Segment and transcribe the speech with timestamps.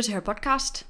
[0.00, 0.86] Lytter til her podcast.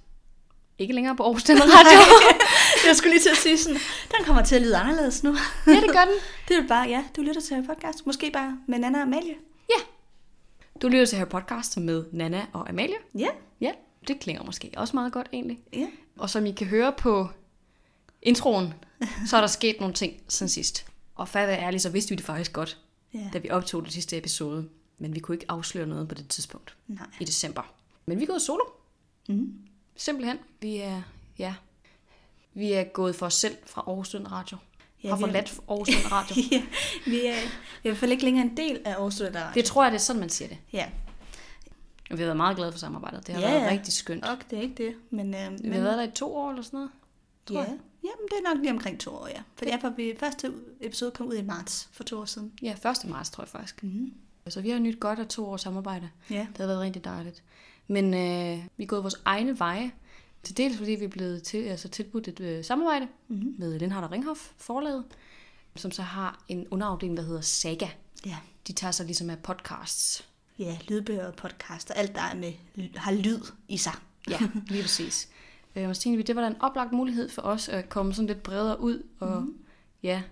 [0.79, 1.99] Ikke længere på Aarhus Standard Radio.
[2.89, 3.79] Jeg skulle lige til at sige sådan,
[4.17, 5.37] den kommer til at lyde anderledes nu.
[5.67, 6.15] ja, det gør den.
[6.49, 8.07] Det er bare, ja, du lytter til en podcast.
[8.07, 9.35] Måske bare med Nana og Amalie.
[9.71, 9.81] Ja.
[10.83, 12.95] Du lytter til her podcast med Nana og Amalie.
[13.19, 13.29] Ja,
[13.61, 13.73] Ja,
[14.09, 15.59] det klinger måske også meget godt egentlig.
[15.73, 15.87] ja.
[16.19, 17.29] Og som I kan høre på
[18.23, 18.75] introen,
[19.27, 20.87] så er der sket nogle ting siden sidst.
[21.15, 22.79] Og for at være ærlig, så vidste vi det faktisk godt,
[23.15, 23.31] Ja.
[23.33, 24.69] da vi optog den sidste episode.
[24.99, 27.07] Men vi kunne ikke afsløre noget på det tidspunkt Nej.
[27.21, 27.63] i december.
[28.07, 28.63] Men vi gået solo.
[29.29, 29.55] Mm.
[29.97, 30.39] Simpelthen.
[30.61, 31.03] Vi er,
[31.39, 31.55] ja,
[32.55, 34.59] vi er gået for os selv fra Aarhus Student Radio.
[35.05, 36.37] Ja, har vi er- forladt Aarhus Student Radio.
[36.53, 36.63] ja,
[37.07, 37.35] vi er,
[37.79, 39.55] i hvert fald ikke længere en del af Aarhus Studenter Radio.
[39.61, 40.59] Det tror jeg, det er sådan, man siger det.
[40.73, 40.91] Ja,
[42.11, 43.27] Og vi har været meget glade for samarbejdet.
[43.27, 44.25] Det har Ja, været rigtig skønt.
[44.25, 44.95] og det er ikke det.
[45.11, 46.91] Men, øh, Vi men har været der i to år eller sådan noget.
[47.47, 47.79] tror ja, jeg.
[48.05, 49.43] jamen, det er nok lige omkring to år, ja.
[49.57, 52.53] For det er, for vi første episode kom ud i marts for to år siden.
[52.63, 52.73] Ja,
[53.05, 53.05] 1.
[53.09, 53.83] marts tror jeg faktisk.
[53.83, 54.13] Mm.
[54.49, 56.11] Så vi har nyt godt af to års samarbejde.
[56.31, 56.47] Ja.
[56.53, 57.43] Det har været rigtig dejligt.
[57.91, 59.93] Men øh, vi er gået vores egne veje.
[60.43, 63.55] Til dels fordi vi er blevet til, altså tilbudt et øh, samarbejde Mm.
[63.59, 65.05] med Lindhardt og Ringhof forlaget,
[65.77, 67.89] som så har en underafdeling, der hedder Saga.
[68.27, 68.37] Ja.
[68.67, 70.29] De tager sig ligesom af podcasts.
[70.59, 72.53] ja, lydbøger og podcast og alt, der er med,
[72.97, 73.93] har lyd i sig.
[74.31, 75.29] Ja, lige præcis.
[75.77, 78.15] Øh, og så tænkte vi, det var da en oplagt mulighed for os at komme
[78.15, 79.57] sådan lidt bredere ud og mm.
[80.03, 80.23] ja,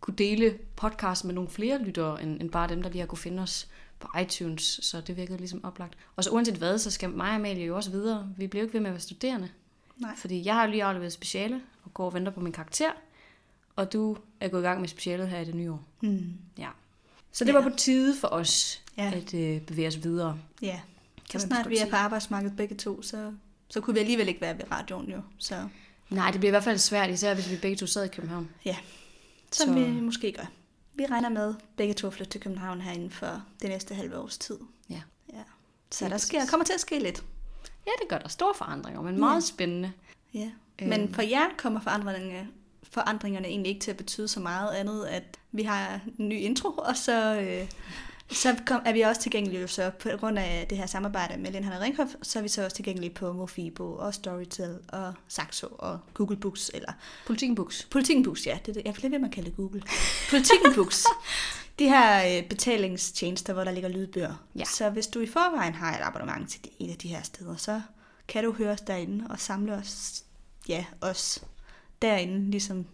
[0.00, 3.18] kunne dele podcast med nogle flere lyttere, end, end bare dem, der lige har kunne
[3.18, 3.68] finde os
[4.00, 4.80] på iTunes.
[4.82, 5.94] Så det virkede ligesom oplagt.
[6.16, 8.32] Og så uanset hvad, så skal mig og Amalie jo også videre.
[8.36, 9.48] Vi bliver jo ikke ved med at være studerende.
[9.96, 10.16] Nej.
[10.16, 12.90] Fordi jeg har jo lige afleveret speciale og går og venter på min karakter.
[13.76, 15.82] Og du er gået i gang med specialet her i det nye år.
[16.00, 16.32] Mm.
[16.58, 16.68] Ja.
[17.32, 17.58] Så det Ja.
[17.58, 19.12] var på tide for os Ja.
[19.14, 20.38] at øh, bevæge os videre.
[20.62, 20.80] Ja,
[21.30, 23.32] Kan så snart vi er på arbejdsmarkedet begge to, så,
[23.68, 25.20] så kunne vi alligevel ikke være ved radioen jo.
[25.38, 25.68] Så
[26.10, 28.48] Nej, det bliver i hvert fald svært, især hvis vi begge to sad i København.
[28.64, 28.76] ja,
[29.52, 29.84] som Så- så...
[29.84, 30.44] vi måske gør.
[30.94, 34.18] Vi regner med begge to at flytte til København her inden for det næste halve
[34.18, 34.58] års tid.
[34.90, 35.02] Ja.
[35.32, 35.42] Ja.
[35.90, 37.24] Så Lige der sker, kommer til at ske lidt.
[37.86, 39.92] Ja, det gør der store forandringer, men meget spændende.
[40.34, 40.50] Ja.
[40.82, 40.88] Øhm.
[40.88, 42.48] Men for jer kommer forandringerne,
[42.82, 46.68] forandringerne egentlig ikke til at betyde så meget andet, at vi har en ny intro,
[46.68, 47.70] og så, øh,
[48.30, 49.68] så kom, er vi også tilgængelige.
[49.68, 52.64] Så på grund af det her samarbejde med Lindhardt og Ringhof, så er vi så
[52.64, 56.92] også tilgængelige på Mofibo og Storytel og Saxo og Google Books, eller
[57.26, 57.88] Politikken Books.
[57.90, 58.58] Politikken Books, ja.
[58.66, 58.80] Det er.
[58.84, 59.82] Jeg bliver ved med at kalde det Google.
[60.30, 61.04] Politikken Books.
[61.78, 64.46] De her øh, betalingstjenester, hvor der ligger lydbøger.
[64.56, 64.64] Ja.
[64.64, 67.80] Så hvis du i forvejen har et abonnement til en af de her steder, så
[68.28, 70.24] kan du høre os derinde og samle os,
[70.68, 71.44] ja, os
[72.02, 72.86] derinde, ligesom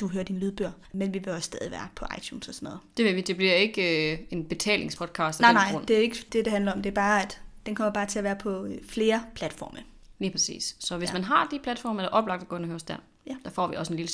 [0.00, 0.72] du hører din lydbøger.
[0.92, 2.80] Men vi vil også stadig være på iTunes og sådan noget.
[2.96, 3.20] Det vil vi.
[3.20, 5.86] Det bliver ikke øh, en betalingspodcast af Nej, nej, grund.
[5.86, 6.82] det er ikke det, det handler om.
[6.82, 9.78] Det er bare, at den kommer bare til at være på øh, flere platforme.
[10.18, 10.76] Lige præcis.
[10.80, 11.12] Så hvis Ja.
[11.12, 12.96] man har de platforme, er det oplagt at gå ind og høre os der.
[13.26, 13.36] Ja.
[13.44, 14.08] Der får vi også en lille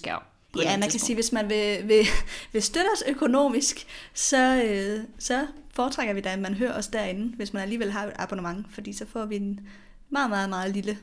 [0.56, 1.06] et Ja, man andet kan tidspunkt.
[1.06, 2.06] sige, hvis man vil, vil,
[2.52, 7.36] vil støtte os økonomisk, så, øh, så foretrækker vi da, at man hører os derinde,
[7.36, 9.60] hvis man alligevel har et abonnement, fordi så får vi en
[10.10, 10.98] meget, meget, meget lille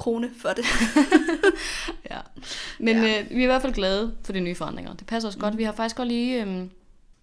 [0.00, 0.64] krone for det.
[2.10, 2.18] Ja.
[2.78, 3.20] Men Ja.
[3.20, 4.94] Øh, vi er i hvert fald glade for de nye forandringer.
[4.94, 5.58] Det passer os godt.
[5.58, 6.66] Vi har faktisk godt lige øh,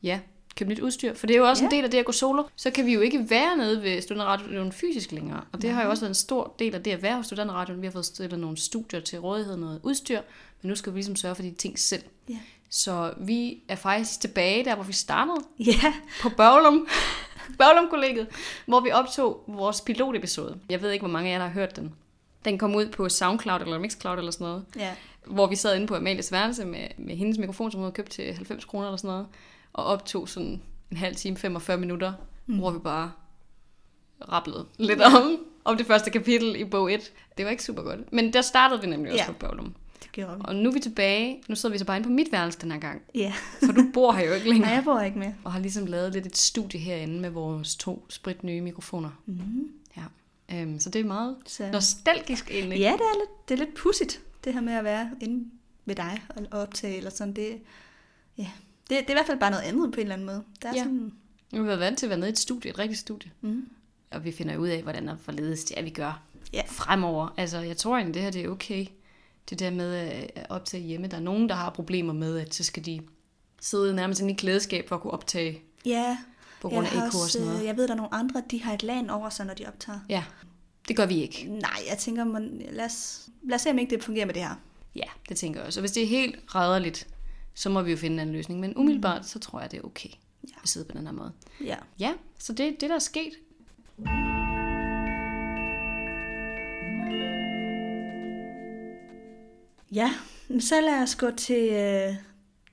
[0.04, 0.20] ja,
[0.56, 1.14] købt nyt udstyr.
[1.14, 1.68] For det er jo også ja.
[1.68, 2.44] en del af det at gå solo.
[2.56, 5.42] Så kan vi jo ikke være nede ved Studenterradioen fysisk længere.
[5.52, 7.82] Og det har jo også været en stor del af det at være hos Studenterradioen.
[7.82, 10.22] Vi har fået stillet nogle studier til rådighed, noget udstyr.
[10.62, 12.04] Men nu skal vi ligesom sørge for de ting selv.
[12.30, 12.40] Ja.
[12.70, 15.38] Så vi er faktisk tilbage der, hvor vi startede.
[15.60, 16.88] Ja, på Børglum,
[17.60, 18.28] Børglum kollegiet,
[18.66, 20.60] hvor vi optog vores pilotepisode.
[20.70, 21.94] Jeg ved ikke, hvor mange af jer, der har hørt den.
[22.48, 24.94] Den kom ud på Soundcloud eller Mixcloud eller sådan noget, ja.
[25.26, 28.12] hvor vi sad inde på Amalies værelse med, med hendes mikrofon, som hun havde købt
[28.12, 29.28] til 90 kroner eller sådan noget,
[29.74, 32.14] og optog sådan en halv time, 45 minutter,
[32.46, 32.58] mm.
[32.58, 33.12] hvor vi bare
[34.32, 37.12] rapplede lidt om, om det første kapitel i bog 1.
[37.38, 38.14] Det var ikke super godt.
[38.14, 39.32] Men der startede vi nemlig også Ja.
[39.32, 39.74] på Børglum.
[40.04, 40.42] det gjorde vi.
[40.46, 41.42] Og nu er vi tilbage.
[41.48, 43.02] Nu sidder vi så bare inde på mit værelse den her gang.
[43.16, 43.34] Ja,
[43.66, 44.68] For du bor her jo ikke længere.
[44.68, 45.34] nej, jeg bor ikke med.
[45.44, 49.10] Og har ligesom lavet lidt et studie herinde med vores to sprit nye mikrofoner.
[49.26, 49.72] Mm-hmm.
[49.98, 50.04] Ja.
[50.54, 52.80] Øhm, så det er meget Så, nostalgisk egentlig.
[52.80, 55.50] ja, det er lidt, det er lidt pudsigt, det her med at være inde
[55.86, 57.34] ved dig og optage eller sådan.
[57.34, 57.62] Det,
[58.38, 58.48] ja.
[58.90, 60.44] det, det er i hvert fald bare noget andet på en eller anden måde.
[60.62, 60.80] Der er Ja.
[60.84, 61.14] sådan,
[61.52, 63.32] Nu har vi været vant til at være nede i et studie, et rigtigt studie.
[63.42, 63.70] mm,
[64.12, 66.22] Og vi finder ud af, hvordan og forledes det er, vi gør
[66.54, 66.62] Ja.
[66.68, 67.34] fremover.
[67.38, 68.86] Altså, jeg tror egentlig, det her det er okay.
[69.50, 69.96] Det der med
[70.36, 71.08] at optage hjemme.
[71.08, 73.00] Der er nogen, der har problemer med, at så skal de
[73.62, 76.18] sidde nærmest i klædeskab for at kunne optage ja,
[76.62, 77.66] på grund af EK og sådan noget.
[77.66, 80.00] jeg ved, der er nogle andre, de har et lag over sig, når de optager.
[80.10, 80.24] Ja,
[80.88, 81.46] det gør vi ikke.
[81.50, 84.42] Nej, jeg tænker, man, lad, os, lad os se, om ikke det fungerer med det
[84.44, 84.56] her.
[84.96, 85.80] Ja, det tænker jeg også.
[85.80, 87.08] Og hvis det er helt rædderligt,
[87.56, 88.60] så må vi jo finde en anden løsning.
[88.60, 90.10] Men umiddelbart, så tror jeg, det er okay
[90.44, 90.54] Ja.
[90.64, 91.32] at sidde på den her måde.
[91.64, 91.76] Ja.
[92.00, 93.34] Ja, så det er det, der er sket.
[99.92, 100.12] Ja,
[100.60, 102.16] så lad os gå til øh,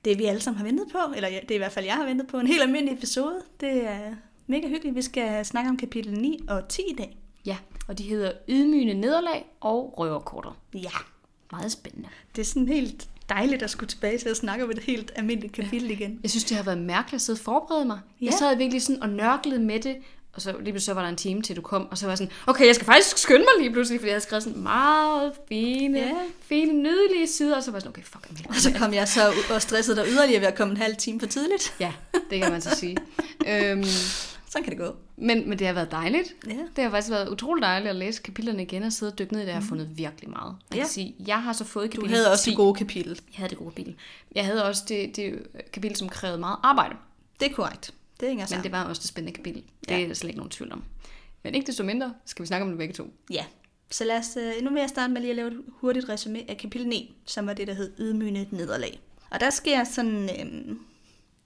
[0.05, 0.97] det, vi alle sammen har ventet på.
[1.15, 2.37] Eller ja, det er i hvert fald, jeg har ventet på.
[2.39, 3.41] En helt almindelig episode.
[3.59, 4.13] Det er
[4.47, 4.95] mega hyggeligt.
[4.95, 7.17] Vi skal snakke om kapitel 9 og 10 i dag.
[7.45, 7.57] Ja,
[7.87, 10.57] og de hedder Ydmygende Nederlag og Røverkorter.
[10.73, 10.89] Ja,
[11.51, 12.07] Meget spændende.
[12.35, 15.53] det er sådan helt dejligt at skulle tilbage til at snakke om et helt almindeligt
[15.53, 16.19] kapitel igen.
[16.23, 17.99] Jeg synes, det har været mærkeligt at sidde og forberede mig.
[18.21, 18.25] Ja.
[18.25, 18.37] Jeg Ja.
[18.37, 19.95] sad virkelig sådan og nørklede med det,
[20.35, 22.11] og så lige pludselig så var der en time til du kom, og så var
[22.11, 24.59] jeg sådan, okay, jeg skal faktisk skynde mig lige pludselig, fordi jeg havde skrevet sådan
[24.61, 26.11] meget fine, ja.
[26.41, 28.45] fine, nydelige sider, og så var jeg sådan, okay, fuck, Amelie.
[28.49, 31.19] Og så kom jeg så og stressede dig yderligere ved at komme en halv time
[31.19, 31.75] for tidligt.
[31.79, 31.93] Ja,
[32.29, 32.97] det kan man så sige.
[33.47, 33.83] øhm,
[34.49, 34.95] Sådan kan det gå.
[35.17, 36.33] men, men det har været dejligt.
[36.47, 36.51] Ja.
[36.75, 39.41] Det har faktisk været utroligt dejligt at læse kapitlerne igen og sidde og dykke ned
[39.41, 39.49] i det.
[39.51, 40.55] Jeg har fundet virkelig meget.
[40.71, 40.77] Man.
[40.77, 40.77] Ja.
[40.83, 42.49] kan sige, jeg har så fået Du kapitel havde også 10.
[42.49, 43.09] det gode kapitel.
[43.11, 43.95] Jeg havde det gode kapitel.
[44.35, 46.95] Jeg havde også det, det kapitel, som krævede meget arbejde.
[47.39, 47.93] Det er korrekt.
[48.19, 48.63] Det hænger Men sammen.
[48.63, 49.63] det var også det spændende kapitel.
[49.81, 50.03] Det Ja.
[50.03, 50.83] er der slet ikke nogen tvivl om.
[51.43, 53.13] Men ikke desto mindre skal vi snakke om det begge to.
[53.29, 53.45] Ja.
[53.91, 56.49] Så lad os, øh, nu vil jeg starte med lige at lave et hurtigt resume
[56.49, 58.99] af kapitel 9, som var det, der hed Ydmygende Nederlag.
[59.31, 60.79] Og der sker sådan, øhm,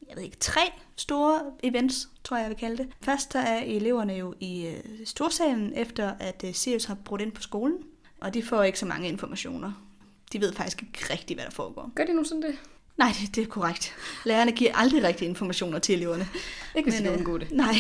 [0.09, 0.61] jeg ved ikke, tre
[0.95, 2.87] store events, tror jeg, jeg vil kalde det.
[3.01, 7.31] Først der er eleverne jo i øh, storsalen, efter at øh, Sirius har brudt ind
[7.31, 7.77] på skolen.
[8.21, 9.85] Og de får ikke så mange informationer.
[10.33, 11.91] De ved faktisk ikke rigtigt, hvad der foregår.
[11.95, 12.55] Gør de nu sådan det?
[12.99, 13.95] Nej, det, det er korrekt.
[14.25, 16.27] Lærerne giver aldrig rigtige informationer til eleverne.
[16.75, 17.51] Ikke hvis de kan øh, det.
[17.51, 17.75] Nej.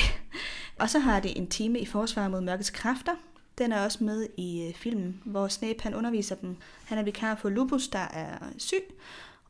[0.79, 3.11] Og så har det en time i forsvar mod mørkets kræfter.
[3.57, 6.55] Den er også med i øh, filmen, hvor Snape han underviser dem.
[6.85, 8.83] Han er vikar for Lupus, der er syg.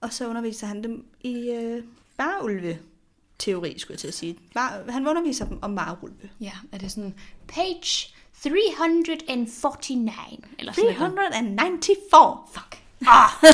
[0.01, 1.83] Og så underviser han dem i øh,
[2.17, 4.37] varulve-teori, skulle jeg til at sige.
[4.53, 6.29] Var, han underviser dem om varulve.
[6.41, 7.15] Ja, er det sådan
[7.47, 8.13] page
[8.43, 11.13] 349, eller sådan noget.
[11.13, 12.53] 394!
[12.53, 12.88] Fuck.
[13.07, 13.29] Ah!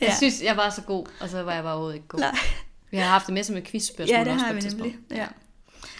[0.00, 0.16] Jeg Ja.
[0.16, 2.20] synes, jeg var så god, og så var jeg bare overhovedet ikke god.
[2.20, 2.38] Nej.
[2.90, 4.70] Vi har haft det med som et quizspørgsmål Ja, det også har vi nemlig.
[4.92, 5.12] tidspunkt.
[5.12, 5.26] Ja.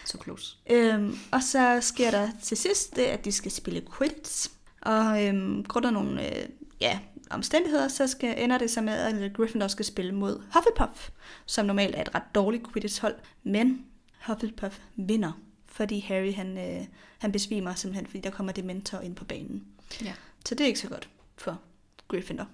[0.05, 0.56] Så close.
[0.71, 4.50] Øhm, og så sker der til sidst det, at de skal spille Quidditch.
[4.83, 6.49] Og øhm, grund af nogle øh,
[6.81, 6.99] ja,
[7.31, 11.09] omstændigheder, så skal, ender det så med, at Gryffindor skal spille mod Hufflepuff,
[11.47, 13.15] som normalt er et ret dårligt Quidditch-hold.
[13.43, 13.85] Men
[14.27, 15.33] Hufflepuff vinder,
[15.67, 16.85] fordi Harry han, øh,
[17.19, 19.65] han besvimer simpelthen, fordi der kommer Dementor ind på banen.
[20.05, 20.12] Ja.
[20.47, 21.09] Så det er ikke så godt
[21.43, 21.61] for
[22.09, 22.47] Gryffindor.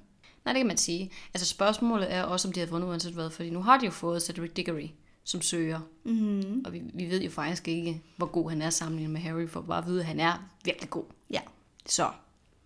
[0.44, 1.10] Nej, det kan man sige.
[1.34, 3.90] Altså spørgsmålet er også, om de havde vundet uanset hvad, fordi nu har de jo
[3.90, 4.88] fået Cedric Diggory
[5.24, 6.62] som søger, Mm.
[6.66, 9.60] og vi, vi ved jo faktisk ikke, hvor god han er sammenlignet med Harry, for
[9.60, 11.04] bare at vide, at han er virkelig god.
[11.30, 11.40] Ja.
[11.86, 12.10] Så,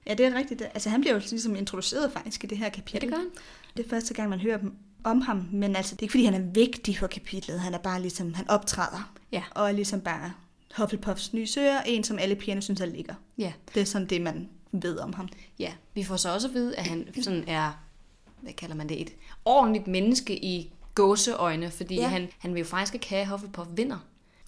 [0.06, 0.62] ja, det er rigtigt.
[0.62, 3.00] Altså han bliver jo ligesom introduceret faktisk i det her ja, kapitel.
[3.00, 3.26] det gør han.
[3.76, 4.74] Det er første gang, man hører dem
[5.04, 7.60] om ham, men altså, det er ikke fordi, han er vigtig for kapitlet.
[7.60, 9.12] Han er bare ligesom, han optræder.
[9.32, 9.42] Ja.
[9.50, 10.32] Og er ligesom bare
[10.76, 13.14] Hufflepuffs nye søger, en som alle pigerne synes er ligger.
[13.38, 13.52] Ja.
[13.74, 15.28] Det er sådan det, man ved om ham.
[15.58, 17.72] Ja, vi får så også at vide, at han sådan er,
[18.40, 19.10] hvad kalder man det, et
[19.44, 22.08] ordentligt menneske i gåseøjne, fordi Ja.
[22.08, 23.98] han, han vil jo faktisk ikke have, at Hufflepuff vinder.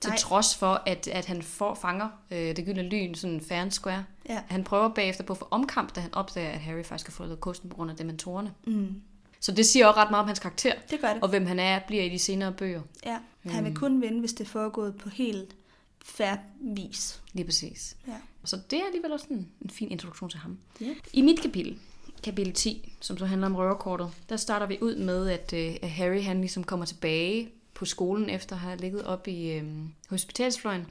[0.00, 0.16] Til Nej.
[0.18, 4.04] Trods for, at, at han får, fanger øh, det gyldne lyn sådan fair and square.
[4.28, 4.42] Ja.
[4.48, 7.40] Han prøver bagefter på at få omkamp, da han opdager, at Harry faktisk har fået
[7.40, 8.52] kosten på grund af dementorerne.
[8.66, 9.02] Mm.
[9.40, 11.22] Så det siger også ret meget om hans karakter, Det gør det.
[11.22, 12.82] og hvem han er, bliver i de senere bøger.
[13.06, 13.18] Ja.
[13.50, 15.56] Han vil kun vinde, hvis det er foregået på helt
[16.04, 17.22] fair vis.
[17.32, 17.96] Lige præcis.
[18.06, 18.12] Ja.
[18.44, 20.58] Så det er alligevel også en, en fin introduktion til ham.
[20.80, 20.94] Ja.
[21.12, 21.78] I mit kapitel,
[22.22, 25.90] kapitel 10, som så handler om røverkortet, der starter vi ud med, at, øh, at
[25.90, 29.64] Harry han ligesom kommer tilbage på skolen, efter at have ligget op i øh,
[30.10, 30.86] hospitalsfløjen.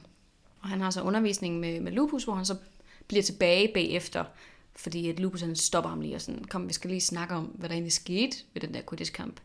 [0.60, 2.56] Og han har så undervisning med, med Lupus, hvor han så
[3.08, 4.24] bliver tilbage bagefter,
[4.76, 7.44] fordi at Lupus han stopper ham lige og sådan, kom, vi skal lige snakke om,
[7.44, 9.40] hvad der egentlig skete ved den der Quidditch-kamp.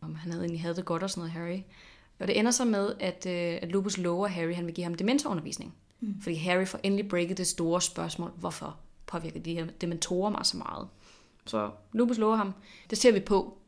[0.00, 1.60] Om han havde egentlig havde det godt og sådan noget, Harry.
[2.18, 4.94] Og det ender så med, at, øh, at Lupus lover Harry, han vil give ham
[4.94, 5.74] dementorundervisning.
[6.02, 6.20] Mm.
[6.20, 10.56] Fordi Harry får endelig breaket det store spørgsmål, hvorfor påvirker de her dementorer mig så
[10.56, 10.88] meget.
[11.46, 12.54] Så Lupus lover ham.
[12.90, 13.58] Det ser vi på,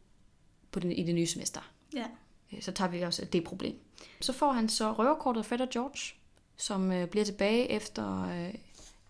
[0.70, 1.60] på den, i det nye semester.
[1.94, 2.04] Ja.
[2.52, 3.76] Øh, Så tager vi også det problem.
[4.20, 6.14] Så får han så røverkortet af Fred og George,
[6.56, 8.54] som øh, bliver tilbage efter, øh,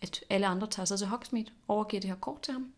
[0.01, 2.73] at alle andre tager sig til Hogsmeade, overgiver det her kort til ham.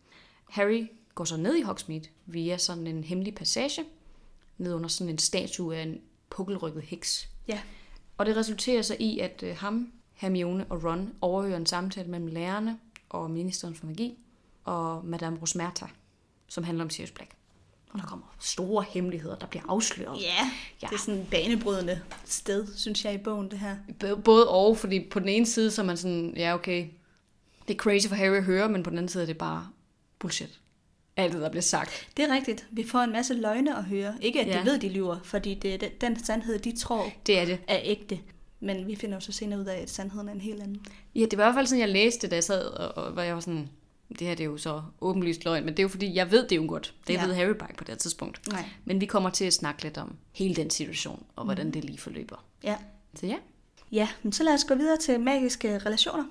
[0.49, 3.83] Harry går så ned i Hogsmeade via sådan en hemmelig passage,
[4.57, 7.29] ned under sådan en statue af en pukkelrykket heks.
[7.47, 7.61] Ja.
[8.17, 12.27] Og det resulterer så i, at øh, ham, Hermione og Ron overhører en samtale mellem
[12.27, 12.77] lærerne
[13.09, 14.17] og ministeren for magi
[14.63, 15.85] og Madame Rosmerta,
[16.47, 17.31] som handler om Sirius Black.
[17.93, 20.21] Og der kommer store hemmeligheder, der bliver afsløret.
[20.21, 20.51] Ja.
[20.81, 20.87] Ja.
[20.87, 23.75] Det er sådan et banebrydende sted, synes jeg, i bogen, det her.
[23.99, 26.87] B- Både og, fordi på den ene side, så er man sådan, ja okay,
[27.67, 29.67] det er crazy for Harry at høre, men på den anden side er det bare
[30.19, 30.59] bullshit.
[31.17, 32.07] Alt det, der bliver sagt.
[32.17, 32.67] Det er rigtigt.
[32.71, 34.15] Vi får en masse løgne at høre.
[34.21, 34.53] Ikke at ja.
[34.53, 34.61] Ja.
[34.61, 37.59] de ved, de lyver, fordi det er den- den sandhed, de tror Det er det.
[37.67, 38.19] er ægte.
[38.59, 40.85] Men vi finder jo så senere ud af, at sandheden er en helt anden.
[41.15, 43.11] Ja, det var i hvert fald sådan, jeg læste det, da jeg sad, og, og
[43.11, 43.69] hvor jeg var sådan,
[44.09, 46.47] det her det er jo så åbenlyst løgn, men det er jo fordi, jeg ved
[46.47, 46.93] det jo godt.
[47.07, 47.25] Det Ja.
[47.25, 48.47] ved Harry bare ikke på det her tidspunkt.
[48.51, 48.65] Nej.
[48.85, 51.97] Men vi kommer til at snakke lidt om hele den situation, og hvordan det lige
[51.97, 52.45] forløber.
[52.63, 52.75] Ja.
[53.15, 53.35] Så ja,
[53.91, 56.23] Ja, men så lad os gå videre til magiske relationer.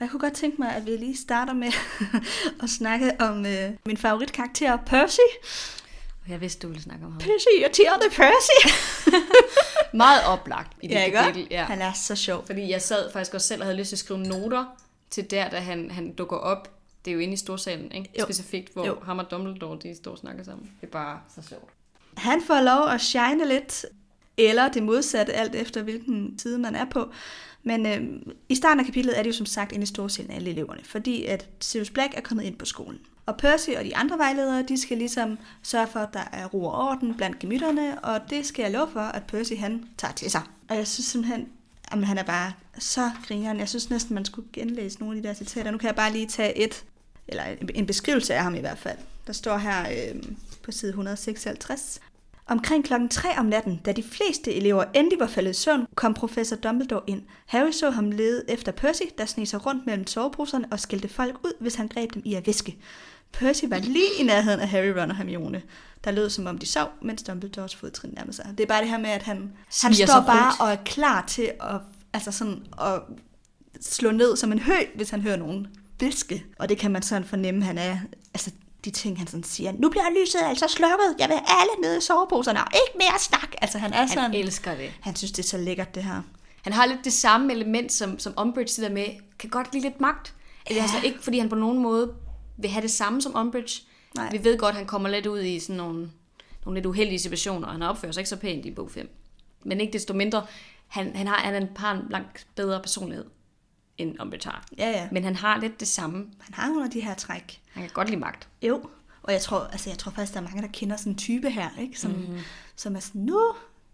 [0.00, 1.72] Jeg kunne godt tænke mig, at vi lige starter med
[2.62, 5.18] at snakke om øh, min favoritkarakter, Percy.
[6.28, 7.20] Jeg vidste, du ville snakke om ham.
[7.20, 8.74] Percy, tierede Percy!
[9.96, 11.48] Meget oplagt i det ja, kapitel.
[11.50, 11.64] Ja.
[11.64, 12.46] Han er så sjov.
[12.46, 14.64] Fordi jeg sad faktisk også selv og havde lyst til at skrive noter
[15.10, 16.72] til der, da han, han dukker op.
[17.04, 18.10] Det er jo inde i storsalen, ikke?
[18.18, 18.24] Jo.
[18.24, 18.94] Specifikt, hvor Jo.
[18.94, 19.00] jo.
[19.04, 20.70] ham og Dumbledore, de står og snakker sammen.
[20.80, 21.70] Det er bare så sjovt.
[22.16, 23.84] Han får lov at shine lidt,
[24.38, 27.10] eller det modsatte, alt efter hvilken side man er på.
[27.66, 30.36] Men øh, i starten af kapitlet er det jo som sagt inde i storsalen af
[30.36, 32.98] alle eleverne, fordi at Sirius Black er kommet ind på skolen.
[33.26, 36.64] Og Percy og de andre vejledere, de skal ligesom sørge for, at der er ro
[36.64, 40.30] og orden blandt gemytterne, og det skal jeg love for, at Percy han tager til
[40.30, 40.42] sig.
[40.68, 41.48] Og jeg synes simpelthen,
[41.92, 43.58] at han er bare så grineren.
[43.58, 45.70] Jeg synes næsten, man skulle genlæse nogle af de der citater.
[45.70, 46.84] Nu kan jeg bare lige tage et,
[47.28, 47.44] eller
[47.74, 48.98] en beskrivelse af ham i hvert fald.
[49.26, 50.22] Der står her øh,
[50.62, 52.00] på side 156.
[52.48, 56.14] Omkring klokken 3 om natten, da de fleste elever endelig var faldet i søvn, kom
[56.14, 57.22] professor Dumbledore ind.
[57.46, 61.36] Harry så ham lede efter Percy, der sneg sig rundt mellem soveposerne og skældte folk
[61.44, 62.76] ud, hvis han greb dem i at viske.
[63.32, 65.62] Percy var lige i nærheden af Harry, Ron og Hermione.
[66.04, 68.54] Der lød som om de sov, mens Dumbledores fodtrin nærmede sig.
[68.58, 70.60] Det er bare det her med, at han, han står bare rundt.
[70.60, 71.80] og er klar til at,
[72.12, 73.02] altså sådan, at
[73.80, 75.66] slå ned som en hø, hvis han hører nogen
[76.00, 76.44] viske.
[76.58, 77.98] Og det kan man sådan fornemme, han er,
[78.34, 78.50] altså
[78.86, 82.00] de ting, han sådan siger, nu bliver lyset altså slukket, jeg vil alle nede i
[82.00, 83.54] soveposerne, og ikke mere snak.
[83.62, 84.92] Altså han er sådan, Han elsker det.
[85.00, 86.22] han synes, det er så lækkert, det her.
[86.62, 89.06] Han har lidt det samme element som, som Umbridge, det der med,
[89.38, 90.34] kan godt lide lidt magt.
[90.68, 90.74] Ja.
[90.74, 92.14] Det er altså ikke, fordi han på nogen måde
[92.56, 93.82] vil have det samme som Umbridge.
[94.16, 94.28] Nej.
[94.32, 96.10] Vi ved godt, at han kommer lidt ud i sådan nogle,
[96.64, 99.10] nogle lidt uheldige situationer, og han opfører sig ikke så pænt i bog 5.
[99.64, 100.46] Men ikke desto mindre,
[100.86, 103.24] han, han, har, han har en langt bedre personlighed,
[103.98, 104.66] end har.
[104.78, 105.08] Ja, ja.
[105.12, 106.26] Men han har lidt det samme.
[106.40, 107.60] Han har nogle af de her træk.
[107.72, 108.48] Han kan godt lide magt.
[108.62, 108.88] Jo,
[109.22, 111.50] og jeg tror, altså, jeg tror faktisk, der er mange, der kender sådan en type
[111.50, 112.00] her, ikke?
[112.00, 112.38] Som, mm-hmm.
[112.76, 113.40] som er sådan, nu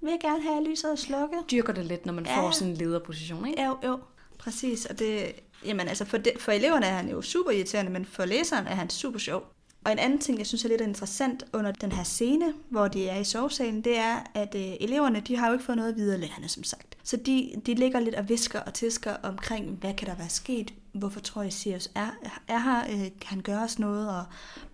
[0.00, 1.38] vil jeg gerne have lyset slukket.
[1.50, 2.40] Dyrker det lidt, når man ja.
[2.40, 3.64] får sådan en lederposition, ikke?
[3.64, 4.00] Jo, jo,
[4.38, 4.86] præcis.
[4.86, 5.32] Og det,
[5.64, 8.74] jamen, altså for, de, for eleverne er han jo super irriterende, men for læseren er
[8.74, 9.52] han super sjov.
[9.84, 13.08] Og en anden ting, jeg synes er lidt interessant under den her scene, hvor de
[13.08, 16.18] er i sovesalen, det er, at øh, eleverne, de har jo ikke fået noget videre
[16.18, 16.96] lærerne, som sagt.
[17.02, 20.74] Så de, de ligger lidt og visker og tisker omkring, hvad kan der være sket?
[20.92, 22.10] Hvorfor tror jeg, Sirius er,
[22.48, 22.80] er her?
[22.80, 24.08] Øh, kan han gøre os noget?
[24.08, 24.24] Og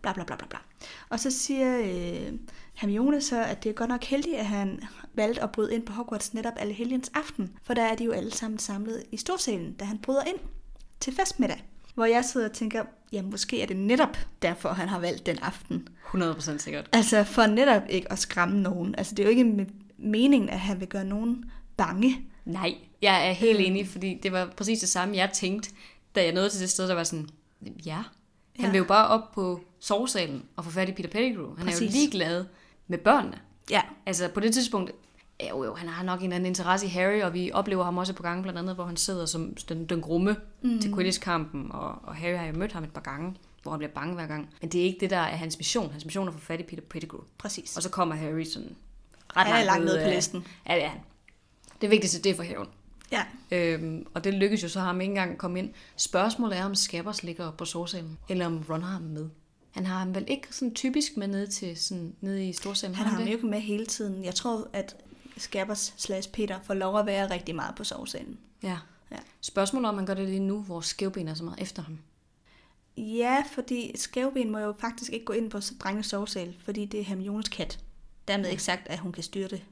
[0.03, 0.59] bla bla bla bla bla.
[1.09, 2.33] Og så siger øh,
[2.75, 4.81] Hermione så, at det er godt nok heldigt, at han
[5.15, 7.51] valgte at bryde ind på Hogwarts netop alle helgens aften.
[7.63, 10.39] For der er de jo alle sammen samlet i storsalen, da han bryder ind
[11.01, 11.65] til festmiddag.
[11.95, 15.39] Hvor jeg sidder og tænker, ja, måske er det netop derfor, han har valgt den
[15.39, 15.89] aften.
[16.15, 16.89] 100% sikkert.
[16.93, 18.95] Altså for netop ikke at skræmme nogen.
[18.99, 19.67] Altså det er jo ikke med
[19.99, 21.45] meningen, at han vil gøre nogen
[21.77, 22.21] bange.
[22.45, 23.67] Nej, jeg er helt Øh.
[23.67, 25.71] enig, fordi det var præcis det samme, jeg tænkte,
[26.15, 27.29] da jeg nåede til det sted, der var sådan,
[27.87, 27.97] ja,
[28.57, 28.71] han Ja.
[28.71, 31.49] vil jo bare op på sovesalen og få fat i Peter Pettigrew.
[31.57, 31.81] Han er Præcis.
[31.95, 32.45] jo ligeglad
[32.89, 33.39] med børnene.
[33.71, 34.91] Ja, Altså på det tidspunkt,
[35.51, 37.99] jo jo, han har nok en eller anden interesse i Harry, og vi oplever ham
[37.99, 40.81] også på gange, blandt andet, hvor han sidder som den, den grumme mm.
[40.81, 43.93] til Quidditch-kampen, og, og Harry har jo mødt ham et par gange, hvor han bliver
[43.93, 44.49] bange hver gang.
[44.61, 45.91] Men det er ikke det, der er hans mission.
[45.91, 47.21] Hans mission er at få fat i Peter Pettigrew.
[47.39, 47.77] præcis.
[47.77, 48.77] Og så kommer Harry sådan
[49.37, 50.45] ret Han er langt nede på listen.
[50.69, 51.01] Ja, det er han.
[51.81, 52.69] Det vigtigste, det er for haven.
[53.13, 55.71] Ja, Øhm, og det lykkedes jo så ham ikke engang at komme ind.
[55.97, 59.29] Spørgsmålet er, om Scabbers ligger på sorsalen, eller om Ron har ham med.
[59.71, 62.97] Han har ham vel ikke sådan typisk med ned til sådan, nede i storsalen?
[62.97, 64.25] han har ham jo ikke med hele tiden.
[64.25, 64.97] Jeg tror, at
[65.39, 68.39] Scabbers slash Peter får lov at være rigtig meget på sovesalen.
[68.63, 68.79] Ja.
[69.11, 69.17] Ja.
[69.41, 71.99] Spørgsmålet om man gør det lige nu, hvor skævben er så meget efter ham.
[72.97, 77.05] Ja, fordi skævben må jo faktisk ikke gå ind på drengens sovesal, fordi det er
[77.05, 77.79] Hermiones kat.
[78.29, 79.65] Dermed ikke sagt, at hun kan styre det.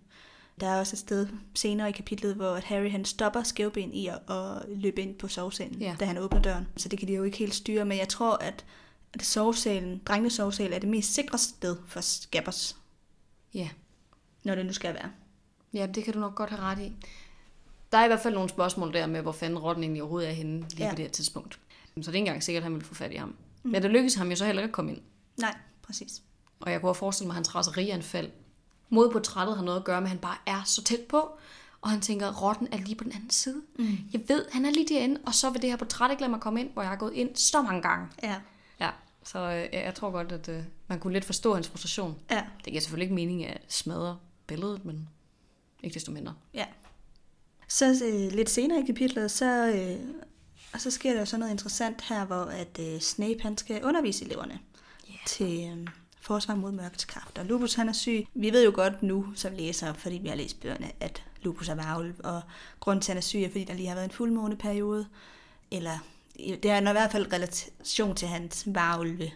[0.60, 4.18] Der er også et sted senere i kapitlet, hvor Harry han stopper skævben i at,
[4.30, 5.96] at løbe ind på sovesalen, Ja.
[6.00, 6.66] da han åbner døren.
[6.76, 8.64] Så det kan de jo ikke helt styre, men jeg tror, at,
[9.14, 12.76] at sovesalen, drengenes sovesal er det mest sikre sted for Scabbers,
[13.54, 13.68] Ja.
[14.44, 15.10] når det nu skal være.
[15.76, 16.92] Ja, det kan du nok godt have ret i.
[17.92, 20.34] Der er i hvert fald nogle spørgsmål der med, hvor fanden Rotten egentlig overhovedet er
[20.34, 20.90] henne lige Ja.
[20.90, 21.54] på det her tidspunkt.
[21.54, 23.34] Så det er ikke engang sikkert, at han vil få fat i ham.
[23.62, 23.70] Mm.
[23.70, 25.00] Men det lykkedes ham jo så heller ikke at komme ind.
[25.40, 26.22] Nej, præcis.
[26.60, 28.30] Og jeg kunne også forestille mig, at hans raserianfald
[28.90, 31.30] mod portrættet har noget at gøre med, at han bare er så tæt på.
[31.80, 33.62] Og han tænker, rotten er lige på den anden side.
[33.78, 33.98] Mm.
[34.12, 36.40] Jeg ved, han er lige derinde, og så vil det her portræt ikke lade mig
[36.40, 38.08] komme ind, hvor jeg har gået ind så mange gange.
[38.22, 38.34] Ja,
[38.80, 38.90] Ja,
[39.24, 42.16] så øh, jeg tror godt, at øh, man kunne lidt forstå hans frustration.
[42.30, 45.08] ja, Det giver selvfølgelig ikke mening at smadre billedet, men
[45.82, 46.34] ikke desto mindre.
[46.54, 46.66] ja.
[47.68, 50.08] Så øh, lidt senere i kapitlet, så, øh,
[50.72, 53.84] og så sker der jo sådan noget interessant her, hvor at øh, Snape han skal
[53.84, 54.58] undervise eleverne
[55.10, 55.18] Yeah.
[55.26, 55.86] til øh,
[56.20, 57.38] forsvar mod mørkets kraft.
[57.38, 58.26] Og Lupus han er syg.
[58.34, 61.74] Vi ved jo godt nu som læsere, fordi vi har læst bøgerne, at Lupus er
[61.74, 62.42] varulv, og
[62.80, 65.06] grunden til, at han er syg, er fordi der lige har været en fuldmåneperiode.
[65.70, 65.98] Eller
[66.38, 69.30] det er i hvert fald relation til hans varulve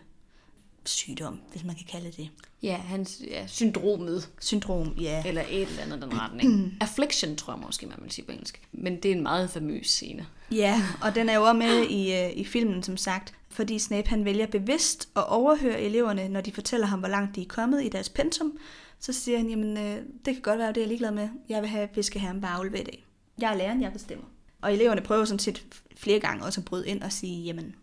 [0.85, 2.31] sygdom, hvis man kan kalde det.
[2.63, 5.23] Ja, hans ja, syndromet, Syndrom, ja.
[5.27, 6.73] eller et eller andet den retning.
[6.81, 8.63] Affliction, tror jeg måske, man vil sige på engelsk.
[8.73, 10.27] Men det er en meget famøs scene.
[10.53, 14.09] Ja, og den er jo også med i, øh, i filmen, som sagt, fordi Snape
[14.09, 17.85] han vælger bevidst at overhøre eleverne, når de fortæller ham, hvor langt de er kommet
[17.85, 18.59] i deres pensum.
[19.01, 21.29] Så siger han, jamen øh, det kan godt være, det er jeg ligeglad med.
[21.49, 23.07] Jeg vil have, at vi skal have en bagl hver dag.
[23.41, 24.25] Jeg er læreren, jeg bestemmer.
[24.61, 25.65] Og eleverne prøver sådan set
[25.97, 27.75] flere gange også at bryde ind og sige, jamen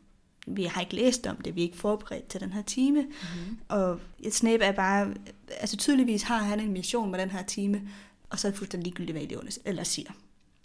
[0.48, 3.02] vi har ikke læst om det, vi er ikke forberedt til den her time.
[3.02, 3.58] Mm-hmm.
[3.70, 4.00] Og
[4.32, 5.14] Snape er bare,
[5.50, 7.82] altså tydeligvis har han en mission med den her time,
[8.30, 10.12] og så er det fuldstændig ligegyldigt, hvad eleverne eller siger.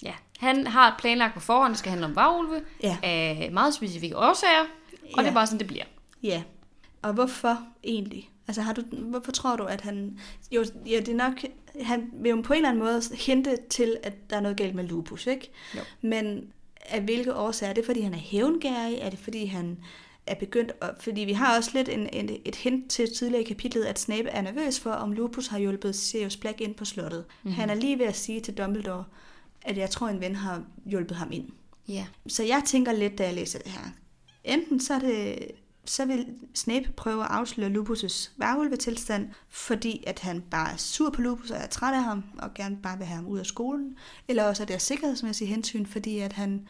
[0.03, 2.97] Ja, han har planlagt på forhånd, det skal handle om varulve, Ja.
[3.03, 4.61] af meget specifikke årsager,
[5.03, 5.23] og Ja.
[5.23, 5.85] det er bare sådan, det bliver.
[6.23, 6.43] Ja,
[7.03, 8.31] og hvorfor egentlig?
[8.49, 10.19] Altså, har du, hvorfor tror du, at han...
[10.53, 11.33] Jo, ja, det er nok...
[11.83, 14.75] Han vil jo på en eller anden måde hente til, at der er noget galt
[14.75, 15.51] med lupus, ikke?
[15.77, 15.81] Jo.
[16.01, 17.71] Men af hvilke årsager?
[17.71, 18.99] Er det, fordi han er hævngærig?
[18.99, 19.79] Er det, fordi han
[20.27, 20.73] er begyndt...
[20.81, 23.99] At, fordi vi har også lidt en, en, et hint til tidligere i kapitlet, at
[23.99, 27.25] Snape er nervøs for, om lupus har hjulpet Sirius Black ind på slottet.
[27.29, 27.53] Mm-hmm.
[27.53, 29.05] Han er lige ved at sige til Dumbledore,
[29.63, 31.49] at jeg tror, en ven har hjulpet ham ind.
[31.89, 32.07] Ja.
[32.27, 33.91] Så jeg tænker lidt, da jeg læser det her.
[34.45, 35.39] Enten så, er det,
[35.85, 41.21] så vil Snape prøve at afsløre Lupus' varulvetilstand, fordi at han bare er sur på
[41.21, 43.97] Lupus og er træt af ham, og gerne bare vil have ham ud af skolen.
[44.29, 46.69] Eller også er det af sikkerhedsmæssige hensyn, fordi at han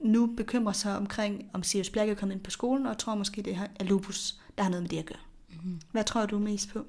[0.00, 3.42] nu bekymrer sig omkring, om Sirius Black er kommet ind på skolen, og tror måske,
[3.42, 5.18] det er Lupus, der har noget med det at gøre.
[5.48, 5.80] Mm-hmm.
[5.92, 6.86] Hvad tror du mest på?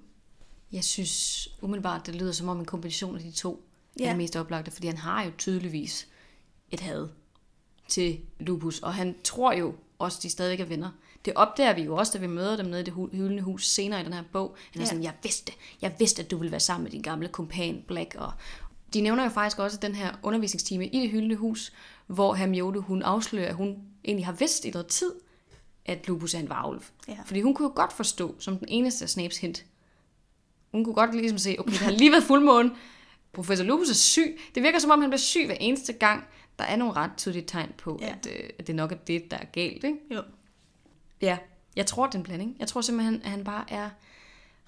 [0.72, 3.66] Jeg synes umiddelbart, det lyder som om en kombination af de to
[4.00, 4.06] ja.
[4.06, 6.08] er det mest oplagte, fordi han har jo tydeligvis
[6.72, 7.08] et had
[7.88, 10.90] til Lupus, og han tror jo også, de stadig er venner.
[11.26, 14.02] Det opdager vi jo også, da vi møder dem nede i det hyldende hus senere
[14.02, 14.56] i den her bog.
[14.74, 14.90] Han er Ja.
[14.90, 18.16] sådan, jeg vidste, jeg vidste, at du ville være sammen med din gamle kompan Black.
[18.18, 18.32] Og
[18.94, 21.74] de nævner jo faktisk også den her undervisningstime i det hyldende hus,
[22.08, 25.12] hvor Hermione hun afslører, at hun egentlig har vidst i noget tid,
[25.86, 26.82] at Lupus er en varulv.
[27.08, 27.18] Ja.
[27.26, 29.66] Fordi hun kunne jo godt forstå, som den eneste af Snapes hint,
[30.72, 32.72] hun kunne godt ligesom se, okay, det har lige været fuldmåne.
[33.34, 34.40] Professor Lupus er syg.
[34.56, 36.24] Det virker som om, han bliver syg hver eneste gang.
[36.60, 38.08] Der er nogle ret tydelige tegn på, ja.
[38.10, 39.84] at, øh, at det nok er det, der er galt.
[39.84, 39.98] Ikke?
[40.12, 40.22] Jo.
[41.26, 41.38] Ja,
[41.76, 42.56] jeg tror, det er en blanding.
[42.60, 43.90] Jeg tror simpelthen, at han bare er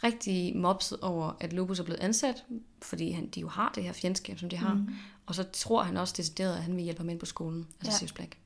[0.03, 2.43] rigtig mopset over, at Lupus er blevet ansat,
[2.81, 4.73] fordi han, de jo har det her fjendskab, som de har.
[4.73, 4.87] Mm.
[5.25, 7.91] Og så tror han også decideret, at han vil hjælpe ham ind på skolen, altså
[7.91, 7.97] Ja.
[7.97, 8.37] Sirius Black.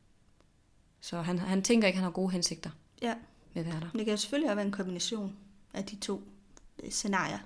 [1.01, 2.69] Så han, han tænker ikke, at han har gode hensigter
[3.01, 3.13] Ja,
[3.53, 3.87] med at være der.
[3.93, 5.35] men det kan selvfølgelig også være en kombination
[5.73, 6.23] af de to
[6.83, 7.39] øh, scenarier.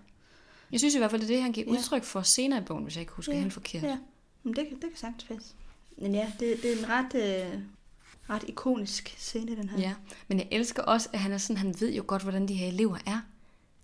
[0.72, 1.72] Jeg synes i hvert fald, det er det, han giver Ja.
[1.78, 3.84] udtryk for senere i bogen, hvis jeg ikke husker Ja, helt forkert.
[3.84, 3.98] Ja,
[4.44, 5.54] men det, det kan sagtens passe.
[5.98, 7.16] Men ja, det, det er en ret,
[7.54, 7.60] øh,
[8.30, 9.80] ret ikonisk scene, den her.
[9.80, 9.94] Ja,
[10.28, 12.68] men jeg elsker også, at han er sådan, han ved jo godt, hvordan de her
[12.68, 13.20] elever er.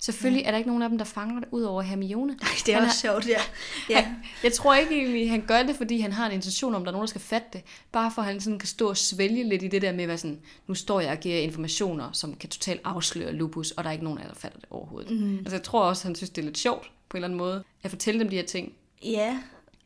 [0.01, 0.47] Selvfølgelig ja.
[0.47, 2.37] er der ikke nogen af dem, der fanger det ud over Hermione.
[2.65, 3.41] Det er Han også sjovt, ja.
[3.89, 4.01] ja.
[4.01, 6.85] Han, jeg tror ikke egentlig, han gør det, fordi han har en intention om, at
[6.85, 7.61] der er nogen, der skal fatte det.
[7.91, 10.19] Bare for at han sådan kan stå og svælge lidt i det der med, at
[10.19, 13.91] sådan, nu står jeg og giver informationer, som kan totalt afsløre lupus, og der er
[13.91, 15.19] ikke nogen af jer, der fatter det overhovedet.
[15.19, 15.37] Mm.
[15.37, 17.63] Altså jeg tror også, han synes, det er lidt sjovt på en eller anden måde,
[17.83, 18.73] at fortælle dem de her ting.
[19.03, 19.39] Ja,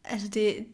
[0.03, 0.65] altså det,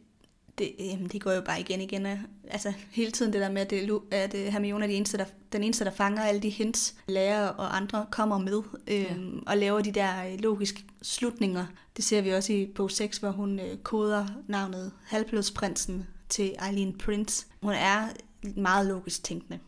[0.61, 2.07] det, jamen det går jo bare igen igen.
[2.47, 5.25] Altså hele tiden det der med, at, det, at øh, Hermione er de eneste, der,
[5.53, 9.51] den eneste, der fanger alle de hints, lærere og andre kommer med, øhm, ja.
[9.51, 11.65] og laver de der øh, logiske slutninger.
[11.97, 16.97] Det ser vi også i bog 6, hvor hun øh, koder navnet Halvblodsprinsen til Eileen
[16.97, 17.45] Prince.
[17.61, 18.07] Hun er
[18.55, 19.59] meget logisk tænkende.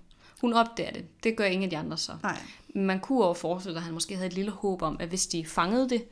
[0.42, 1.06] Hun opdager det.
[1.24, 2.12] Det gør ingen af de andre så.
[2.24, 2.38] Nej.
[2.76, 5.28] Man kunne også forestille sig, at han måske havde et lille håb om, at hvis
[5.28, 6.04] de fangede det,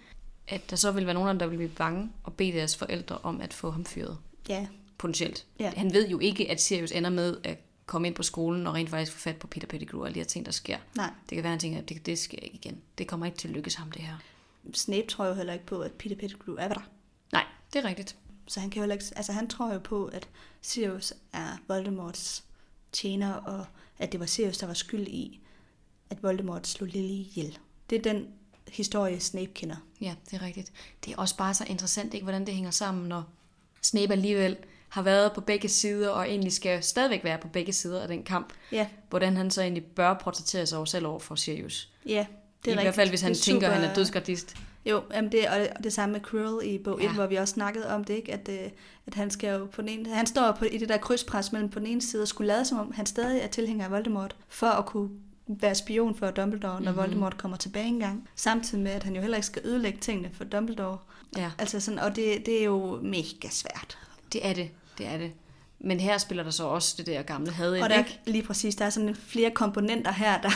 [0.48, 3.42] at der så ville være nogen, der ville blive bange og bede deres forældre om
[3.42, 4.18] at få ham fyret.
[4.52, 5.46] Ja, Potentielt.
[5.60, 5.72] Ja.
[5.78, 8.90] Han ved jo ikke, at Sirius ender med at komme ind på skolen og rent
[8.90, 10.78] faktisk få fat på Peter Pettigrew og alle de her ting, der sker.
[10.96, 11.10] nej.
[11.30, 12.82] Det kan være, at han tænker, at det, det sker ikke igen.
[12.98, 14.16] Det kommer ikke til at lykkes ham, det her.
[14.74, 16.90] Snape tror jo heller ikke på, at Peter Pettigrew er der.
[17.32, 18.16] Nej, det er rigtigt.
[18.48, 20.30] Så han kan jo heller ikke, altså han tror jo på, at
[20.62, 22.44] Sirius er Voldemorts
[22.92, 23.66] tjener, og
[24.00, 25.40] at det var Sirius, der var skyld i,
[26.10, 27.60] at Voldemort slog Lily ihjel.
[27.90, 28.28] Det er den
[28.68, 29.76] historie, Snape kender.
[30.02, 30.72] Ja, det er rigtigt.
[31.06, 33.24] Det er også bare så interessant, ikke, hvordan det hænger sammen, når
[33.82, 34.58] Snape alligevel
[34.90, 38.24] har været på begge sider, og egentlig skal stadigvæk være på begge sider af den
[38.24, 38.54] kamp.
[38.72, 41.90] Ja, Hvordan han så egentlig bør portrættere sig over selv over for Sirius.
[42.06, 42.26] ja.
[42.66, 44.56] Det er I hvert fald, hvis han Det er tænker, at han er dødsgardist.
[44.86, 47.14] Jo, jamen det, og og det samme med Quirrell i bog 1, Ja.
[47.14, 48.34] hvor vi også snakkede om det, ikke?
[48.34, 48.70] At, øh,
[49.08, 51.70] at han skal jo på den ene, han står på, i det der krydspres mellem
[51.70, 54.36] på den ene side og skulle lade som om, han stadig er tilhænger af Voldemort,
[54.50, 55.10] for at kunne
[55.48, 56.86] være spion for Dumbledore, når Mhm.
[56.86, 56.98] mm-hmm.
[56.98, 58.30] Voldemort kommer tilbage engang.
[58.36, 60.98] Samtidig med, at han jo heller ikke skal ødelægge tingene for Dumbledore.
[61.38, 63.98] Ja, Altså sådan, og det, det er jo mega svært.
[64.34, 64.70] det er det.
[64.98, 65.32] Det er det.
[65.84, 68.20] Men her spiller der så også det der gamle had ind, Og der er ikke?
[68.26, 70.50] lige præcis, der er sådan flere komponenter her, der,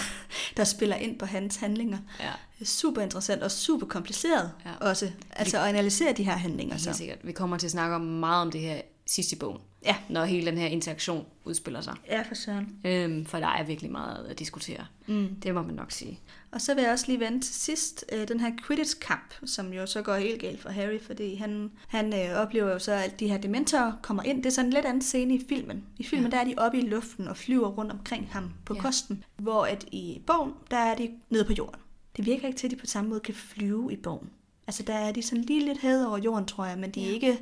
[0.57, 1.97] der spiller ind på hans handlinger.
[2.19, 4.71] Ja, er super interessant og super kompliceret Ja.
[4.89, 5.11] også.
[5.31, 6.73] Altså at analysere de her handlinger.
[6.75, 6.93] helt Så.
[6.93, 7.17] sikkert.
[7.23, 9.57] Vi kommer til at snakke om meget om det her sidst i bogen.
[9.85, 9.95] Ja.
[10.09, 11.93] Når hele den her interaktion udspiller sig.
[12.07, 12.75] Ja, for søren.
[12.85, 14.85] Øhm, for der er virkelig meget at diskutere.
[15.07, 15.27] Mm.
[15.43, 16.19] Det må man nok sige.
[16.51, 19.85] Og så vil jeg også lige vende til sidst øh, den her Quidditch-kamp, som jo
[19.85, 23.27] så går helt galt for Harry, fordi han, han øh, oplever jo så, at de
[23.27, 24.37] her dementorer kommer ind.
[24.37, 25.83] Det er sådan en lidt anden scene i filmen.
[25.97, 26.37] I filmen ja.
[26.37, 28.77] der er de oppe i luften og flyver rundt omkring ham på Ja.
[28.77, 28.81] ja.
[28.83, 31.79] kosten, hvor at i bogen, der er de nede på jorden.
[32.17, 34.29] Det virker ikke til, at de på samme måde kan flyve i bogen.
[34.67, 37.07] Altså der er de sådan lige lidt hævet over jorden, tror jeg, men de er,
[37.07, 37.13] Ja.
[37.13, 37.39] ikke,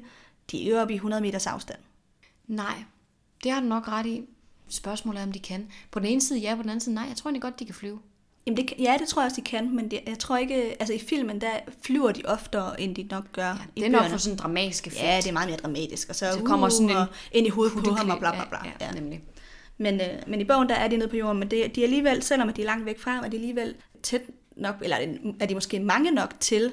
[0.53, 1.79] de er oppe i 100 meters afstand.
[2.47, 2.75] Nej,
[3.43, 4.21] det har du nok ret i.
[4.69, 5.67] Spørgsmålet er, om de kan.
[5.91, 7.05] På den ene side ja, på den anden side nej.
[7.09, 7.99] Jeg tror egentlig godt, de kan flyve.
[8.47, 10.93] Jamen det, ja, det tror jeg også, de kan, men det, jeg tror ikke, altså
[10.93, 11.49] i filmen, der
[11.85, 14.11] flyver de oftere, end de nok gør Ja, i det er nok bøgerne.
[14.11, 15.03] for sådan en dramatisk effekt.
[15.03, 16.09] Ja, det er meget mere dramatisk.
[16.09, 18.39] Og så, Så kommer sådan en og ind i hovedet på ham og bla bla
[18.41, 18.59] Ja, bla.
[18.81, 19.21] ja, Ja, nemlig.
[19.77, 21.85] Men, øh, men i bogen, der er de nede på jorden, men det, de er
[21.85, 24.21] alligevel, selvom at de er langt væk fra, er de alligevel tæt
[24.57, 24.97] nok, eller
[25.39, 26.71] er de måske mange nok til,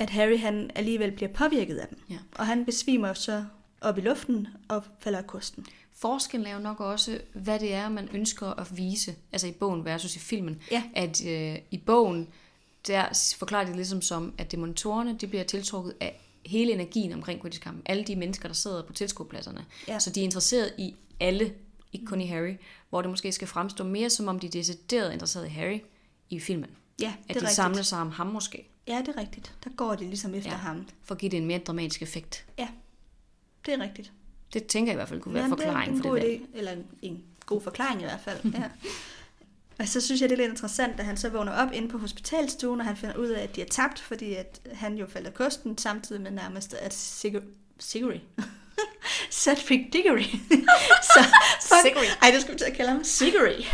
[0.00, 1.98] at Harry han alligevel bliver påvirket af dem.
[2.10, 2.18] Ja.
[2.34, 3.44] Og han besvimer så
[3.80, 5.66] op i luften og falder af kosten.
[5.94, 9.84] Forskellen er jo nok også, hvad det er, man ønsker at vise, altså i bogen
[9.84, 10.62] versus i filmen.
[10.70, 10.82] Ja.
[10.96, 12.28] At øh, i bogen,
[12.86, 17.82] der forklarer de ligesom som, at demontorerne, de bliver tiltrukket af hele energien omkring Quidditch-kampen.
[17.86, 19.64] Alle de mennesker, der sidder på tilskuerpladserne.
[19.88, 19.98] Ja.
[19.98, 21.52] Så de er interesseret i alle,
[21.92, 22.54] ikke kun i Harry,
[22.90, 25.78] hvor det måske skal fremstå mere som om, de er decideret interesseret i Harry
[26.30, 26.70] i filmen.
[27.00, 27.56] Ja, At det de er rigtigt.
[27.56, 29.52] samler sig om ham måske, Ja, det er rigtigt.
[29.64, 30.56] Der går de ligesom efter Ja.
[30.56, 30.86] ham.
[31.04, 32.44] for at give det en mere dramatisk effekt.
[32.58, 32.68] Ja,
[33.66, 34.12] det er rigtigt.
[34.54, 36.72] Det tænker jeg i hvert fald kunne være Jamen, forklaring det for det idé, eller
[36.72, 38.38] en, en god forklaring i hvert fald.
[38.54, 38.62] ja.
[39.78, 41.98] Og så synes jeg, det er lidt interessant, at han så vågner op inde på
[41.98, 45.26] hospitalstuen, og han finder ud af, at de er tabt, fordi at han jo faldt
[45.26, 47.42] af kosten, samtidig med nærmest, at Sigurd...
[47.78, 48.16] Sigurd?
[49.30, 50.22] Cedric Diggory.
[51.14, 51.24] så,
[51.62, 51.80] fuck.
[51.86, 52.18] Sigurd.
[52.22, 53.04] Ej, det skulle vi til at kalde ham.
[53.04, 53.52] Sigurd.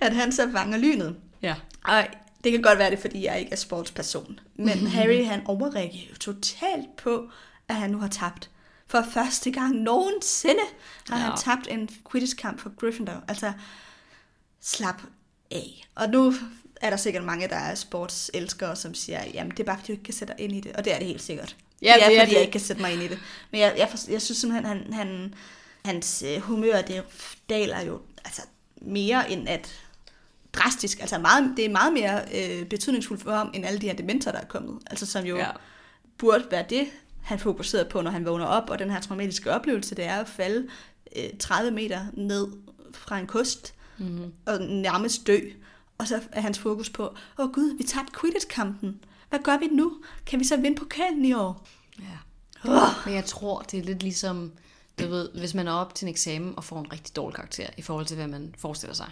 [0.00, 1.16] at han så fanger lynet.
[1.42, 1.54] Ja.
[1.84, 2.06] Og
[2.44, 4.40] det kan godt være det, fordi jeg ikke er sportsperson.
[4.56, 7.30] Men Harry, han overreagerer jo totalt på,
[7.68, 8.50] at han nu har tabt.
[8.86, 10.60] For første gang nogensinde
[11.08, 11.24] har ja.
[11.24, 13.24] Han tabt en Quidditch-kamp for Gryffindor.
[13.28, 13.52] Altså,
[14.60, 15.02] slap
[15.50, 15.88] af.
[15.94, 16.34] Og nu
[16.80, 19.92] er der sikkert mange, der er sportselskere, som siger, jamen det er bare, fordi du
[19.92, 20.72] ikke kan sætte dig ind i det.
[20.76, 21.56] Og det er det helt sikkert.
[21.82, 22.34] Ja, det er, det er fordi det.
[22.34, 23.18] jeg ikke kan sætte mig ind i det.
[23.50, 25.34] Men jeg, jeg, jeg synes simpelthen, han, han,
[25.84, 27.02] hans øh, humør, det
[27.50, 28.42] daler jo altså,
[28.76, 29.80] mere end at
[30.58, 31.00] drastisk.
[31.00, 34.32] Altså meget, det er meget mere øh, betydningsfuldt for ham, end alle de her dementer,
[34.32, 34.78] der er kommet.
[34.86, 35.50] Altså som jo Ja.
[36.18, 36.86] burde være det,
[37.22, 40.28] han fokuserede på, når han vågner op, og den her traumatiske oplevelse, det er at
[40.28, 40.68] falde
[41.16, 42.46] øh, 30 meter ned
[42.94, 44.32] fra en kost, Mm-hmm.
[44.46, 45.38] og nærmest dø.
[45.98, 47.02] Og så er hans fokus på,
[47.38, 49.00] åh oh, gud, vi tabte Quidditch-kampen.
[49.28, 49.92] Hvad gør vi nu?
[50.26, 51.66] Kan vi så vinde pokalen i år?
[51.98, 52.04] Ja.
[52.70, 52.88] Oh.
[53.06, 54.52] Men jeg tror, det er lidt ligesom,
[55.00, 57.66] du ved, hvis man er op til en eksamen og får en rigtig dårlig karakter
[57.76, 59.10] i forhold til, hvad man forestiller sig.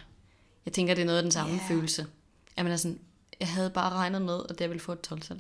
[0.66, 1.68] Jeg tænker, det er noget af den samme yeah.
[1.68, 2.07] følelse.
[2.57, 3.00] At man er sådan,
[3.40, 5.38] jeg havde bare regnet med, at jeg ville få et 12 -tal.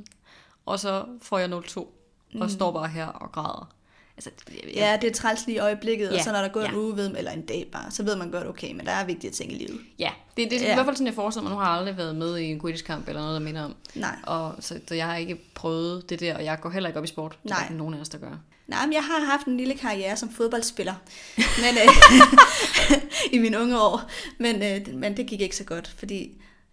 [0.66, 1.86] Og så får jeg 0,2
[2.34, 2.40] mm.
[2.40, 3.75] og står bare her og græder.
[4.16, 6.60] Altså, jeg, Ja, det er træls lige i øjeblikket, Ja, og så når der går
[6.60, 6.76] en ja.
[6.78, 9.30] uge ved, eller en dag bare, så ved man godt, okay, men der er vigtige
[9.30, 9.80] ting i livet.
[9.98, 10.70] ja, det, det er Ja.
[10.70, 11.52] i hvert fald sådan, jeg forestiller mig.
[11.56, 13.74] Nu har jeg aldrig været med i en Quidditch-kamp eller noget, der minder om.
[13.94, 14.16] Nej.
[14.22, 17.04] Og så, så jeg har ikke prøvet det der, og jeg går heller ikke op
[17.04, 17.38] i sport.
[17.42, 17.64] Det er Nej.
[17.64, 18.36] ikke nogen af os, der gør.
[18.66, 20.94] Nej, men jeg har haft en lille karriere som fodboldspiller
[21.62, 23.02] men, øh,
[23.34, 26.30] i mine unge år, men, øh, men det gik ikke så godt, fordi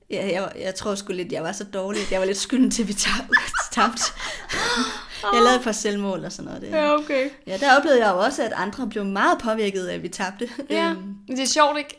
[0.10, 2.72] jeg, jeg, jeg tror sgu lidt, jeg var så dårlig, at jeg var lidt skylden
[2.72, 3.32] til, at vi tab-
[3.74, 4.02] tabte.
[5.34, 6.62] Jeg lavede et par selvmål og sådan noget.
[6.62, 6.92] Det.
[6.92, 7.30] okay.
[7.48, 10.50] Ja, der oplevede jeg jo også, at andre blev meget påvirket af, at vi tabte.
[10.70, 11.96] Ja, Øhm, det er sjovt, ikke?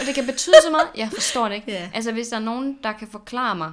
[0.00, 0.86] At det kan betyde så meget.
[0.96, 1.72] Jeg forstår det ikke.
[1.72, 1.90] Ja.
[1.94, 3.72] Altså, hvis der er nogen, der kan forklare mig,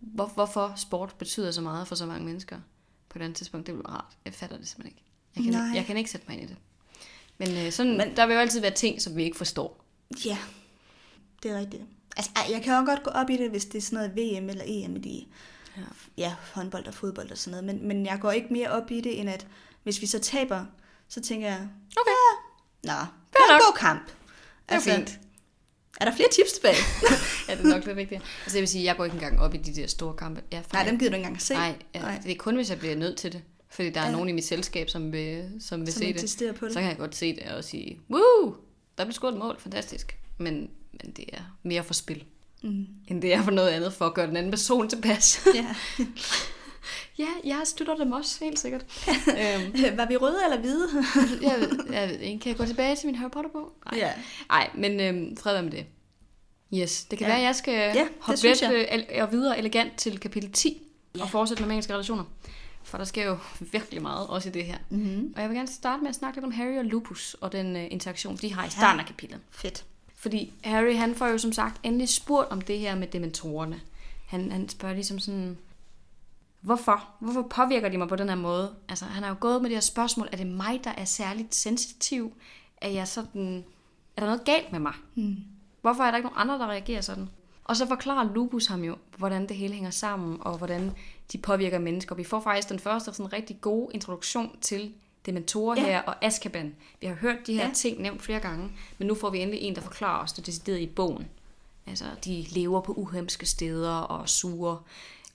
[0.00, 2.56] hvor, hvorfor sport betyder så meget for så mange mennesker
[3.08, 4.04] på et andet tidspunkt, det bliver rart.
[4.24, 5.04] Jeg fatter det simpelthen ikke.
[5.36, 5.76] Jeg kan, Nej.
[5.76, 6.56] jeg kan ikke sætte mig ind i det.
[7.38, 9.84] Men, øh, sådan, Men- der vil jo altid være ting, som vi ikke forstår.
[10.24, 10.38] Ja,
[11.42, 11.82] det er rigtigt.
[12.16, 14.48] Altså, jeg kan jo godt gå op i det, hvis det er sådan noget VM
[14.48, 15.24] eller EM i de,
[15.78, 15.82] Ja.
[16.24, 17.64] ja, håndbold og fodbold og sådan noget.
[17.80, 19.46] Men, men jeg går ikke mere op i det, end at
[19.82, 20.64] hvis vi så taber,
[21.08, 22.10] så tænker jeg, Okay.
[22.84, 22.92] nå,
[23.32, 24.12] det var en god kamp.
[24.68, 25.20] Altså, Det er fint.
[26.00, 26.76] Er der flere tips tilbage?
[27.48, 28.22] Ja, det er nok lidt vigtigt.
[28.44, 30.42] Altså, jeg vil sige, jeg går ikke engang op i de der store kampe.
[30.52, 31.54] Jeg, Nej, dem gider du ikke engang se.
[31.54, 33.42] Nej, ja, det er kun, hvis jeg bliver nødt til det.
[33.70, 34.12] Fordi der er Ja.
[34.12, 36.54] nogen i mit selskab, som vil, som vil Som se det.
[36.54, 36.72] på det.
[36.74, 38.56] Så kan jeg godt se det og sige, woo,
[38.98, 40.18] der blev scoret et mål, fantastisk.
[40.38, 40.70] Men,
[41.02, 42.24] men det er mere for spil,
[42.62, 42.86] Mm.
[43.08, 45.40] end det er for noget andet, for at gøre den anden person tilpas.
[45.54, 45.66] Ja.
[47.18, 48.82] ja, jeg støtter dem også, helt sikkert.
[49.28, 50.88] øhm, Var vi røde eller hvide?
[51.42, 53.72] jeg, ved, jeg ved ikke, kan jeg gå tilbage til min Harry Potter-bog?
[53.92, 54.12] Nej, ja.
[54.48, 55.86] Nej men øhm, fred med det.
[56.74, 57.32] Yes, det kan Ja.
[57.32, 57.36] ja.
[57.36, 58.62] være, at jeg skal det hoppe lidt
[59.16, 60.82] øh, og videre elegant til kapitel 10
[61.16, 61.22] Ja.
[61.22, 62.24] og fortsætte med magiske relationer.
[62.84, 63.36] For der sker jo
[63.72, 64.76] virkelig meget, også i det her.
[64.90, 65.32] Mm-hmm.
[65.36, 67.76] Og jeg vil gerne starte med at snakke lidt om Harry og Lupus og den
[67.76, 69.40] øh, interaktion, de har i starten af kapitlet.
[69.50, 69.84] Fedt.
[70.18, 73.80] Fordi Harry, han får jo som sagt endelig spurgt om det her med dementorerne.
[74.26, 75.58] Han, han spørger ligesom sådan,
[76.60, 77.08] Hvorfor?
[77.18, 78.74] Hvorfor påvirker de mig på den her måde?
[78.88, 81.54] Altså, han har jo gået med det her spørgsmål, er det mig, der er særligt
[81.54, 82.32] sensitiv?
[82.76, 83.64] Er jeg sådan,
[84.16, 84.92] er der noget galt med mig?
[85.14, 85.36] Mm.
[85.80, 87.28] Hvorfor er der ikke nogen andre, der reagerer sådan?
[87.64, 90.92] Og så forklarer Lupus ham jo, hvordan det hele hænger sammen, og hvordan
[91.32, 92.14] de påvirker mennesker.
[92.14, 94.92] Vi får faktisk den første sådan rigtig gode introduktion til
[95.28, 95.86] dementorer Ja.
[95.86, 96.74] her og Azkaban.
[97.00, 97.72] Vi har hørt de her Ja.
[97.74, 100.80] ting nævnt flere gange, men nu får vi endelig en, der forklarer os det decideret
[100.80, 101.28] i bogen.
[101.86, 104.84] Altså, de lever på uhemske steder og suger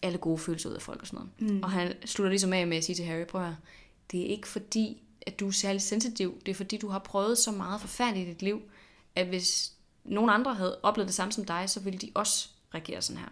[0.02, 1.54] alle gode følelser ud af folk og sådan noget.
[1.56, 1.64] Mm.
[1.64, 3.56] Og han slutter ligesom af med at sige til Harry, prøv høre,
[4.12, 6.42] det er ikke fordi, at du er særlig sensitiv.
[6.46, 8.62] Det er fordi, du har prøvet så meget forfærdeligt i dit liv,
[9.16, 9.72] at hvis
[10.04, 13.30] nogen andre havde oplevet det samme som dig, så ville de også reagere sådan her.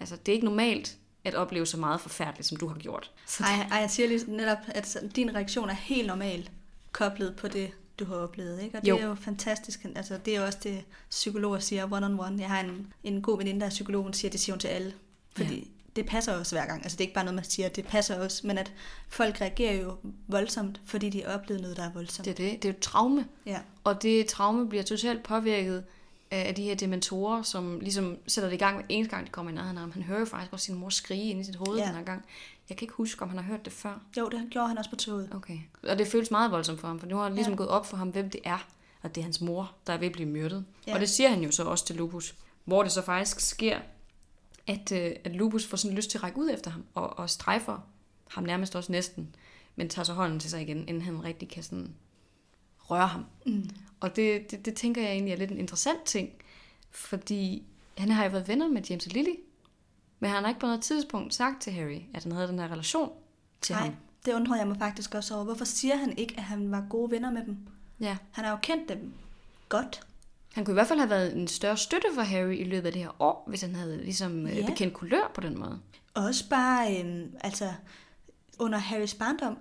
[0.00, 3.10] Altså, det er ikke normalt at opleve så meget forfærdeligt, som du har gjort.
[3.26, 6.50] Så Ej, ej, jeg siger lige netop, at din reaktion er helt normal
[6.92, 8.62] koblet på det, du har oplevet.
[8.62, 8.78] Ikke?
[8.78, 8.98] Og det Jo.
[8.98, 9.86] er jo fantastisk.
[9.96, 12.40] Altså, det er også det, psykologer siger one-on-one.
[12.40, 14.68] Jeg har en, en god veninde, der er psykolog, hun siger, det siger hun til
[14.68, 14.94] alle.
[15.36, 15.64] Fordi ja.
[15.96, 16.82] det passer også hver gang.
[16.82, 18.46] Altså, det er ikke bare noget, man siger, det passer også.
[18.46, 18.72] Men at
[19.08, 19.96] folk reagerer jo
[20.28, 22.24] voldsomt, fordi de har oplevet noget, der er voldsomt.
[22.24, 22.62] det er det.
[22.62, 23.26] Det er jo traume.
[23.46, 23.58] Ja.
[23.84, 25.84] Og det traume bliver totalt påvirket
[26.30, 29.52] af de her dementorer, som ligesom sætter det i gang hver eneste gang, de kommer
[29.52, 29.90] i nærheden af ham.
[29.92, 31.86] Han hører jo faktisk også sin mor skrige ind i sit hoved Ja.
[31.86, 32.24] den her gang.
[32.68, 34.00] Jeg kan ikke huske, om han har hørt det før.
[34.18, 35.28] Jo, det gjorde han også på toget.
[35.34, 35.58] Okay.
[35.88, 37.56] Og det føles meget voldsomt for ham, for nu har han ligesom Ja.
[37.56, 38.68] gået op for ham, hvem det er.
[39.02, 40.64] Og det er hans mor, der er ved at blive myrdet.
[40.86, 40.90] Ja.
[40.90, 40.94] Ja.
[40.94, 42.34] Og det siger han jo så også til Lupus.
[42.64, 43.80] Hvor det så faktisk sker,
[44.66, 47.30] at, øh, at Lupus får sådan lyst til at række ud efter ham, og, og
[47.30, 47.78] strejfer
[48.30, 49.34] ham nærmest også næsten,
[49.76, 51.94] men tager så hånden til sig igen, inden han rigtig kan sådan
[52.78, 53.24] røre ham.
[53.46, 53.70] Mm.
[54.00, 56.30] Og det, det, det tænker jeg egentlig er lidt en interessant ting,
[56.90, 57.62] fordi
[57.98, 59.34] han har jo været venner med James og Lily,
[60.20, 62.68] men han har ikke på noget tidspunkt sagt til Harry, at han havde den her
[62.72, 63.12] relation
[63.60, 63.94] til Nej, ham.
[64.24, 65.44] det undrer jeg mig faktisk også over.
[65.44, 67.56] Hvorfor siger han ikke, at han var gode venner med dem?
[68.00, 68.16] Ja.
[68.32, 69.12] Han har jo kendt dem
[69.68, 70.00] godt.
[70.52, 72.92] Han kunne i hvert fald have været en større støtte for Harry i løbet af
[72.92, 74.54] det her år, hvis han havde ligesom Ja.
[74.54, 74.66] ja.
[74.66, 75.80] bekendt kulør på den måde.
[76.14, 77.72] Også bare, øhm, altså,
[78.58, 79.58] under Harrys barndom.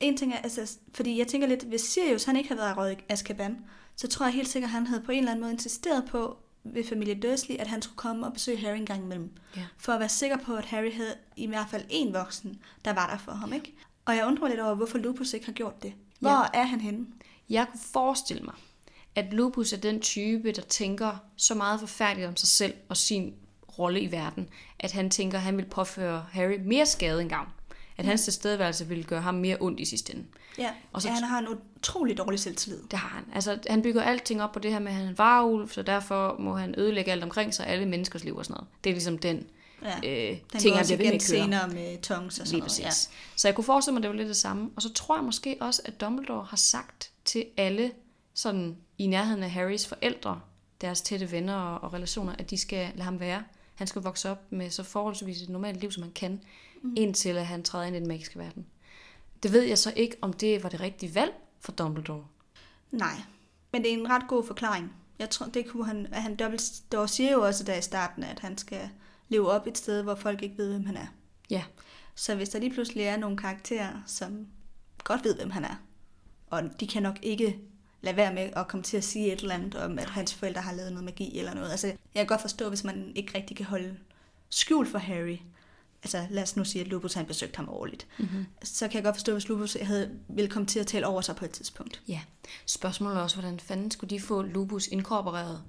[0.00, 2.98] En ting er, altså, fordi jeg tænker lidt, hvis Sirius han ikke havde været røget
[2.98, 3.56] i Azkaban,
[3.96, 6.36] så tror jeg helt sikkert, at han havde på en eller anden måde insisteret på,
[6.64, 9.32] ved familie Dursley, at han skulle komme og besøge Harry en gang imellem.
[9.56, 9.62] Ja.
[9.78, 13.10] For at være sikker på, at Harry havde i hvert fald en voksen, der var
[13.10, 13.74] der for ham, ikke?
[14.04, 15.92] Og jeg undrer mig lidt over, hvorfor Lupus ikke har gjort det.
[16.20, 16.60] Hvor Ja.
[16.60, 17.06] er han henne?
[17.48, 18.54] Jeg kunne forestille mig,
[19.14, 23.34] at Lupus er den type, der tænker så meget forfærdeligt om sig selv og sin
[23.78, 27.48] rolle i verden, at han tænker, at han vil påføre Harry mere skade end gavn.
[27.98, 30.24] At hans tilstedeværelse ville gøre ham mere ondt i sidste ende.
[30.58, 31.46] Ja, Og så- ja, han har en
[31.78, 32.82] utrolig dårlig selvtillid.
[32.90, 33.24] Det har han.
[33.34, 35.82] Altså, han bygger alting op på det her med, at han er en varulv, så
[35.82, 38.68] derfor må han ødelægge alt omkring sig, alle menneskers liv og sådan noget.
[38.84, 39.46] Det er ligesom den,
[39.82, 39.96] Ja.
[40.32, 42.68] øh, Den ting, han bliver ved med senere med tongs og sådan Lige noget.
[42.68, 42.84] præcis.
[42.84, 43.16] Ja.
[43.36, 44.70] Så jeg kunne forestille mig, at det var lidt det samme.
[44.76, 47.92] Og så tror jeg måske også, at Dumbledore har sagt til alle
[48.34, 50.40] sådan i nærheden af Harrys forældre,
[50.80, 53.42] deres tætte venner og, og relationer, at de skal lade ham være.
[53.74, 56.40] Han skal vokse op med så forholdsvis et normalt liv, som han kan,
[56.82, 56.94] mm.
[56.96, 58.66] indtil at han træder ind i den magiske verden.
[59.42, 62.26] Det ved jeg så ikke, om det var det rigtige valg for Dumbledore.
[62.90, 63.16] Nej,
[63.72, 64.92] men det er en ret god forklaring.
[65.18, 68.40] Jeg tror, det kunne han, at han Dumbledore siger jo også der i starten, at
[68.40, 68.90] han skal
[69.28, 71.06] leve op et sted, hvor folk ikke ved, hvem han er.
[71.50, 71.64] Ja,
[72.14, 74.46] Så hvis der lige pludselig er nogle karakterer, som
[75.04, 75.82] godt ved, hvem han er,
[76.50, 77.58] og de kan nok ikke
[78.00, 80.60] lade være med at komme til at sige et eller andet om, at hans forældre
[80.60, 81.70] har lavet noget magi eller noget.
[81.70, 83.96] Altså, jeg kan godt forstå, hvis man ikke rigtig kan holde
[84.48, 85.38] skjul for Harry.
[86.02, 88.06] Altså, lad os nu sige, at Lupus han besøgte ham årligt.
[88.18, 88.46] Mm-hmm.
[88.62, 91.36] Så kan jeg godt forstå, hvis Lupus havde, ville komme til at tale over sig
[91.36, 92.02] på et tidspunkt.
[92.08, 92.20] ja.
[92.66, 95.62] Spørgsmålet er også, hvordan fanden skulle de få Lupus inkorporeret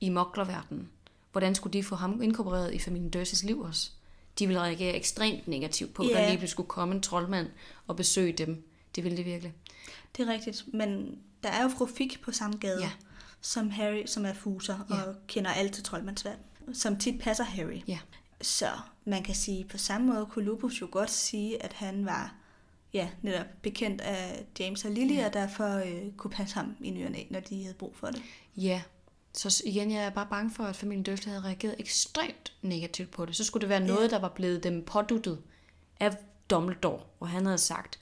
[0.00, 0.88] i moklerverdenen?
[1.32, 3.90] Hvordan skulle de få ham inkorporeret i familien Dursleys liv også?
[4.38, 6.14] De ville reagere ekstremt negativt på, at Ja.
[6.14, 7.46] der lige skulle komme en troldmand
[7.86, 8.64] og besøge dem.
[8.94, 9.52] Det ville det virkelig.
[10.16, 12.90] Det er rigtigt, men der er jo fru Fik på samme gade, Ja.
[13.40, 15.02] som Harry, som er fuser Ja.
[15.02, 16.40] og kender alt til troldmandsverden,
[16.74, 17.80] som tit passer Harry.
[17.88, 17.98] Ja.
[18.42, 18.70] Så
[19.04, 22.34] man kan sige, på samme måde kunne Lupus jo godt sige, at han var
[22.92, 25.26] ja, netop bekendt af James og Lily, ja.
[25.26, 28.06] og derfor øh, kunne passe ham i ny og næ, når de havde brug for
[28.06, 28.22] det.
[28.56, 28.82] Ja,
[29.34, 33.26] så igen, jeg er bare bange for, at familien Dursley havde reageret ekstremt negativt på
[33.26, 33.36] det.
[33.36, 35.38] Så skulle det være noget, der var blevet dem påduttet
[36.00, 36.16] af
[36.50, 37.98] Dumbledore, hvor han havde sagt,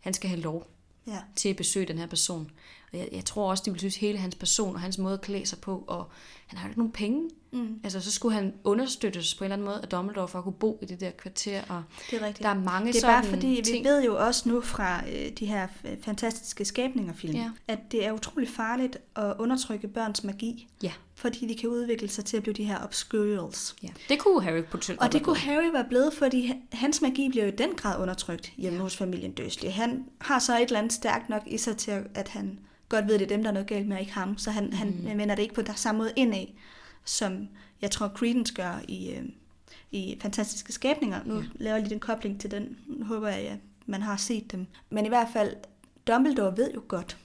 [0.00, 0.66] han skal have lov
[1.06, 1.18] Ja.
[1.36, 2.50] til at besøge den her person.
[2.92, 5.20] Og jeg, jeg tror også, de ville synes hele hans person og hans måde at
[5.20, 6.10] klæde sig på, og
[6.46, 7.30] han har jo ikke nogen penge.
[7.52, 7.80] Mm.
[7.84, 10.52] Altså, så skulle han understøttes på en eller anden måde af Dumbledore for at kunne
[10.52, 12.42] bo i det der kvarter, og Det er rigtigt.
[12.42, 13.84] der er mange det er bare sådan fordi, vi ting.
[13.84, 15.68] ved jo også nu fra øh, de her
[16.02, 17.50] fantastiske skabninger-film, Ja.
[17.68, 22.24] at det er utrolig farligt at undertrykke børns magi, Ja, fordi de kan udvikle sig
[22.24, 23.76] til at blive de her obscurals.
[23.82, 23.88] ja.
[24.08, 25.36] Det kunne Harry potentielt Og det kunne.
[25.36, 28.82] Harry være blevet, fordi han- hans magi bliver jo i den grad undertrykt hjemme Ja.
[28.82, 29.70] hos familien Dursley.
[29.70, 33.14] Han har så et eller andet stærkt nok i sig til, at han godt ved,
[33.14, 34.38] at det er dem, der er noget galt med, og ikke ham.
[34.38, 35.06] Så han, mm.
[35.06, 36.46] han vender det ikke på der samme måde indad,
[37.04, 37.48] som
[37.82, 39.24] jeg tror Credence gør i, øh,
[39.90, 41.24] i Fantastiske Skabninger.
[41.24, 41.46] Nu ja.
[41.54, 42.78] laver jeg lige den kobling til den.
[42.86, 44.66] Nu håber jeg, at man har set dem.
[44.90, 45.56] Men i hvert fald,
[46.06, 47.18] Dumbledore ved jo godt,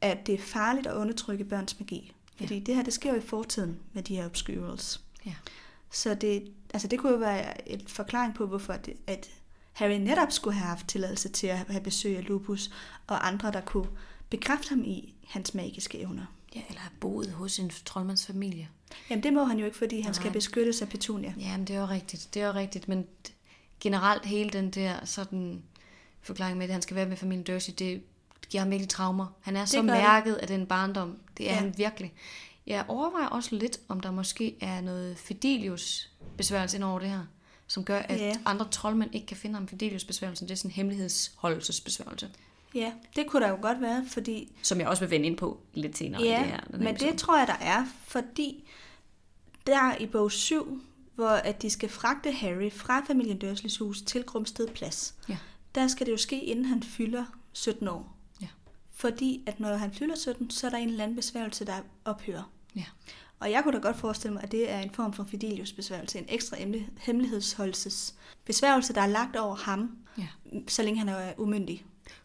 [0.00, 2.12] at det er farligt at undertrykke børns magi.
[2.36, 2.60] Fordi ja.
[2.60, 5.00] det her, det sker jo i fortiden med de her obscurals.
[5.26, 5.34] Ja.
[5.90, 9.30] Så det, altså det kunne jo være et forklaring på, hvorfor det, at
[9.72, 12.70] Harry netop skulle have haft tilladelse til at have besøg af Lupus
[13.06, 13.88] og andre, der kunne
[14.30, 16.26] bekræfte ham i hans magiske evner.
[16.54, 18.68] Ja, eller have boet hos en troldmandsfamilie.
[19.10, 20.12] Jamen det må han jo ikke, fordi han Nej.
[20.12, 21.34] skal beskyttes af Petunia.
[21.38, 22.28] Jamen, det er jo rigtigt.
[22.34, 23.06] Det er jo rigtigt, men
[23.80, 25.62] generelt hele den der sådan
[26.22, 28.02] forklaring med, at han skal være med familien Dursley, det
[28.50, 29.26] giver ham virkelig traumer.
[29.40, 29.86] Han er så gør det.
[29.90, 31.18] mærket af den barndom.
[31.38, 31.58] Det er Ja.
[31.60, 32.12] han virkelig.
[32.66, 37.22] Jeg overvejer også lidt, om der måske er noget Fidelius besværgelse ind over det her,
[37.66, 38.34] som gør, at Ja.
[38.44, 40.48] andre troldmænd ikke kan finde ham Fidelius besværgelsen.
[40.48, 42.30] Det er sådan en hemmelighedsholdelsesbesværgelse,
[42.74, 45.60] Ja, det kunne der jo godt være, fordi som jeg også vil vende ind på
[45.74, 46.60] lidt senere i Ja, det her.
[46.60, 47.10] den her men episode.
[47.10, 48.68] det tror jeg, der er, fordi
[49.66, 50.82] der i bog 7,
[51.14, 55.36] hvor at de skal fragte Harry fra familien Dursleys hus til Grumsted Plads, Ja.
[55.74, 58.16] der skal det jo ske, inden han fylder 17 år.
[58.40, 58.46] Ja.
[58.92, 62.50] Fordi at når han fylder 17, så er der en eller anden besværgelse, der ophører.
[62.76, 62.84] Ja.
[63.40, 66.18] Og jeg kunne da godt forestille mig, at det er en form for Fidelius besværgelse,
[66.18, 66.56] en ekstra
[66.98, 70.26] hemmelighedsholdelses besværgelse, der er lagt over ham, Ja.
[70.68, 71.84] så længe han er umyndig.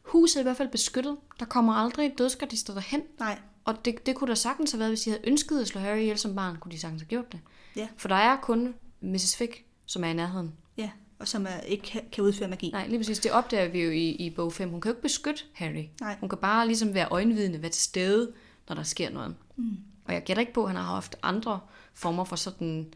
[0.09, 1.17] Huset er i hvert fald beskyttet.
[1.39, 3.01] Der kommer aldrig dødsgardister derhen.
[3.19, 5.81] Nej, Og det, det kunne da sagtens have været, hvis de havde ønsket at slå
[5.81, 7.39] Harry ihjel som barn, kunne de sagtens have gjort det.
[7.75, 7.87] Ja.
[7.97, 9.35] For der er kun Mrs.
[9.37, 10.53] Fick, som er i nærheden.
[10.77, 12.69] ja, og som er, ikke kan- kan udføre magi.
[12.71, 13.19] Nej, lige præcis.
[13.19, 14.69] Det opdager vi jo i, i bog 5.
[14.69, 15.83] Hun kan jo ikke beskytte Harry.
[16.01, 16.17] Nej.
[16.19, 18.31] Hun kan bare ligesom være øjenvidende, være til stede,
[18.69, 19.35] når der sker noget.
[19.55, 19.77] Mm.
[20.05, 21.59] Og jeg gætter ikke på, at han har haft andre
[21.93, 22.93] former for sådan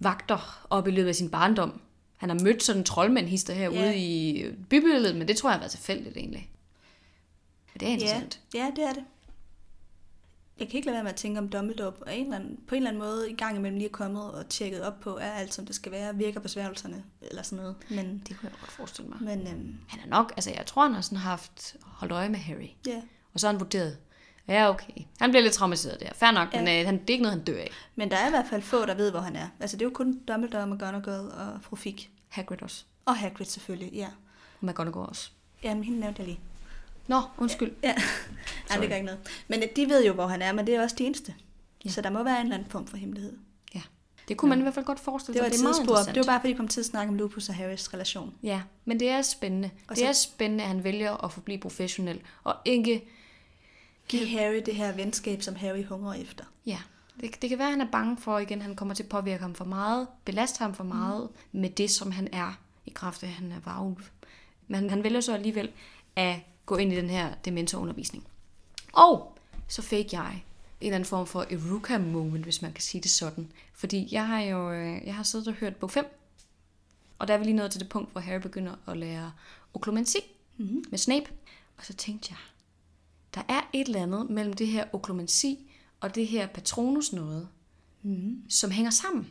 [0.00, 1.80] vagter op i løbet af sin barndom.
[2.16, 3.92] Han har mødt sådan en troldmænd hister herude Ja.
[3.96, 6.50] i bybilledet, men det tror jeg har været tilfældigt egentlig.
[7.72, 8.40] Men det er Ja, interessant.
[8.54, 9.04] ja, det er det.
[10.60, 12.74] Jeg kan ikke lade være med at tænke om Dumbledore på en eller anden, på
[12.74, 15.30] en eller anden måde i gang imellem lige er kommet og tjekket op på, er
[15.32, 17.76] alt som det skal være, virker besværgelserne eller sådan noget.
[17.90, 19.18] Men, Det kunne jeg godt forestille mig.
[19.22, 22.38] men øhm, Han er nok, altså jeg tror, han har sådan haft holdt øje med
[22.38, 22.68] Harry.
[22.86, 23.02] ja.
[23.32, 23.98] Og så har han vurderet,
[24.48, 26.58] ja okay, han bliver lidt traumatiseret der, fair nok, Ja.
[26.58, 26.64] ja.
[26.64, 27.70] men øh, han, det er ikke noget, han dør af.
[27.96, 29.48] Men der er i hvert fald få, der ved, hvor han er.
[29.60, 31.96] Altså det er jo kun Dumbledore, McGonagall og fru Fig.
[32.28, 32.84] Hagrid også.
[33.04, 34.06] Og Hagrid selvfølgelig, ja.
[34.60, 35.30] Og McGonagall også.
[35.62, 36.40] Jamen, hende nævnte jeg lige.
[37.06, 37.72] Nå, undskyld.
[37.82, 37.94] Ja,
[38.68, 39.20] Nej, det gør ikke noget.
[39.48, 41.34] Men øh, de ved jo, hvor han er, men det er også de eneste.
[41.84, 41.90] Ja.
[41.90, 43.36] Så der må være en eller anden form for hemmelighed.
[43.74, 43.80] Ja.
[44.28, 45.54] Det kunne man i hvert fald godt forestille Det var sig.
[45.54, 46.06] et det er meget.
[46.14, 48.34] Det var bare, fordi vi kom til at snakke om Lupus og Harrys relation.
[48.42, 49.70] Ja, men det er spændende.
[49.88, 53.04] Og det så- er spændende, at han vælger at forblive professionel, og ikke,
[54.08, 56.44] Giv Harry det her venskab, som Harry hungrer efter.
[56.66, 56.78] ja,
[57.20, 59.42] det, det kan være, at han er bange for, igen, han kommer til at påvirke
[59.42, 61.60] ham for meget, belaste ham for meget mm.
[61.60, 64.04] med det, som han er, i kraft af, at han er varulv.
[64.68, 65.70] Men han vælger så alligevel
[66.16, 68.26] at gå ind i den her dementorundervisning.
[68.92, 69.38] Og
[69.68, 70.32] så fik jeg
[70.80, 73.52] en eller anden form for Eruka moment, hvis man kan sige det sådan.
[73.74, 76.06] Fordi jeg har jo øh, jeg har siddet og hørt bog 5,
[77.18, 79.32] og der er vi lige nået til det punkt, hvor Harry begynder at lære
[79.74, 80.18] oklumensi
[80.58, 80.84] Mm-hmm.
[80.90, 81.26] med Snape.
[81.76, 82.38] Og så tænkte jeg,
[83.36, 87.48] der er et eller andet mellem det her oklumensi og det her patronus noget,
[88.02, 88.50] Mm-hmm.
[88.50, 89.26] som hænger sammen.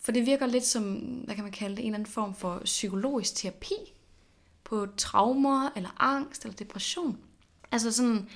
[0.00, 2.62] For det virker lidt som, hvad kan man kalde det, en eller anden form for
[2.64, 3.74] psykologisk terapi
[4.64, 7.18] på traumer, eller angst, eller depression.
[7.72, 8.28] Altså sådan,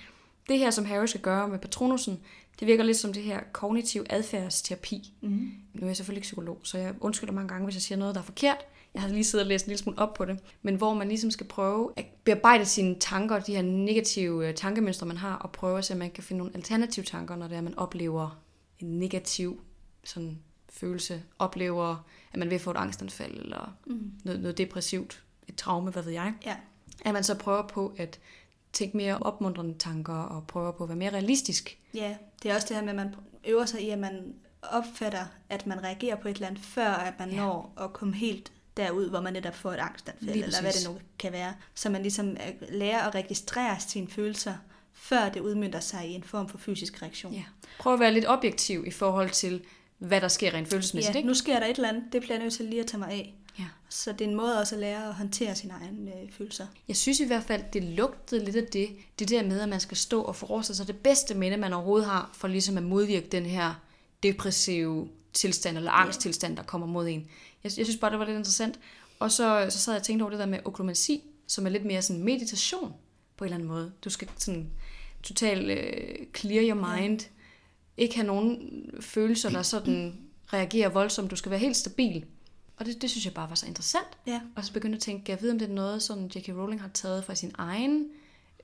[0.49, 2.21] det her, som Harry skal gøre med patronusen,
[2.61, 5.13] det virker lidt som det her kognitiv adfærdsterapi.
[5.21, 5.53] Mm-hmm.
[5.75, 8.15] Nu er jeg selvfølgelig ikke psykolog, så jeg undskylder mange gange, hvis jeg siger noget,
[8.15, 8.59] der er forkert.
[8.95, 10.39] Jeg har lige siddet og læst en lille smule op på det.
[10.63, 15.07] Men hvor man ligesom skal prøve at bearbejde sine tanker, de her negative øh, tankemønstre,
[15.07, 17.57] man har, og prøve at se, om man kan finde nogle alternative tanker, når det
[17.57, 18.43] er, man oplever
[18.79, 19.61] en negativ
[20.05, 20.39] sådan,
[20.71, 24.13] følelse, oplever, at man vil få et angstanfald, eller Mm.
[24.25, 26.35] noget, noget depressivt, et traume, hvad ved jeg.
[26.47, 26.57] Ja.
[27.05, 28.21] At man så prøver på at
[28.73, 31.79] tænke mere opmuntrende tanker, og prøver på at være mere realistisk.
[31.95, 33.15] Ja, det er også det her med, at man
[33.49, 37.15] øver sig i, at man opfatter, at man reagerer på et eller andet, før at
[37.19, 37.35] man Ja.
[37.37, 37.41] ja.
[37.43, 40.99] når at komme helt derud, hvor man netop får et angstanfald, eller hvad det nu
[41.19, 41.55] kan være.
[41.75, 44.55] Så man ligesom øh, lærer at registrere sine følelser,
[44.93, 47.33] før det udmyndter sig i en form for fysisk reaktion.
[47.33, 47.45] Ja.
[47.79, 49.63] Prøv at være lidt objektiv i forhold til,
[49.99, 51.15] hvad der sker rent følelsesmæssigt.
[51.15, 51.29] ja ikke?
[51.29, 53.11] nu sker der et eller andet, det bliver jeg nødt til lige at tage mig
[53.11, 53.35] af.
[53.59, 53.65] Ja.
[53.89, 56.67] Så det er en måde også at lære at håndtere sine egne øh, følelser.
[56.89, 59.81] Jeg synes i hvert fald, det lugtede lidt af det, det der med, at man
[59.81, 63.29] skal stå og forestille sig det bedste minde, man overhovedet har, for ligesom at modvirke
[63.33, 63.75] den her
[64.23, 67.27] depressive tilstand eller angsttilstand, der kommer mod en.
[67.65, 68.81] Jeg, jeg synes bare, det var lidt interessant.
[69.19, 71.85] Og så, så sad jeg og tænkte over det der med oklumensi, som er lidt
[71.85, 72.95] mere sådan meditation
[73.37, 73.93] på en eller anden måde.
[74.05, 74.71] Du skal sådan
[75.23, 77.21] totalt øh, clear your mind,
[77.97, 80.21] ikke have nogen følelser, der sådan
[80.53, 81.31] reagerer voldsomt.
[81.31, 82.25] Du skal være helt stabil.
[82.77, 84.19] Og det, det synes jeg bare var så interessant.
[84.27, 84.41] Ja.
[84.57, 86.49] Og så begyndte jeg at tænke, jeg ved, om det er noget, som J.K.
[86.49, 88.09] Rowling har taget fra sin egen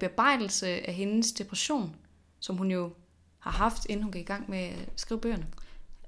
[0.01, 1.96] bearbejdelse af hendes depression,
[2.40, 2.92] som hun jo
[3.38, 5.46] har haft, inden hun gik i gang med at skrive bøgerne.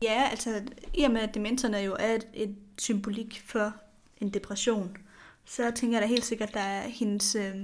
[0.02, 0.62] Ja, altså
[0.94, 3.72] i og med, at dementorerne jo er et, et symbolik for
[4.20, 4.96] en depression,
[5.44, 7.54] så tænker jeg da helt sikkert, at der er hendes, øh,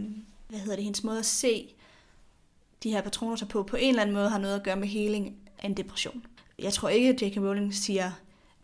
[0.48, 1.74] hvad hedder det, hendes måde at se
[2.82, 4.88] de her patroner sig på, på en eller anden måde har noget at gøre med
[4.88, 6.26] healing af en depression.
[6.58, 7.36] Jeg tror ikke, at J.K.
[7.36, 8.10] Rowling siger,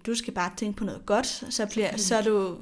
[0.07, 2.57] du skal bare tænke på noget godt, så, bliver, så du,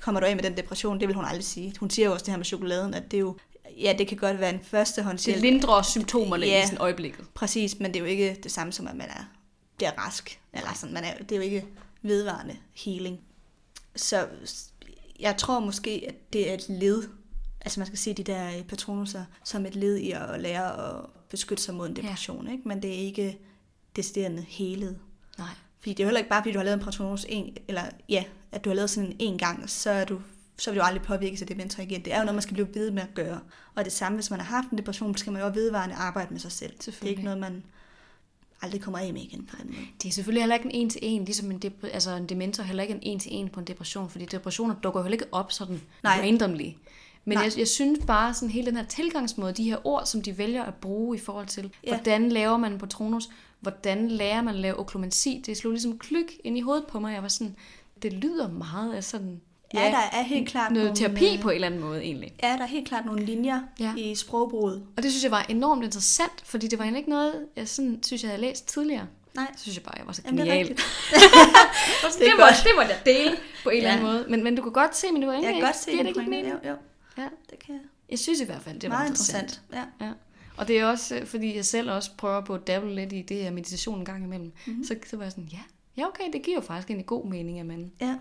[0.00, 1.00] kommer du af med den depression.
[1.00, 1.74] Det vil hun aldrig sige.
[1.80, 3.36] Hun siger jo også det her med chokoladen, at det er jo,
[3.82, 5.42] ja, det kan godt være en førstehåndshjælp.
[5.42, 6.62] Det lindrer symptomerne Ja.
[6.62, 7.24] i sådan øjeblikket.
[7.34, 9.30] Præcis, men det er jo ikke det samme som, at man er,
[9.76, 10.40] bliver rask.
[10.52, 11.66] Eller sådan, man er, det er jo ikke
[12.02, 13.20] vedvarende healing.
[13.96, 14.28] Så
[15.20, 17.02] jeg tror måske, at det er et led.
[17.60, 21.62] Altså man skal se de der patronuser som et led i at lære at beskytte
[21.62, 22.46] sig mod en depression.
[22.46, 22.52] Ja.
[22.52, 22.68] Ikke?
[22.68, 23.38] Men det er ikke
[23.96, 24.98] deciderende helet.
[25.38, 25.48] Nej.
[25.78, 27.82] Fordi det er jo heller ikke bare, fordi du har lavet en patronus en, eller
[28.08, 30.20] ja, at du har lavet sådan en en gang, så er du
[30.58, 32.04] så vil du aldrig påvirke sig dementor igen.
[32.04, 33.40] Det er jo noget, man skal blive ved med at gøre.
[33.74, 36.32] Og det samme, hvis man har haft en depression, så skal man jo vedvarende arbejde
[36.32, 36.72] med sig selv.
[36.86, 37.64] Det er ikke noget, man
[38.62, 39.56] aldrig kommer af med igen på.
[40.02, 42.62] Det er selvfølgelig heller ikke en en til en, ligesom en, dep- altså en dementor
[42.62, 45.14] er heller ikke en en til en på en depression, fordi depressioner dukker jo heller
[45.14, 46.20] ikke op sådan Nej.
[46.22, 46.70] randomly.
[47.24, 47.44] Men Nej.
[47.44, 50.62] jeg, jeg synes bare sådan hele den her tilgangsmåde, de her ord, som de vælger
[50.64, 51.88] at bruge i forhold til, Ja.
[51.96, 53.28] hvordan laver man patronus,
[53.60, 57.14] hvordan lærer man at lave oklumensi, det slog ligesom klyk ind i hovedet på mig.
[57.14, 57.56] Jeg var sådan,
[58.02, 59.40] det lyder meget af sådan,
[59.80, 62.32] Ja, der er helt klart noget nogle, terapi øh, på en eller anden måde egentlig.
[62.42, 63.94] Ja, der er helt klart nogle linjer Ja.
[63.96, 64.86] i sprogbruget.
[64.96, 67.98] Og det synes jeg var enormt interessant, fordi det var egentlig ikke noget, jeg sådan,
[68.02, 69.06] synes, jeg havde læst tidligere.
[69.34, 70.68] Nej, Så synes jeg bare, jeg var så Jamen, det er genial.
[70.76, 72.54] det, Det det, må, godt.
[72.64, 74.24] det må jeg dele på en eller anden måde.
[74.28, 75.98] Men, men du kunne godt se, men det var jeg egentlig kan godt se det,
[76.16, 76.48] det ikke.
[76.48, 76.76] Jo, jo,
[77.18, 77.28] Ja.
[77.50, 77.82] det kan jeg.
[78.10, 79.42] Jeg synes i hvert fald, det var Meget interessant.
[79.42, 79.88] interessant.
[80.00, 80.06] Ja.
[80.06, 80.12] Ja.
[80.56, 83.22] Og det er også, øh, fordi jeg selv også prøver på at dabble lidt i
[83.22, 84.46] det her meditation en gang imellem.
[84.46, 84.54] Mhm.
[84.66, 84.84] Mm-hmm.
[84.84, 85.58] Så, så var jeg sådan, ja,
[85.96, 88.14] ja okay, det giver jo faktisk en god mening, at, man, ja,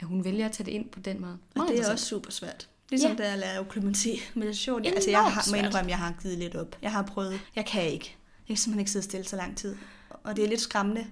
[0.00, 1.38] at hun vælger at tage det ind på den måde.
[1.56, 2.68] og det er også super svært.
[2.90, 3.16] Ligesom Ja.
[3.16, 4.84] da jeg lavede okklumensi meditation.
[4.84, 6.76] Jeg, altså, jeg har, må indrømme, jeg har givet lidt op.
[6.82, 7.40] Jeg har prøvet.
[7.56, 8.16] Jeg kan ikke.
[8.48, 9.76] Jeg kan simpelthen ikke sidde stille så lang tid.
[10.10, 11.06] Og det er lidt skræmmende.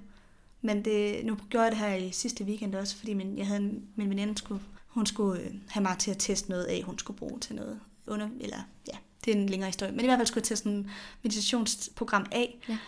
[0.62, 3.60] Men det, nu gjorde jeg det her i sidste weekend også, fordi min, jeg havde
[3.60, 6.98] en, min veninde, skulle, hun skulle øh, have mig til at teste noget af, hun
[6.98, 8.56] skulle bruge til noget under, eller
[8.92, 9.92] ja, det er en længere historie.
[9.92, 10.90] Men i hvert fald skulle jeg teste en
[11.22, 12.58] meditationsprogram af.
[12.68, 12.78] Ja.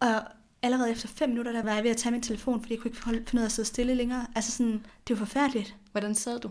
[0.00, 0.22] Og
[0.62, 2.90] allerede efter fem minutter, der var jeg ved at tage min telefon, fordi jeg kunne
[2.90, 4.26] ikke holde- finde ud af at sidde stille længere.
[4.34, 5.76] Altså sådan, det var forfærdeligt.
[5.92, 6.50] Hvordan sad du?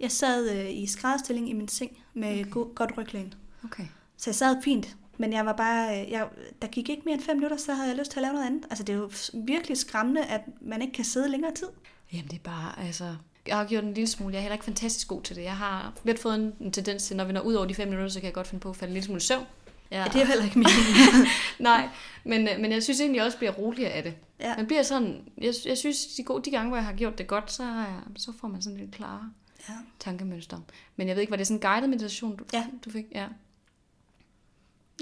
[0.00, 2.50] Jeg sad øh, i skrædderstilling i min seng med okay.
[2.50, 3.34] go- godt ryglæn.
[3.64, 3.84] Okay.
[4.16, 6.28] Så jeg sad fint, men jeg var bare, øh, jeg,
[6.62, 8.46] der gik ikke mere end fem minutter, så havde jeg lyst til at lave noget
[8.46, 8.64] andet.
[8.70, 11.66] Altså det er jo virkelig skræmmende, at man ikke kan sidde længere tid.
[12.12, 13.16] Jamen det er bare, altså...
[13.46, 14.32] Jeg har gjort en lille smule.
[14.32, 15.42] Jeg er heller ikke fantastisk god til det.
[15.42, 17.88] Jeg har lidt fået en, en tendens til, når vi når ud over de fem
[17.88, 19.44] minutter, så kan jeg godt finde på at falde en lille smule søvn.
[19.90, 19.98] Ja.
[19.98, 21.28] Ja, det er jo heller ikke meningen.
[21.58, 21.88] Nej,
[22.24, 24.14] men, øh, men jeg synes egentlig også, at jeg bliver roligere af det.
[24.40, 24.56] ja.
[24.56, 27.26] Man bliver sådan, jeg, jeg synes, de, gode, de gange, hvor jeg har gjort det
[27.26, 29.30] godt, så, har jeg, så får man sådan lidt klare
[29.68, 29.74] ja.
[30.00, 30.58] tankemønster.
[30.96, 32.66] Men jeg ved ikke, var det sådan en guided meditation, du, Ja.
[32.84, 33.04] du fik?
[33.12, 33.26] Ja.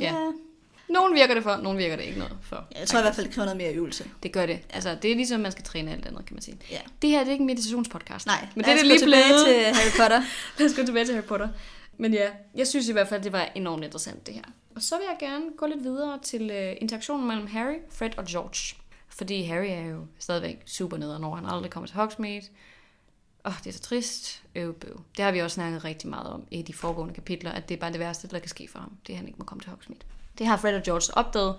[0.00, 0.14] Ja.
[0.14, 0.30] Ja.
[0.88, 2.64] Nogen virker det for, nogen virker det ikke noget for.
[2.78, 4.10] Jeg tror i hvert fald, det kræver noget mere øvelse.
[4.22, 4.60] Det gør det.
[4.70, 6.56] Altså, det er ligesom, man skal træne alt andet, kan man sige.
[6.70, 6.78] Ja.
[7.02, 8.26] Det her det er ikke en meditationspodcast.
[8.26, 9.46] Nej, men det er det lige tilbage blevet.
[9.46, 10.22] til Harry Potter.
[10.58, 11.48] Lad os gå tilbage til Harry Potter.
[11.98, 14.42] Men ja, jeg synes i hvert fald, det var enormt interessant det her.
[14.76, 18.24] Og så vil jeg gerne gå lidt videre til uh, interaktionen mellem Harry, Fred og
[18.24, 18.82] George.
[19.08, 22.42] Fordi Harry er jo stadigvæk super nede, når han aldrig kommer til Hogsmeade.
[23.44, 24.42] Åh, oh, det er så trist.
[24.54, 25.00] Øv, bøv.
[25.16, 27.78] Det har vi også snakket rigtig meget om i de foregående kapitler, at det er
[27.80, 28.96] bare det værste, der kan ske for ham.
[29.06, 30.00] Det er, at han ikke må komme til Hogsmeade.
[30.38, 31.56] Det har Fred og George opdaget,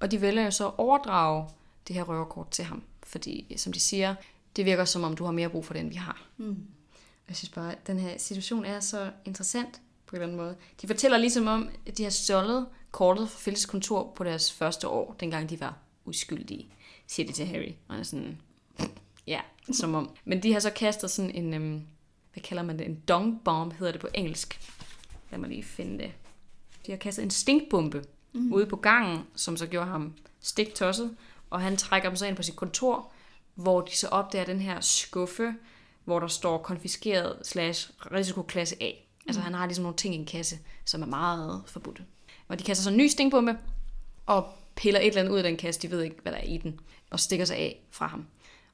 [0.00, 1.48] og de vælger jo så at overdrage
[1.88, 2.82] det her røverkort til ham.
[3.02, 4.14] Fordi, som de siger,
[4.56, 6.26] det virker som om, du har mere brug for det, end vi har.
[6.36, 6.66] Mm.
[7.28, 9.80] Jeg synes bare, at den her situation er så interessant
[10.10, 10.56] på en eller anden måde.
[10.82, 14.88] De fortæller ligesom om, at de har stjålet kortet fra Phils kontor på deres første
[14.88, 16.68] år, dengang de var uskyldige,
[17.06, 17.72] siger de til Harry.
[17.88, 18.40] Og han er sådan,
[19.26, 19.40] ja,
[19.72, 20.10] som om.
[20.24, 21.86] Men de har så kastet sådan en, øhm,
[22.32, 24.60] hvad kalder man det, en dong bomb hedder det på engelsk.
[25.30, 26.12] Lad mig lige finde det.
[26.86, 28.52] De har kastet en stinkbombe mm.
[28.52, 31.16] ude på gangen, som så gjorde ham stiktosset,
[31.50, 33.12] og han trækker dem så ind på sit kontor,
[33.54, 35.54] hvor de så opdager den her skuffe,
[36.04, 38.90] hvor der står konfiskeret slash risikoklasse A.
[39.30, 42.02] Altså han har ligesom nogle ting i en kasse, som er meget forbudte.
[42.48, 43.58] Og de kaster så en ny stingbombe,
[44.26, 46.44] og piller et eller andet ud af den kasse, de ved ikke, hvad der er
[46.44, 48.26] i den, og stikker sig af fra ham.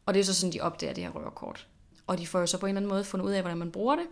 [0.06, 1.66] Og det er så sådan, de opdager det her røverkort.
[2.06, 3.72] Og de får jo så på en eller anden måde fundet ud af, hvordan man
[3.72, 4.06] bruger det.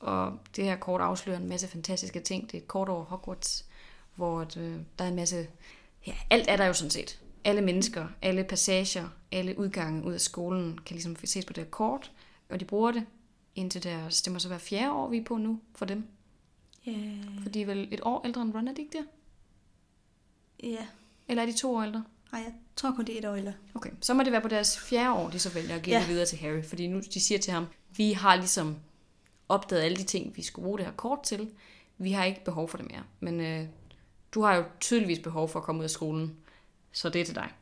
[0.00, 2.46] Og det her kort afslører en masse fantastiske ting.
[2.46, 3.64] Det er et kort over Hogwarts,
[4.14, 5.46] hvor det, øh, der er en masse...
[6.06, 7.20] Ja, alt er der jo sådan set.
[7.44, 11.70] Alle mennesker, alle passager, alle udgange ud af skolen kan ligesom ses på det her
[11.70, 12.12] kort,
[12.50, 13.06] og de bruger det
[13.58, 16.06] indtil deres, det må så være fjerde år, vi er på nu for dem.
[16.88, 17.42] Yeah.
[17.42, 19.06] For de er vel et år ældre end Ron, er de ikke det?
[20.62, 20.86] Ja.
[21.28, 22.04] Eller er de to år ældre?
[22.32, 23.52] Nej, jeg tror kun, det er et år eller.
[23.74, 26.00] Okay, så må det være på deres fjerde år, de så vælger at give Ja.
[26.00, 26.62] det videre til Harry.
[26.64, 28.76] Fordi nu de siger til ham, vi har ligesom
[29.48, 31.50] opdaget alle de ting, vi skulle bruge det her kort til.
[31.98, 33.02] Vi har ikke behov for det mere.
[33.20, 33.66] Men øh,
[34.32, 36.36] du har jo tydeligvis behov for at komme ud af skolen,
[36.92, 37.52] så det er til dig.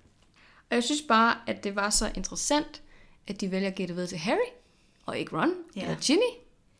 [0.70, 2.82] Og jeg synes bare, at det var så interessant,
[3.26, 4.50] at de vælger at give det videre til Harry,
[5.06, 5.82] og ikke Ron, Ja.
[5.82, 6.30] eller Ginny.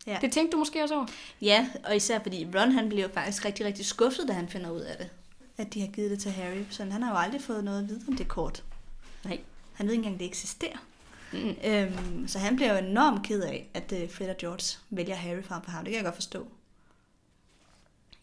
[0.06, 0.18] Ja.
[0.20, 1.06] Det tænkte du måske også over?
[1.42, 4.70] Ja, og især fordi Ron han bliver jo faktisk rigtig, rigtig skuffet, da han finder
[4.70, 5.08] ud af det.
[5.56, 6.62] At de har givet det til Harry.
[6.70, 8.64] Så han har jo aldrig fået noget at vide om det kort.
[9.24, 9.40] Nej.
[9.72, 10.76] Han ved ikke engang, det eksisterer.
[11.32, 11.54] Mm.
[11.64, 15.42] Øhm, så han bliver jo enormt ked af, at uh, Fred og George vælger Harry
[15.42, 15.84] frem for ham.
[15.84, 16.46] Det kan jeg godt forstå.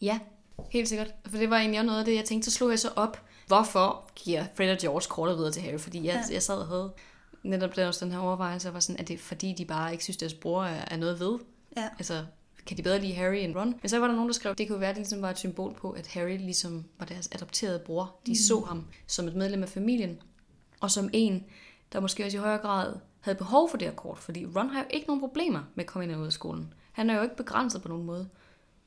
[0.02, 0.20] Ja,
[0.70, 1.08] helt sikkert.
[1.30, 3.22] For det var egentlig også noget af det, jeg tænkte, så slog jeg så op,
[3.48, 5.80] hvorfor giver Fred og George kortet videre til Harry?
[5.80, 6.34] Fordi jeg, ja.
[6.34, 6.92] jeg sad og havde
[7.44, 10.04] netop den, også den her overvejelse, var sådan, at det er fordi, de bare ikke
[10.04, 11.40] synes, deres bror er, er noget ved.
[11.78, 11.90] Ja.
[11.98, 12.26] Altså,
[12.66, 13.76] kan de bedre lide Harry end Ron?
[13.82, 15.30] Men så var der nogen, der skrev, at det kunne være, at det ligesom var
[15.30, 18.16] et symbol på, at Harry ligesom var deres adopterede bror.
[18.26, 18.36] De mm.
[18.36, 20.22] så ham som et medlem af familien,
[20.80, 21.44] og som en,
[21.94, 24.18] der måske også i højere grad havde behov for det her kort.
[24.18, 26.74] Fordi Ron har jo ikke nogen problemer med at komme ind og ud af skolen.
[26.92, 28.30] Han er jo ikke begrænset på nogen måde.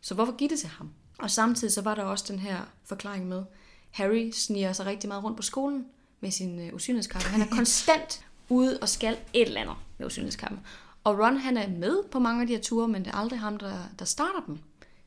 [0.00, 0.90] Så hvorfor give det til ham?
[1.18, 3.44] Og samtidig så var der også den her forklaring med,
[3.90, 5.86] Harry sniger sig rigtig meget rundt på skolen
[6.20, 7.28] med sin øh, usynlighedskappe.
[7.28, 10.60] Han er konstant ude og skal et eller andet med usynlighedskappen.
[11.04, 13.40] Og Ron han er med på mange af de her ture, men det er aldrig
[13.40, 14.58] ham, der, der starter dem.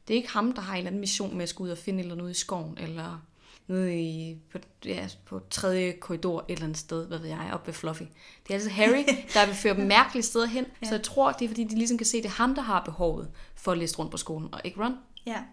[0.08, 1.78] Det er ikke ham, der har en eller anden mission med at skulle ud og
[1.78, 3.22] finde et eller andet ude i skoven, eller
[3.68, 7.68] nede i, på, ja, på tredje korridor et eller andet sted, hvad ved jeg, op
[7.68, 8.04] ved Fluffy.
[8.44, 10.88] Det er altså Harry, der vil føre dem mærkelige steder hen, ja.
[10.88, 12.84] så jeg tror, det er fordi, de ligesom kan se, det er ham, der har
[12.86, 14.96] behovet for at læse rundt på skolen, og ikke Ron.
[15.26, 15.44] Ja.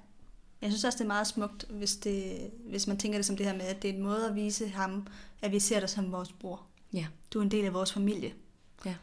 [0.62, 3.46] Jeg synes også, det er meget smukt, hvis, det, hvis man tænker det som det
[3.46, 5.06] her med, at det er en måde at vise ham,
[5.42, 6.62] at vi ser dig som vores bror.
[6.96, 7.06] Ja.
[7.32, 8.32] Du er en del af vores familie.
[8.86, 8.94] Ja.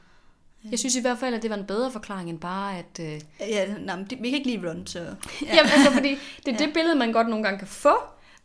[0.72, 3.00] Jeg synes i hvert fald, at det var en bedre forklaring end bare, at...
[3.00, 3.22] Øh...
[3.40, 5.00] Ja, nej, men det- vi kan ikke lide Ron, så...
[5.00, 5.56] Ja.
[5.56, 6.10] Jamen, altså, fordi
[6.46, 6.66] det er Ja.
[6.66, 7.94] det billede, man godt nogle gange kan få,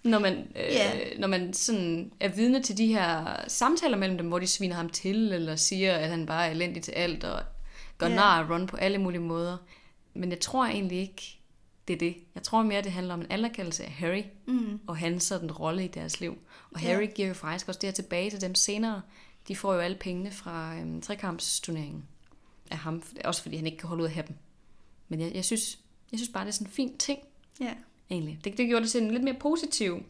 [0.05, 0.91] når man, øh, Ja.
[1.19, 4.89] når man sådan er vidne til de her samtaler mellem dem, hvor de sviner ham
[4.89, 7.43] til, eller siger, at han bare er elendig til alt, og
[7.99, 8.15] gør Ja.
[8.15, 9.57] nar af Ron på alle mulige måder.
[10.15, 11.39] Men jeg tror egentlig ikke,
[11.89, 12.17] det er det.
[12.35, 14.81] Jeg tror mere, det handler om en anerkendelse af Harry, Mm.
[14.87, 16.39] og hans sådan rolle i deres liv.
[16.71, 16.87] Og Ja.
[16.89, 19.03] Harry giver jo faktisk også det her tilbage til dem senere.
[19.49, 22.05] De får jo alle pengene fra øhm, trekampsturneringen
[22.71, 24.37] af ham, også fordi han ikke kan holde ud af have dem.
[25.09, 25.79] Men jeg, jeg, synes,
[26.13, 27.19] jeg synes bare, det er sådan en fin ting,
[27.61, 27.75] Ja.
[28.11, 28.41] egentlig.
[28.45, 30.03] Det, det gjorde det til en lidt mere positiv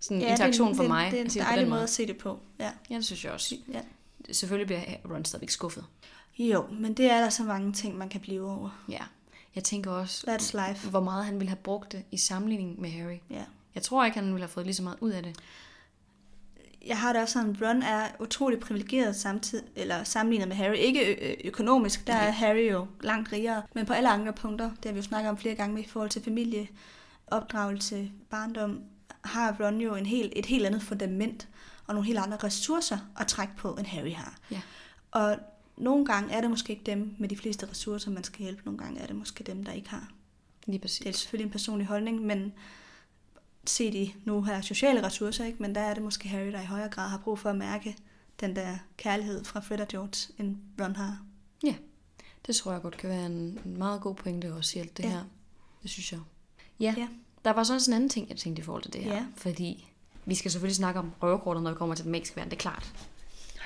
[0.00, 1.10] sådan ja, interaktion det, for det, mig.
[1.10, 2.40] Det er at en det dejlig den måde at se det på.
[2.58, 2.70] Ja.
[2.90, 3.56] Ja, det synes jeg også.
[3.72, 3.80] ja.
[4.32, 5.84] Selvfølgelig bliver Ron stadigvæk skuffet.
[6.38, 8.84] Jo, men det er der så mange ting, man kan blive over.
[8.88, 9.02] Ja.
[9.54, 10.90] Jeg tænker også, That's life.
[10.90, 13.18] hvor meget han ville have brugt det i sammenligning med Harry.
[13.30, 13.44] Ja.
[13.74, 15.36] Jeg tror ikke, han ville have fået lige så meget ud af det.
[16.86, 20.76] Jeg har det også sådan, Ron er utrolig privilegeret samtidig, eller sammenlignet med Harry.
[20.76, 24.92] Ikke økonomisk, der er Harry jo langt rigere, men på alle andre punkter, det har
[24.92, 26.68] vi jo snakket om flere gange i forhold til familie,
[27.26, 28.82] opdragelse, barndom,
[29.24, 31.48] har Ron jo en helt, et helt andet fundament
[31.86, 34.38] og nogle helt andre ressourcer at trække på, end Harry har.
[34.50, 34.60] Ja.
[35.10, 35.36] Og
[35.76, 38.62] nogle gange er det måske ikke dem med de fleste ressourcer, man skal hjælpe.
[38.64, 40.08] Nogle gange er det måske dem, der ikke har.
[40.66, 40.98] Lige præcis.
[40.98, 42.52] Det er selvfølgelig en personlig holdning, men
[43.66, 45.62] set i nu her sociale ressourcer, ikke?
[45.62, 47.96] men der er det måske Harry, der i højere grad har brug for at mærke
[48.40, 51.18] den der kærlighed fra Fred og George, end Ron har.
[51.64, 51.74] Ja,
[52.46, 53.32] det tror jeg godt kan være en,
[53.64, 55.08] en meget god pointe også i alt det Ja.
[55.10, 55.22] her.
[55.82, 56.20] Det synes jeg.
[56.80, 56.94] Ja.
[56.98, 57.06] Ja.
[57.44, 59.14] der var så også en anden ting, jeg tænkte i forhold til det her.
[59.14, 59.24] Ja.
[59.36, 59.86] Fordi
[60.24, 62.60] vi skal selvfølgelig snakke om røverkortet, når vi kommer til den magiske verden, det er
[62.60, 62.92] klart.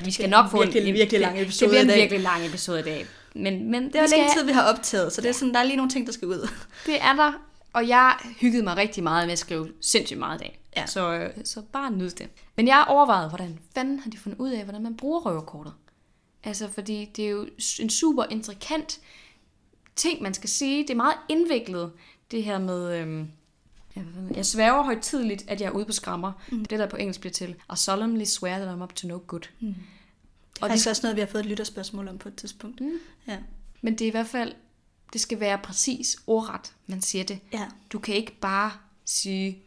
[0.05, 2.01] Vi skal bliver nok få virkelig, en, virkelig det- lang episode Det bliver i en
[2.03, 3.07] virkelig lang episode i dag.
[3.34, 5.64] Men, men Det er længe tid, vi har optaget, så det er sådan, der er
[5.64, 6.49] lige nogle ting, der skal ud.
[6.86, 7.32] Det er der,
[7.74, 10.60] og jeg hyggede mig rigtig meget med at skrive sindssygt meget i dag.
[10.76, 10.86] Ja.
[10.86, 12.28] Så, øh, så bare nyd det.
[12.56, 15.72] Men jeg overvejede, hvordan fanden har de fundet ud af, hvordan man bruger røverkortet.
[16.44, 17.48] Altså, fordi det er jo
[17.80, 19.00] en super intrikant
[19.96, 20.82] ting, man skal sige.
[20.82, 21.92] Det er meget indviklet,
[22.30, 22.98] det her med...
[22.98, 23.28] Øhm,
[24.34, 26.32] jeg sværger højtidligt, at jeg er ude på skrammer.
[26.52, 26.64] Mm.
[26.64, 29.40] Det, der på engelsk bliver til, I solemnly swear that I'm up to no good.
[29.60, 29.66] Mm.
[29.66, 29.76] Det
[30.60, 32.80] er Og det- også noget, vi har fået et lytterspørgsmål om på et tidspunkt.
[32.80, 32.92] Mm.
[33.28, 33.38] Ja.
[33.82, 34.54] Men det er i hvert fald,
[35.14, 37.38] det skal være præcis ordret, man siger det.
[37.52, 37.66] ja.
[37.92, 38.72] Du kan ikke bare
[39.04, 39.58] sige,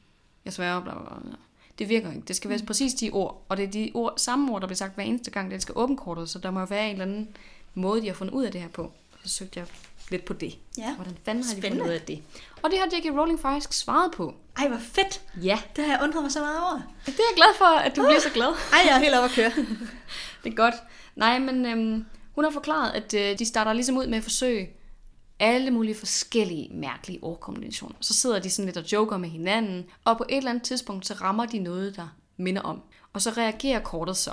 [0.46, 1.32] jeg sværger, bla, bla, bla.
[1.80, 2.22] Det virker ikke.
[2.28, 4.78] Det skal være præcis de ord, og det er de ord, samme ord, der bliver
[4.78, 7.28] sagt hver eneste gang, det skal åbne kortet, så der må være en eller anden
[7.74, 8.92] måde, de har fundet ud af det her på.
[9.24, 9.68] Så søgte jeg
[10.12, 10.58] lidt på det.
[10.78, 10.96] Ja.
[10.96, 11.84] Hvordan fanden har de Spændende.
[11.84, 12.22] fundet ud af det?
[12.64, 13.18] Og det har J.K.
[13.20, 14.36] Rowling faktisk svaret på.
[14.58, 15.22] Ej, hvor fedt!
[15.44, 16.82] Ja, Det har jeg undret mig så meget over.
[17.06, 18.48] det er jeg glad for, at du bliver så glad.
[18.74, 19.66] Ej, jeg er helt oppe at køre.
[20.44, 20.76] Det er godt.
[21.16, 24.70] Nej, men øhm, hun har forklaret, at øh, de starter ligesom ud med at forsøge
[25.40, 27.96] alle mulige forskellige mærkelige ordkombinationer.
[28.02, 31.06] Så sidder de sådan lidt og joker med hinanden, og på et eller andet tidspunkt,
[31.06, 32.08] så rammer de noget, der
[32.38, 32.82] minder om.
[33.14, 34.32] Og så reagerer kortet så.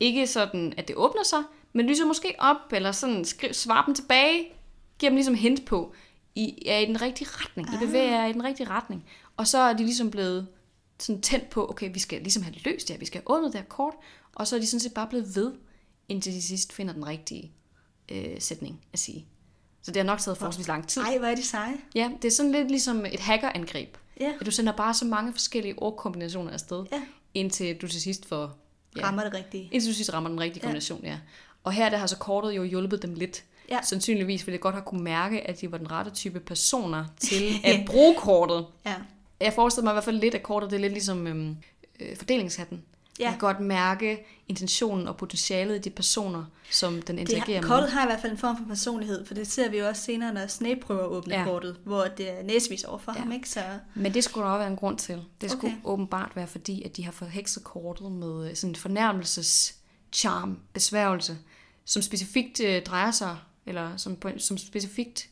[0.00, 1.42] Ikke sådan, at det åbner sig,
[1.72, 4.52] men lyser måske op, eller sådan skri- svarer dem tilbage,
[4.98, 5.94] giver dem ligesom hint på,
[6.34, 7.68] I er i den rigtige retning.
[7.74, 9.04] I bevæger jer i den rigtige retning.
[9.36, 10.46] Og så er de ligesom blevet
[10.98, 13.52] sådan tændt på, okay, vi skal ligesom have løst det her, vi skal have åbnet
[13.52, 13.94] det her kort,
[14.34, 15.52] og så er de sådan set bare blevet ved,
[16.08, 17.52] indtil de sidst finder den rigtige
[18.08, 19.26] øh, sætning at sige.
[19.82, 21.02] Så det har nok taget forholdsvis lang tid.
[21.02, 21.74] Ej, hvor er de seje.
[21.94, 23.96] Ja, det er sådan lidt ligesom et hackerangreb.
[24.20, 24.32] Ja.
[24.40, 27.00] At du sender bare så mange forskellige ordkombinationer afsted, Ja.
[27.34, 28.58] indtil du til sidst får
[28.96, 29.04] Ja.
[29.06, 29.68] rammer det rigtige.
[29.72, 30.66] Intuitivt rammer den rigtige Ja.
[30.66, 31.18] kombination, ja.
[31.64, 33.44] Og her der har så kortet jo hjulpet dem lidt.
[33.70, 33.78] Ja.
[33.82, 37.52] Sandsynligvis ville jeg godt have kunne mærke, at de var den rette type personer til
[37.64, 38.66] at bruge kortet.
[38.86, 38.94] Ja.
[39.40, 41.56] Jeg forestiller mig i hvert fald lidt, at kortet det er lidt ligesom øhm,
[42.00, 42.82] øh, fordelingshatten.
[43.18, 43.24] Ja.
[43.24, 47.68] Jeg kan godt mærke intentionen og potentialet i de personer, som den Det interagerer har,
[47.68, 47.68] med.
[47.76, 50.02] kortet har i hvert fald en form for personlighed, for det ser vi jo også
[50.02, 51.44] senere, når Snape prøver at åbne Ja.
[51.44, 53.20] kortet, hvor det er næsvis over for Ja.
[53.20, 53.48] ham, ikke?
[53.48, 53.60] Så
[53.94, 55.24] Men det skulle der også være en grund til.
[55.40, 55.80] Det skulle Okay.
[55.90, 59.74] åbenbart være fordi, at de har forhekset kortet med øh, sådan en fornærmelses
[60.12, 61.38] charm, besværgelse,
[61.84, 63.36] som specifikt øh, drejer sig,
[63.66, 65.28] eller som, som specifikt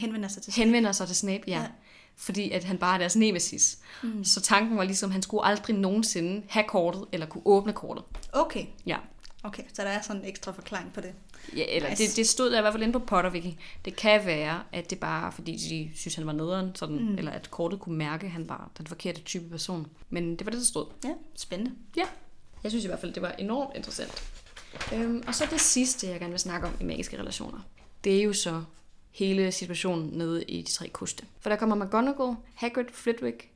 [0.00, 1.60] henvender sig til henvender sig til Snape, ja.
[1.60, 1.66] ja.
[2.16, 3.78] Fordi at han bare er deres nemesis.
[4.02, 4.24] Mm.
[4.24, 8.04] Så tanken var ligesom, at han skulle aldrig nogensinde have kortet, eller kunne åbne kortet.
[8.32, 8.96] Okay, Ja.
[9.44, 11.12] okay, så der er sådan en ekstra forklaring på det.
[11.56, 12.06] Ja, eller nice.
[12.06, 13.58] Det, det stod der i hvert fald inde på Potterwiki.
[13.84, 17.18] Det kan være, at det bare fordi de synes, han var nederen, sådan, mm.
[17.18, 19.86] eller at kortet kunne mærke, at han var den forkerte type person.
[20.10, 20.86] Men det var det, der stod.
[21.04, 21.72] Ja, spændende.
[21.96, 22.04] Ja,
[22.62, 24.22] jeg synes i hvert fald, det var enormt interessant.
[24.94, 27.58] Øhm, og så det sidste, jeg gerne vil snakke om i magiske relationer.
[28.04, 28.62] Det er jo så
[29.12, 31.24] hele situationen nede i de tre koste.
[31.40, 33.48] For der kommer McGonagall, Hagrid, Flitwick,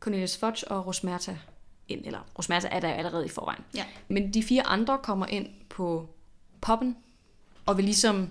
[0.00, 1.38] Cornelius Fudge og Rosmerta
[1.88, 2.06] ind.
[2.06, 3.64] Eller Rosmerta er der allerede i forvejen.
[3.74, 3.84] Ja.
[4.08, 6.08] Men de fire andre kommer ind på
[6.60, 6.96] poppen
[7.66, 8.30] og vil ligesom,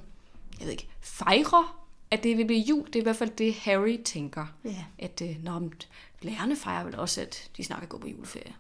[0.60, 1.68] jeg ved ikke, fejre,
[2.12, 2.88] at det vil blive jul.
[2.88, 4.46] Det er i hvert fald det, Harry tænker.
[4.66, 4.86] Ja.
[5.00, 5.70] At øh, når
[6.22, 8.54] lærerne fejrer vel også, at de snart kan gå på juleferie.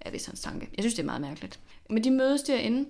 [0.00, 0.68] Er vist hans tanke.
[0.76, 1.60] Jeg synes, det er meget mærkeligt.
[1.90, 2.88] Men de mødes derinde,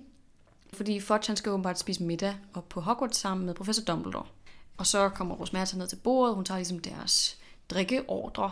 [0.73, 4.25] fordi Fudge han skal åbenbart spise middag op på Hogwarts sammen med professor Dumbledore.
[4.77, 7.37] Og så kommer Rosmerta ned til bordet, hun tager ligesom deres
[7.69, 8.51] drikkeordre,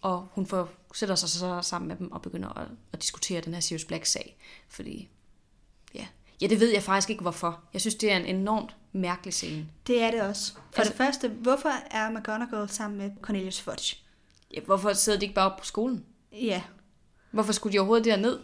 [0.00, 3.54] og hun får, sætter sig så sammen med dem og begynder at, at diskutere den
[3.54, 4.36] her Sirius Black-sag.
[4.68, 5.08] Fordi,
[5.94, 6.06] ja.
[6.40, 7.60] ja, det ved jeg faktisk ikke hvorfor.
[7.72, 9.66] Jeg synes, det er en enormt mærkelig scene.
[9.86, 10.52] Det er det også.
[10.54, 13.96] For Altså- det første, hvorfor er McGonagall sammen med Cornelius Fudge?
[14.54, 16.04] Ja, hvorfor sidder de ikke bare op på skolen?
[16.32, 16.62] Ja,
[17.30, 18.38] Hvorfor skulle de overhovedet derned?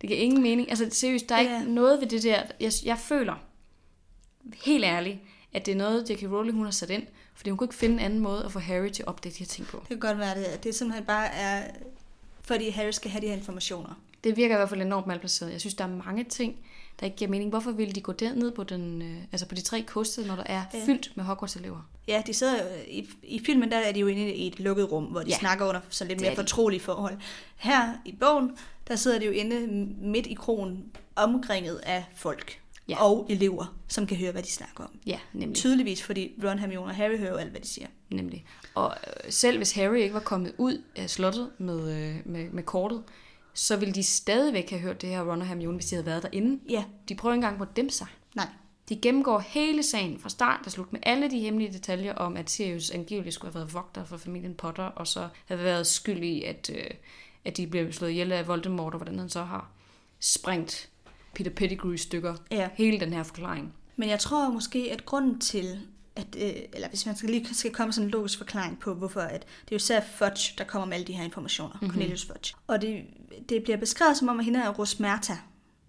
[0.00, 0.70] Det giver ingen mening.
[0.70, 1.60] Altså seriøst, der er Ja.
[1.60, 2.42] ikke noget ved det der.
[2.60, 3.34] Jeg, jeg føler,
[4.64, 5.18] helt ærligt,
[5.52, 6.22] at det er noget, J.K.
[6.22, 7.06] Rowling hun har sat ind.
[7.34, 9.38] Fordi hun kunne ikke finde en anden måde at få Harry til at opdage de
[9.38, 9.76] her ting på.
[9.78, 11.70] det kan godt være, det, at det simpelthen bare er,
[12.42, 14.00] fordi Harry skal have de her informationer.
[14.24, 15.52] Det virker i hvert fald enormt malplaceret.
[15.52, 16.56] Jeg synes, der er mange ting,
[17.00, 17.50] der ikke giver mening.
[17.50, 20.42] Hvorfor ville de gå derned på, den, øh, altså på de tre koste, når der
[20.46, 20.84] er Ja.
[20.86, 21.88] fyldt med Hogwarts-elever?
[22.08, 22.56] Ja, de sidder
[22.88, 25.36] i, i filmen der er de jo inde i et lukket rum, hvor de Ja.
[25.38, 26.36] snakker under så lidt er mere de.
[26.36, 27.16] fortrolige forhold.
[27.56, 28.50] Her i bogen,
[28.88, 29.66] der sidder de jo inde
[30.08, 30.84] midt i kronen,
[31.16, 33.02] omringet af folk Ja.
[33.04, 34.90] og elever, som kan høre, hvad de snakker om.
[35.06, 35.56] Ja, nemlig.
[35.56, 37.86] Tydeligvis, fordi Ron, Hermione og Harry hører jo alt, hvad de siger.
[38.10, 38.44] Nemlig.
[38.74, 42.62] Og øh, selv hvis Harry ikke var kommet ud af slottet med, øh, med, med
[42.62, 43.02] kortet,
[43.54, 46.22] så ville de stadigvæk have hørt det her Ron og Hermione, hvis de havde været
[46.22, 46.60] derinde.
[46.68, 48.06] Ja, De prøver ikke engang på at dæmpe sig.
[48.34, 48.48] nej.
[48.88, 52.50] De gennemgår hele sagen fra start til slut med alle de hemmelige detaljer om, at
[52.50, 56.42] Sirius angiveligt skulle have været vogter for familien Potter, og så have været skyld i,
[56.42, 56.90] at, øh,
[57.44, 59.70] at de blev slået ihjel af Voldemort, og hvordan han så har
[60.20, 60.88] sprængt
[61.36, 62.34] Peter Pettigrew stykker.
[62.50, 62.68] Ja.
[62.74, 63.72] Hele den her forklaring.
[63.96, 65.80] Men jeg tror måske, at grunden til,
[66.16, 69.20] at, øh, eller hvis man skal lige skal komme sådan en logisk forklaring på, hvorfor
[69.20, 71.90] at det er jo især Fudge, der kommer med alle de her informationer, mm-hmm.
[71.90, 72.54] Cornelius Fudge.
[72.66, 73.04] Og det,
[73.48, 75.38] det bliver beskrevet som om, at hende er Rosmerta.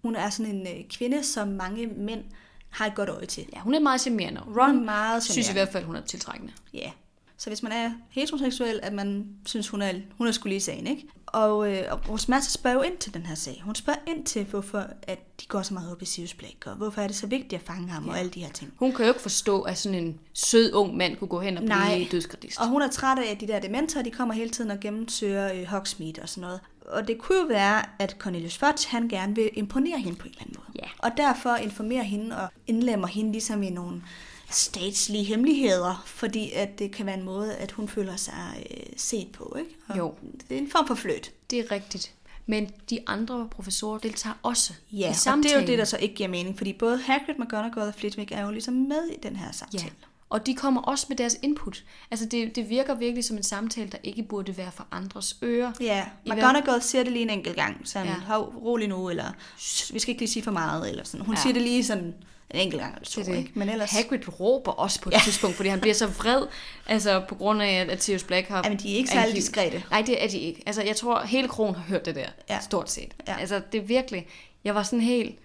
[0.02, 2.24] Hun er sådan en øh, kvinde, som mange mænd
[2.70, 3.46] har et godt øje til.
[3.54, 4.40] Ja, hun er meget charmerende.
[4.40, 5.64] Hun er Ron meget synes i charmerende.
[5.64, 6.52] hvert fald, hun er tiltrækkende.
[6.74, 6.90] Ja.
[7.38, 10.86] Så hvis man er heteroseksuel, at man synes, hun er, hun er skulle lige sagen,
[10.86, 11.06] ikke?
[11.26, 13.60] Og, øh, og Rosmerta spørger jo ind til den her sag.
[13.64, 16.74] Hun spørger ind til, hvorfor at de går så meget op i Sirius Black, og
[16.74, 18.10] hvorfor er det så vigtigt at fange ham, ja.
[18.10, 18.72] og alle de her ting.
[18.76, 21.62] Hun kan jo ikke forstå, at sådan en sød ung mand kunne gå hen og
[21.62, 22.08] blive Nej.
[22.10, 22.60] dødskredist.
[22.60, 25.52] Og hun er træt af, at de der dementorer, de kommer hele tiden og gennemsøger
[25.52, 26.60] øh, Hogsmeade og sådan noget.
[26.80, 30.30] Og det kunne jo være, at Cornelius Fudge, han gerne vil imponere hende på en
[30.30, 30.78] eller anden måde.
[30.82, 30.88] Ja.
[30.98, 34.02] Og derfor informerer hende og indlemmer hende ligesom i nogle
[34.50, 39.28] statslige hemmeligheder, fordi at det kan være en måde, at hun føler sig øh, set
[39.32, 39.70] på, ikke?
[39.88, 40.14] Og Jo.
[40.48, 41.30] Det er en form for fløt.
[41.50, 42.12] Det er rigtigt.
[42.46, 45.60] Men de andre professorer deltager også Ja, i og det er samtalen.
[45.60, 48.50] jo det, der så ikke giver mening, fordi både Hagrid, McGonagall og Flitwick er jo
[48.50, 49.84] ligesom med i den her samtale.
[49.84, 50.06] Ja.
[50.30, 51.84] Og de kommer også med deres input.
[52.10, 55.72] Altså det, det virker virkelig som en samtale, der ikke burde være for andres ører.
[55.80, 58.14] Ja, McGonagall siger det lige en enkelt gang, sådan, Ja.
[58.14, 59.24] hov, rolig nu, eller
[59.58, 61.26] "Shh, vi skal ikke lige sige for meget, eller sådan.
[61.26, 61.40] Hun Ja.
[61.40, 63.36] siger det lige sådan en enkelt gang, eller to, Det det.
[63.38, 63.50] ikke?
[63.54, 65.20] Men ellers, Hagrid råber også på et ja.
[65.24, 66.46] tidspunkt, fordi han bliver så vred,
[66.86, 68.62] altså på grund af, at Sirius Black har...
[68.64, 69.84] Jamen, de er ikke særlig diskrete.
[69.90, 70.62] Nej, det er de ikke.
[70.66, 72.60] Altså, jeg tror, hele kronen har hørt det der, ja.
[72.60, 73.14] Stort set.
[73.28, 73.36] Ja.
[73.36, 74.26] Altså, det er virkelig...
[74.64, 75.38] Jeg var sådan helt...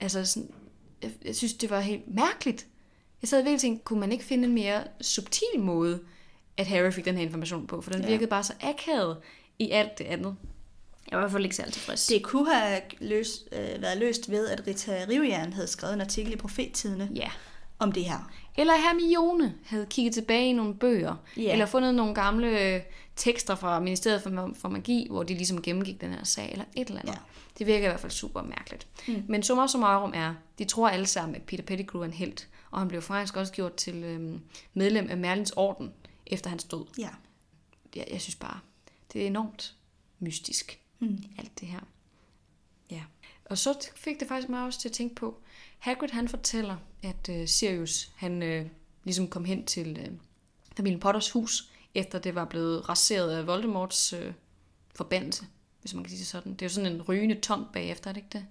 [0.00, 0.50] Altså, sådan,
[1.02, 2.66] jeg, jeg synes, det var helt mærkeligt.
[3.22, 6.00] Jeg sad virkelig og tænkte, kunne man ikke finde en mere subtil måde,
[6.56, 7.80] at Harry fik den her information på?
[7.80, 8.08] For den Ja.
[8.08, 9.16] virkede bare så akavet
[9.58, 10.36] i alt det andet.
[11.10, 12.06] Jeg var i hvert fald ikke særlig tilfreds.
[12.06, 16.32] det kunne have løst, øh, været løst ved, at Rita Rivjern havde skrevet en artikel
[16.32, 17.30] i Profettidene, Ja,
[17.78, 18.30] om det her.
[18.56, 21.52] Eller Hermione havde kigget tilbage i nogle bøger, Ja.
[21.52, 22.80] eller fundet nogle gamle øh,
[23.16, 26.88] tekster fra Ministeriet for, for Magi, hvor de ligesom gennemgik den her sag, eller et
[26.88, 27.12] eller andet.
[27.14, 27.18] Ja.
[27.58, 28.86] Det virker i hvert fald super mærkeligt.
[29.08, 29.22] Mm.
[29.28, 32.78] Men summa summarum er, de tror alle sammen, at Peter Pettigrew er en helt, og
[32.78, 34.40] han blev faktisk også gjort til øhm,
[34.74, 35.92] medlem af Merlins orden
[36.26, 36.84] efter hans død.
[36.98, 37.10] Ja.
[37.96, 38.60] Jeg, jeg synes bare,
[39.12, 39.74] det er enormt
[40.18, 41.24] mystisk, mm.
[41.38, 41.80] alt det her.
[42.90, 43.02] Ja.
[43.44, 45.40] Og så fik det faktisk mig også til at tænke på,
[45.78, 48.66] Hagrid han fortæller, at øh, Sirius han øh,
[49.04, 50.10] ligesom kom hen til øh,
[50.76, 54.32] familien Potters hus, efter det var blevet raseret af Voldemorts øh,
[54.94, 55.46] forbandelse,
[55.80, 56.52] hvis man kan sige det sådan.
[56.52, 58.46] Det er jo sådan en rygende tom bagefter, er det ikke det?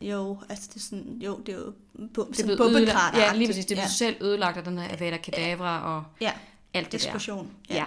[0.00, 1.72] Jo, altså det er sådan, jo, det er jo
[2.14, 3.66] bum, Det er blevet ødelagt, ja, lige præcis.
[3.66, 3.88] Det blev ja.
[3.88, 6.32] selv ødelagt af den her Avada Kedavra og ja,
[6.74, 7.06] alt det der.
[7.06, 7.52] eksplosion.
[7.70, 7.74] Ja.
[7.74, 7.84] ja.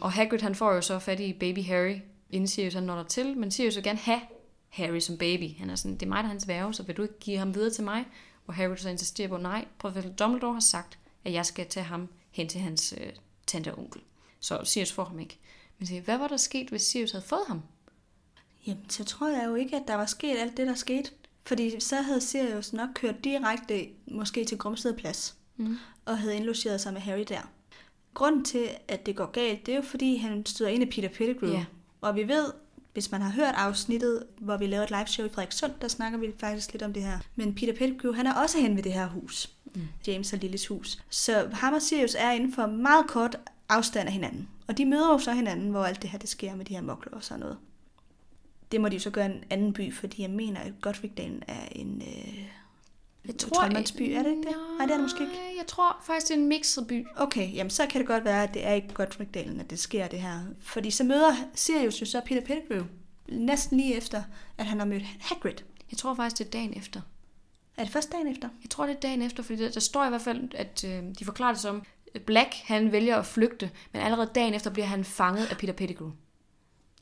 [0.00, 1.96] Og Hagrid han får jo så fat i baby Harry,
[2.30, 4.20] inden Sirius han når der til, men Sirius vil gerne have
[4.68, 5.58] Harry som baby.
[5.58, 7.38] Han er sådan, det er mig, der er hans værve, så vil du ikke give
[7.38, 8.04] ham videre til mig?
[8.46, 12.08] Og Harry så insisterer på, nej, professor Dumbledore har sagt, at jeg skal tage ham
[12.30, 13.12] hen til hans øh,
[13.46, 14.00] tante og onkel.
[14.40, 15.38] Så Sirius får ham ikke.
[15.78, 17.62] Men siger, hvad var der sket, hvis Sirius havde fået ham?
[18.66, 21.10] Jamen, så tror jeg jo ikke, at der var sket alt det, der skete.
[21.46, 25.76] Fordi så havde Sirius nok kørt direkte, måske til Grumsted Plads, mm.
[26.04, 27.50] og havde indlogeret sig med Harry der.
[28.14, 31.08] Grunden til, at det går galt, det er jo fordi, han støder ind i Peter
[31.08, 31.52] Pettigrew.
[31.52, 31.64] Ja.
[32.00, 32.52] Og vi ved,
[32.92, 36.18] hvis man har hørt afsnittet, hvor vi lavede et live show i Frederikssund, der snakker
[36.18, 37.18] vi faktisk lidt om det her.
[37.36, 39.50] Men Peter Pettigrew, han er også hen ved det her hus.
[39.74, 39.82] Mm.
[40.06, 41.02] James og Lillys hus.
[41.10, 43.38] Så ham og Sirius er inden for meget kort
[43.68, 44.48] afstand af hinanden.
[44.66, 46.82] Og de møder jo så hinanden, hvor alt det her det sker med de her
[46.82, 47.58] mokler og sådan noget.
[48.72, 51.42] Det må de jo så gøre i en anden by, fordi jeg mener, at Godricdalen
[51.48, 52.38] er en øh,
[53.26, 54.56] Jeg troldmandsby, er det ikke det?
[54.78, 55.38] Nej, det er det måske ikke.
[55.58, 57.06] Jeg tror faktisk, det er en mixet by.
[57.16, 60.06] Okay, jamen så kan det godt være, at det er i Godricdalen, at det sker
[60.08, 60.40] det her.
[60.60, 62.84] Fordi så møder Sirius jo så Peter Pettigrew,
[63.28, 64.22] næsten lige efter,
[64.58, 65.56] at han har mødt Hagrid.
[65.90, 67.00] Jeg tror faktisk, det er dagen efter.
[67.76, 68.48] Er det først dagen efter?
[68.62, 71.02] Jeg tror, det er dagen efter, fordi der, der står i hvert fald, at øh,
[71.18, 71.82] de forklarer det som,
[72.26, 76.10] Black, han vælger at flygte, men allerede dagen efter bliver han fanget af Peter Pettigrew.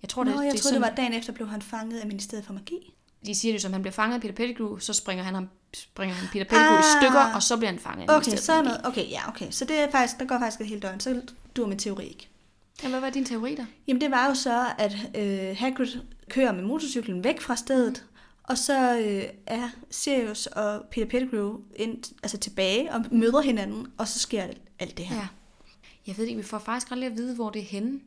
[0.02, 1.98] Jeg tror, Nå, det, jeg det troede, sådan, det var dagen efter, blev han fanget
[2.00, 2.94] af Ministeriet for Magi.
[3.26, 6.14] de siger det som, han bliver fanget af Peter Pettigrew, så springer han, ham, springer
[6.14, 8.52] han Peter Pettigrew ah, i stykker, og så bliver han fanget af Okay, Ministeriet så
[8.52, 8.80] er noget.
[8.84, 9.50] Okay, ja, okay.
[9.50, 11.00] Så det er faktisk, der går faktisk et helt døgn.
[11.00, 11.22] Så
[11.56, 12.28] dur min teori ikke.
[12.82, 13.64] Ja, hvad var din teori der?
[13.86, 16.00] Jamen det var jo så, at øh, Hagrid
[16.30, 18.04] kører med motorcyklen væk fra stedet,
[18.42, 24.08] og så øh, er Sirius og Peter Pettigrew ind, altså tilbage og møder hinanden, og
[24.08, 25.16] så sker alt, alt det her.
[25.16, 25.26] Ja.
[26.06, 28.00] Jeg ved ikke, vi får faktisk aldrig at vide, hvor det er henne.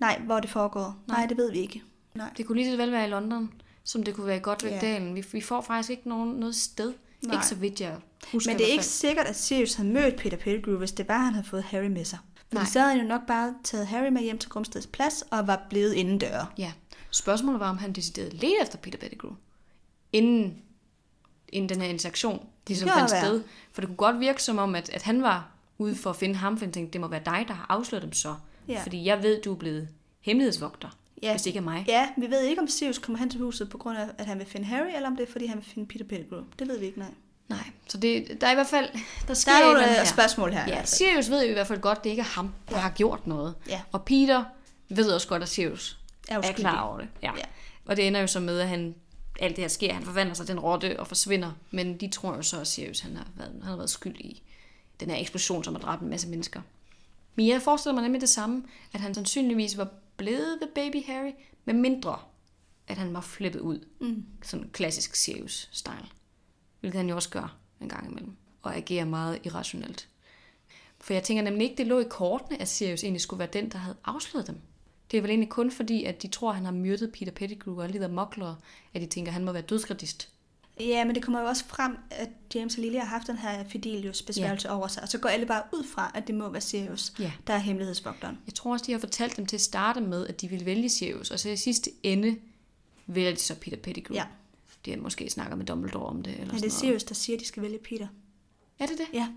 [0.00, 0.96] Nej, hvor det foregår.
[1.06, 1.16] Nej.
[1.18, 1.26] Nej.
[1.26, 1.82] Det ved vi ikke.
[2.14, 2.30] Nej.
[2.36, 3.52] Det kunne lige så vel være i London,
[3.84, 5.08] som det kunne være i Godricdalen.
[5.08, 5.14] Ja.
[5.14, 6.92] Vi, vi får faktisk ikke nogen, noget sted.
[7.22, 7.34] Nej.
[7.34, 7.96] Ikke så vidt jeg
[8.32, 11.18] husker Men det er ikke sikkert, at Sirius havde mødt Peter Pettigrew, hvis det var,
[11.18, 12.18] han havde fået Harry med sig.
[12.52, 12.64] Nej.
[12.64, 15.66] så havde han jo nok bare taget Harry med hjem til Grumsteds plads, og var
[15.70, 16.46] blevet indendøre.
[16.58, 16.72] Ja.
[17.10, 19.32] Spørgsmålet var, om han decideret ledte efter Peter Pettigrew,
[20.12, 20.62] inden,
[21.48, 23.24] inden den her interaktion ligesom fandt være.
[23.24, 23.42] sted.
[23.72, 26.34] For det kunne godt virke som om, at, at han var ude for at finde
[26.34, 28.34] ham, for han tænkte, det må være dig, der har afsløret dem så.
[28.68, 28.82] Ja.
[28.82, 29.88] Fordi jeg ved, du er blevet
[30.20, 30.88] hemmelighedsvogter,
[31.22, 31.30] Ja.
[31.32, 31.84] hvis det ikke er mig.
[31.88, 34.38] Ja, vi ved ikke, om Sirius kommer hen til huset på grund af, at han
[34.38, 36.42] vil finde Harry, eller om det er, fordi han vil finde Peter Pettigrew.
[36.58, 37.08] Det ved vi ikke, nej.
[37.48, 38.88] Nej, så det, der er i hvert fald,
[39.28, 40.04] der sker Der er et nogle øh, her.
[40.04, 40.64] spørgsmål her.
[40.68, 40.84] Ja.
[40.84, 42.80] Sirius ved jo i hvert fald godt, at det ikke er ham, der Ja.
[42.82, 43.54] har gjort noget.
[43.68, 43.80] Ja.
[43.92, 44.44] Og Peter
[44.88, 45.98] ved også godt, at Sirius
[46.28, 47.08] Er er klar over det.
[47.22, 47.32] Ja.
[47.36, 47.42] Ja.
[47.84, 48.94] Og det ender jo så med, at han,
[49.40, 51.52] alt det her sker, han forvandler sig til en rotte og forsvinder.
[51.70, 54.42] Men de tror jo så, at Sirius han har, været, han har været skyld i
[55.00, 56.60] den her eksplosion, som har dræbt en masse mennesker.
[57.34, 61.32] Men jeg forestiller mig nemlig det samme, at han sandsynligvis var blevet ved baby Harry,
[61.64, 62.18] med mindre,
[62.88, 63.86] at han var flippet ud.
[64.00, 64.24] Mm.
[64.42, 66.06] Sådan klassisk Sirius-style.
[66.80, 68.36] Hvilket han jo også gør en gang imellem.
[68.62, 70.08] Og agerer meget irrationelt.
[70.98, 73.68] For jeg tænker nemlig ikke, det lå i kortene, at Sirius egentlig skulle være den,
[73.68, 74.60] der havde afsløret dem.
[75.10, 77.76] Det er vel egentlig kun fordi, at de tror, at han har myrdet Peter Pettigrew
[77.76, 78.56] og alle de der moklere,
[78.94, 80.28] at de tænker, at han må være dødsgradist.
[80.80, 83.64] Ja, men det kommer jo også frem, at James og Lily har haft den her
[83.68, 84.76] Fidelius besværgelse ja.
[84.76, 87.32] over sig, og så går alle bare ud fra, at det må være Sirius, Ja.
[87.46, 88.38] der er hemmelighedsvogteren.
[88.46, 90.88] Jeg tror også, de har fortalt dem til at starte med, at de ville vælge
[90.88, 92.36] Sirius, og så i sidste ende
[93.06, 94.14] vælger de så Peter Pettigrew.
[94.16, 94.24] Ja.
[94.86, 96.32] De måske snakket med Dumbledore om det.
[96.32, 96.70] Eller Men det er sådan.
[96.70, 98.06] Sirius, der siger, at de skal vælge Peter.
[98.78, 99.06] Er det det?
[99.12, 99.28] Ja.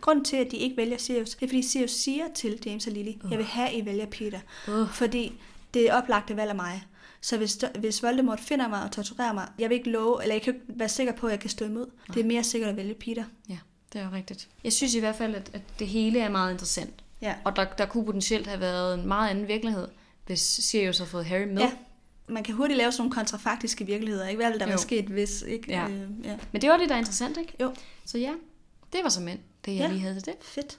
[0.00, 2.92] Grunden til, at de ikke vælger Sirius, det er, fordi Sirius siger til James og
[2.92, 4.40] Lily, jeg vil have, at I vælger Peter.
[4.68, 4.88] Uh.
[4.88, 5.32] Fordi
[5.74, 6.82] det er oplagte valg af mig.
[7.20, 10.42] Så hvis, hvis Voldemort finder mig og torturerer mig, jeg vil ikke love, eller jeg
[10.42, 11.86] kan ikke være sikker på, at jeg kan stå imod.
[12.14, 13.24] Det er mere sikkert at vælge Peter.
[13.48, 13.58] Ja,
[13.92, 14.48] det er jo rigtigt.
[14.64, 17.04] Jeg synes i hvert fald, at, at det hele er meget interessant.
[17.22, 17.34] Ja.
[17.44, 19.88] Og der, der kunne potentielt have været en meget anden virkelighed,
[20.26, 21.58] hvis Sirius havde fået Harry med.
[21.62, 21.72] Ja.
[22.28, 24.36] Man kan hurtigt lave sådan nogle kontrafaktiske virkeligheder, ikke?
[24.36, 25.72] Hvad ville der være sket, hvis ikke?
[25.72, 25.88] Ja.
[25.88, 26.36] Øh, ja.
[26.52, 27.52] Men det var det, der er interessant, ikke?
[27.60, 27.74] Jo.
[28.04, 28.32] Så ja,
[28.92, 29.36] det var som det,
[29.66, 29.88] jeg Ja.
[29.88, 30.34] lige havde til det.
[30.42, 30.78] Fedt.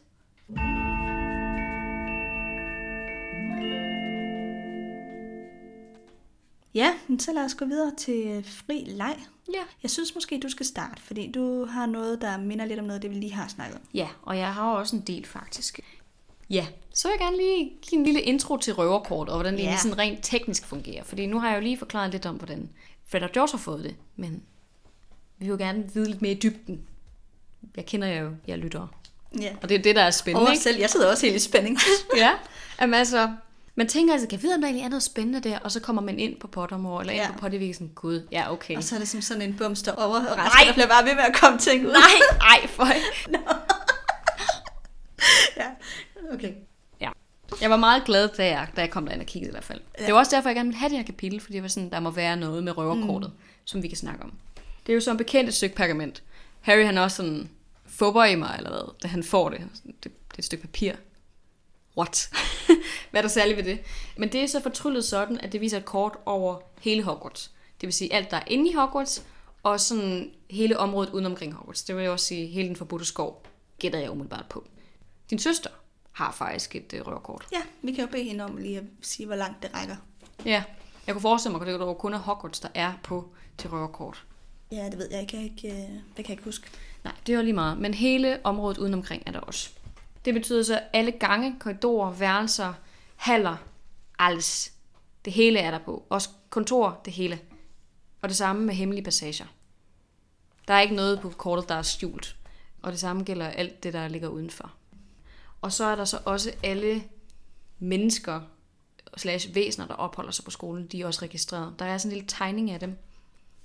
[6.73, 9.17] Ja, men så lad os gå videre til øh, fri leg.
[9.53, 9.59] Ja.
[9.83, 13.01] Jeg synes måske, du skal starte, fordi du har noget, der minder lidt om noget,
[13.01, 13.81] det vi lige har snakket om.
[13.93, 15.79] Ja, og jeg har også en del faktisk.
[16.49, 19.63] Ja, så vil jeg gerne lige give en lille intro til røverkort, og hvordan det
[19.63, 19.67] Ja.
[19.69, 19.79] yeah.
[19.79, 21.03] sådan rent teknisk fungerer.
[21.03, 22.69] Fordi nu har jeg jo lige forklaret lidt om, hvordan
[23.07, 24.31] Fred og George har fået det, men
[25.37, 26.81] vi vil jo gerne vide lidt mere i dybden.
[27.75, 28.87] Jeg kender jo jeg lytter.
[29.41, 29.55] Ja.
[29.61, 30.63] Og det er det, der er spændende, Og ikke?
[30.63, 31.77] selv, jeg sidder også helt i spænding.
[32.17, 32.31] Ja,
[32.81, 33.31] Jamen, altså,
[33.77, 35.79] man tænker altså, kan jeg vide, om der egentlig er noget spændende der, og så
[35.79, 37.31] kommer man ind på Pottermore, eller ind Ja.
[37.31, 38.77] på Pottervisen, gud, ja, okay.
[38.77, 40.47] og så er det som sådan en bums derovre, og Nej.
[40.67, 41.91] der bliver bare ved med at komme ting ud.
[41.91, 42.85] Nej, ej, for
[45.57, 45.65] Ja,
[46.33, 46.53] okay.
[47.01, 47.09] Ja.
[47.61, 49.81] Jeg var meget glad, da jeg, da jeg kom derind og kiggede i hvert fald.
[49.99, 50.05] Ja.
[50.05, 51.89] Det var også derfor, jeg gerne ville have det her kapitel, fordi jeg var sådan,
[51.89, 53.39] der må være noget med røverkortet, mm.
[53.65, 54.33] som vi kan snakke om.
[54.85, 56.23] Det er jo som bekendt et stykke pergament.
[56.61, 57.49] Harry han er også sådan,
[57.85, 59.59] fubber i mig, eller hvad, da han får det.
[59.85, 60.93] Det, det er et stykke papir.
[61.97, 62.29] What?
[63.11, 63.79] hvad er der særligt ved det?
[64.17, 67.51] Men det er så fortryllet sådan, at det viser et kort over hele Hogwarts.
[67.81, 69.25] Det vil sige alt, der er inde i Hogwarts,
[69.63, 71.83] og sådan hele området uden omkring Hogwarts.
[71.83, 73.43] Det vil jeg også sige hele den forbudte skov,
[73.79, 74.63] gætter jeg umiddelbart på.
[75.29, 75.69] Din søster
[76.11, 77.47] har faktisk et øh, røverkort.
[77.51, 79.95] Ja, vi kan jo bede hende om lige at sige, hvor langt det rækker.
[80.45, 80.63] Ja,
[81.07, 84.23] jeg kunne forestille mig, at det kun er Hogwarts, der er på til røverkort.
[84.71, 85.37] Ja, det ved jeg ikke.
[85.37, 86.67] Jeg kan ikke, øh, det kan jeg ikke huske.
[87.03, 87.77] Nej, det er jo lige meget.
[87.77, 89.69] Men hele området udenom omkring er der også.
[90.27, 92.73] Det betyder så, alle gange, korridorer, værelser,
[93.15, 93.57] haller,
[94.19, 94.73] alles.
[95.25, 96.05] Det hele er der på.
[96.09, 97.39] Også kontor, det hele.
[98.21, 99.45] Og det samme med hemmelige passager.
[100.67, 102.35] Der er ikke noget på kortet, der er skjult.
[102.81, 104.73] Og det samme gælder alt det, der ligger udenfor.
[105.61, 107.03] Og så er der så også alle
[107.79, 108.41] mennesker
[109.17, 111.75] slash væsener, der opholder sig på skolen, de er også registreret.
[111.79, 112.97] Der er sådan en lille tegning af dem,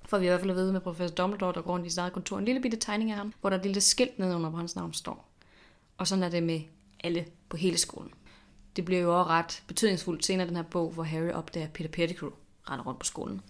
[0.04, 1.98] for vi i hvert fald at vide med professor Dumbledore, der går rundt i sit
[1.98, 4.50] eget kontor, en lille bitte tegning af ham, hvor der er et lille skilt nedenunder,
[4.50, 5.31] hvor hans navn står.
[5.98, 6.60] Og sådan er det med
[7.04, 8.10] alle på hele skolen.
[8.76, 12.30] Det bliver jo også ret betydningsfuldt senere den her bog, hvor Harry opdager Peter Pettigrew
[12.70, 13.40] render rundt på skolen.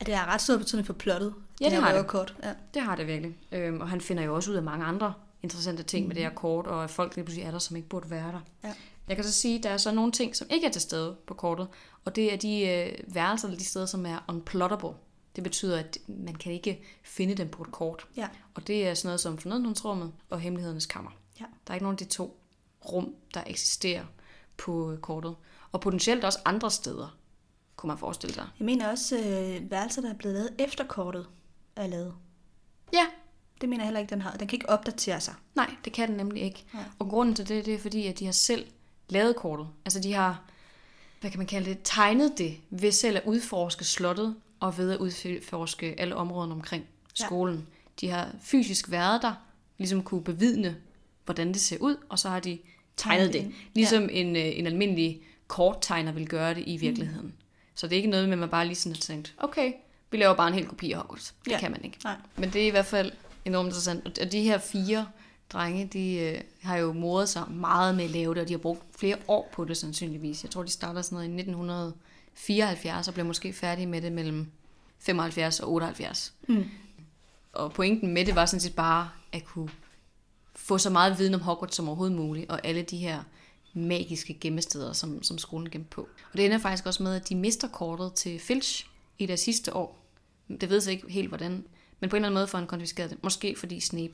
[0.00, 1.34] Ja, det har ret stor betydning for plottet.
[1.60, 1.96] Ja, det her har det.
[1.96, 2.34] røverkort.
[2.42, 2.52] Ja.
[2.74, 3.36] Det har det virkelig.
[3.52, 6.08] Øhm, og han finder jo også ud af mange andre interessante ting mm.
[6.08, 8.32] med det her kort, og at folk lige pludselig er der, som ikke burde være
[8.32, 8.40] der.
[8.64, 8.74] Ja.
[9.08, 11.16] Jeg kan så sige, at der er så nogle ting, som ikke er til stede
[11.26, 11.68] på kortet,
[12.04, 14.90] og det er de øh, værelser, eller de steder, som er unplottable.
[15.36, 18.06] Det betyder, at man kan ikke finde dem på et kort.
[18.16, 18.28] Ja.
[18.54, 21.10] Og det er sådan noget som fornødenhedsrummet og hemmelighedernes kammer.
[21.40, 21.44] Ja.
[21.66, 22.36] Der er ikke nogen af de to
[22.92, 24.04] rum, der eksisterer
[24.56, 25.36] på øh, kortet.
[25.72, 27.16] Og potentielt også andre steder,
[27.76, 28.48] kunne man forestille sig.
[28.58, 31.26] Jeg mener også, øh, værelser, der er blevet lavet efter kortet,
[31.76, 32.14] er lavet.
[32.92, 33.06] Ja,
[33.60, 34.30] Det mener jeg heller ikke, den har.
[34.36, 35.34] Den kan ikke opdatere sig.
[35.54, 36.64] Nej, det kan den nemlig ikke.
[36.74, 36.82] Nej.
[36.98, 38.66] Og grunden til det, det er fordi, at de har selv
[39.08, 39.68] lavet kortet.
[39.84, 40.42] Altså de har,
[41.20, 44.98] hvad kan man kalde det, tegnet det ved selv at udforske slottet og ved at
[44.98, 46.84] udforske alle områderne omkring
[47.20, 47.26] Ja.
[47.26, 47.66] skolen.
[48.00, 49.34] De har fysisk været der,
[49.78, 50.76] ligesom kunne bevidne,
[51.28, 52.58] hvordan det ser ud, og så har de
[52.96, 53.52] tegnet det.
[53.74, 57.26] Ligesom en, øh, en almindelig korttegner vil gøre det i virkeligheden.
[57.26, 57.32] Mm.
[57.74, 59.72] Så det er ikke noget med, at man bare lige sådan har tænkt, okay,
[60.10, 61.34] vi laver bare en hel kopi af Hogwarts.
[61.44, 61.58] Det Ja.
[61.60, 61.98] kan man ikke.
[62.04, 62.14] Nej.
[62.36, 63.12] Men det er i hvert fald
[63.44, 64.18] enormt interessant.
[64.18, 65.06] Og- de her fire
[65.52, 68.58] drenge, de øh, har jo modet sig meget med at lave det, og de har
[68.58, 70.42] brugt flere år på det sandsynligvis.
[70.44, 74.46] Jeg tror, de starter sådan noget i 1974 og blev måske færdige med det mellem
[74.98, 76.32] 75 og 78.
[76.48, 76.64] Mm.
[77.52, 79.68] Og pointen med det var sådan set bare at kunne
[80.68, 83.22] få så meget viden om Hogwarts som overhovedet muligt, og alle de her
[83.74, 86.00] magiske gemmesteder, som, som skolen gemte på.
[86.32, 88.86] Og det ender faktisk også med, at de mister kortet til Filch
[89.18, 90.04] i deres sidste år.
[90.60, 91.64] Det ved jeg ikke helt hvordan,
[92.00, 93.18] men på en eller anden måde får han konfiskeret det.
[93.22, 94.12] Måske fordi Snape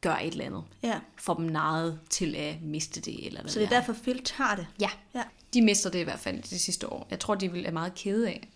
[0.00, 0.62] gør et eller andet.
[0.82, 1.00] Ja.
[1.18, 4.56] Får dem narret til at miste det, eller hvad Så det er derfor, Filch har
[4.56, 4.66] det.
[4.80, 5.22] Ja, Ja.
[5.54, 7.06] de mister det i hvert fald de sidste år.
[7.10, 8.48] Jeg tror, de vil- er meget kede af,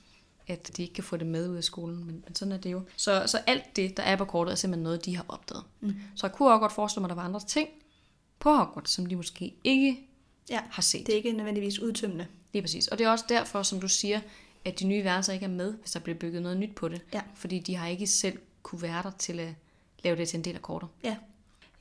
[0.48, 2.72] at de ikke kan få det med ud af skolen, men, men sådan er det
[2.72, 2.82] jo.
[2.96, 5.64] Så, så alt det, der er på kortet, er simpelthen noget, de har opdaget.
[5.80, 5.94] Mm.
[6.14, 7.68] Så jeg kunne også godt forestille mig, at der var andre ting
[8.38, 10.00] på Hogwarts, som de måske ikke
[10.50, 10.60] Ja.
[10.70, 11.06] har set.
[11.06, 12.26] Det er ikke nødvendigvis udtømmende.
[12.52, 12.88] Lige præcis.
[12.88, 14.20] Og det er også derfor, som du siger,
[14.64, 17.02] at de nye værelser ikke er med, hvis der bliver bygget noget nyt på det.
[17.14, 17.20] Ja.
[17.34, 19.54] Fordi de har ikke selv kunne være der til at
[20.04, 20.88] lave det til en del af kortet.
[21.04, 21.16] Ja.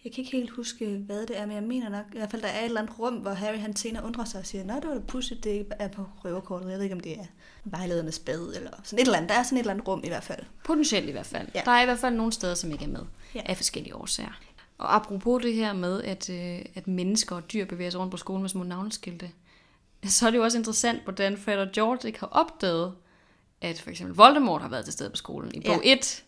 [0.08, 2.42] Jeg kan ikke helt huske, hvad det er, men jeg mener nok, i hvert fald,
[2.42, 4.74] der er et eller andet rum, hvor Harry han senere undrer sig og siger, Nå,
[4.74, 6.70] det var da pudsigt, det er på røverkortet.
[6.70, 7.26] Jeg ved ikke, om det er
[7.64, 9.30] vejledernes bad, eller sådan et eller andet.
[9.30, 10.44] Der er sådan et eller andet rum i hvert fald.
[10.66, 11.48] Potentielt i hvert fald.
[11.56, 11.62] Ja.
[11.66, 13.06] Der er i hvert fald nogle steder, som ikke er med
[13.36, 13.42] ja.
[13.46, 14.40] af forskellige årsager.
[14.78, 18.18] Og apropos det her med, at, øh, at mennesker og dyr bevæger sig rundt på
[18.18, 19.32] skolen med små navneskilte,
[20.06, 22.94] så er det jo også interessant, hvordan Fred og George ikke har opdaget,
[23.62, 25.94] at for eksempel Voldemort har været til stede på skolen i bog Ja.
[25.94, 26.24] 1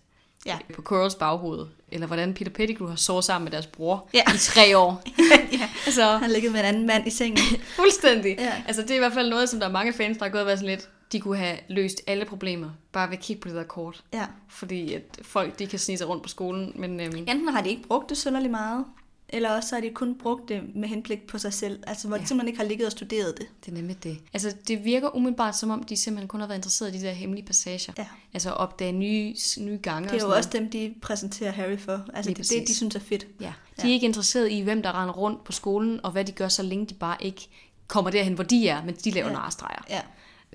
[0.46, 0.58] Ja.
[0.76, 4.22] på Quirrells baghoved, eller hvordan Peter Pettigrew har sovet sammen med deres bror Ja.
[4.36, 5.02] i tre år.
[5.60, 5.70] ja.
[5.86, 7.38] altså, Han ligger med en anden mand i sengen.
[7.82, 8.36] fuldstændig.
[8.40, 8.54] Ja.
[8.68, 10.42] Altså, det er i hvert fald noget, som der er mange fans, der har gået
[10.42, 13.48] og været sådan lidt, de kunne have løst alle problemer, bare ved at kigge på
[13.48, 14.04] det der kort.
[14.14, 14.26] Ja.
[14.50, 17.70] Fordi at folk, de kan snige sig rundt på skolen, men øhm, Enten har de
[17.70, 18.86] ikke brugt det synderligt meget,
[19.34, 21.84] Eller også så har de kun brugt det med henblik på sig selv.
[21.88, 22.20] Altså hvor ja.
[22.20, 22.24] Ja.
[22.24, 23.48] de simpelthen ikke har ligget og studeret det.
[23.66, 24.18] Det er nemlig det.
[24.34, 27.12] Altså, det virker umiddelbart som om, de simpelthen kun har været interesseret i de der
[27.12, 27.94] hemmelige passager.
[27.98, 28.06] Ja.
[28.34, 31.78] Altså opdage nye, nye gange Det er og jo sådan også dem, de præsenterer Harry
[31.78, 32.06] for.
[32.14, 33.28] Altså Lige det er det, de synes er fedt.
[33.42, 33.54] Ja.
[33.82, 36.48] De er ikke interesseret i, hvem der render rundt på skolen, og hvad de gør,
[36.48, 37.50] så længe de bare ikke
[37.88, 39.34] kommer derhen, hvor de er, men de laver Ja.
[39.34, 39.40] ja.
[39.40, 39.82] narestreger.
[39.90, 40.02] Ja,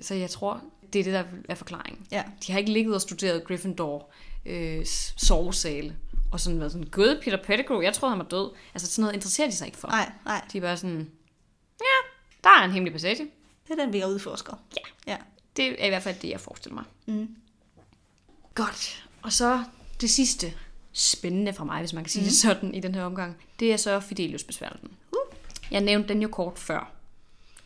[0.01, 0.61] Så jeg tror,
[0.93, 2.05] det er det, der er forklaringen.
[2.11, 2.23] ja.
[2.47, 4.09] De har ikke ligget og studeret Gryffindor
[4.45, 4.85] øh,
[5.17, 5.95] sovesale,
[6.35, 8.51] og sådan været sådan, gud, Peter Pettigrew, jeg troede, han var død.
[8.73, 9.87] Altså sådan noget interesserer de sig ikke for.
[9.87, 10.45] Nej, nej.
[10.53, 11.11] De er bare sådan,
[11.79, 12.09] ja,
[12.43, 13.27] der er en hemmelig passage.
[13.67, 14.53] Det er den, vi er udforsker.
[14.77, 15.11] Ja.
[15.11, 15.17] Ja.
[15.57, 16.83] Det er i hvert fald det, jeg forestiller mig.
[17.05, 17.35] Mm.
[18.55, 19.05] Godt.
[19.21, 19.63] Og så
[20.01, 20.53] det sidste
[20.93, 22.25] spændende for mig, hvis man kan sige mm.
[22.25, 24.89] det sådan i den her omgang, det er så Fidelius besværgelsen.
[25.11, 25.37] Uh.
[25.71, 26.91] Jeg nævnte den jo kort før.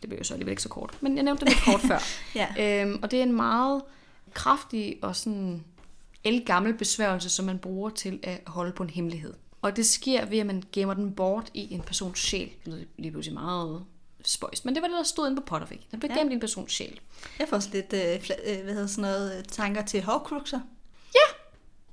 [0.00, 1.98] Det blev jo så alligevel ikke så kort, men jeg nævnte den lidt kort før.
[2.34, 2.82] Ja.
[2.82, 3.82] Øhm, og det er en meget
[4.34, 5.64] kraftig og sådan
[6.24, 9.34] elgammel besværgelse, som man bruger til at holde på en hemmelighed.
[9.62, 12.48] Og det sker ved, at man gemmer den bort i en persons sjæl.
[12.64, 13.84] Det lyder lige pludselig meget
[14.24, 15.80] spøjst, men det var det, der stod inde på Potterfic.
[15.90, 16.14] Den blev Ja.
[16.16, 16.20] ja.
[16.20, 17.00] gemt i en persons sjæl.
[17.38, 20.60] Jeg får også lidt, øh, fla- øh, hvad hedder sådan noget, tanker til Horcruxer.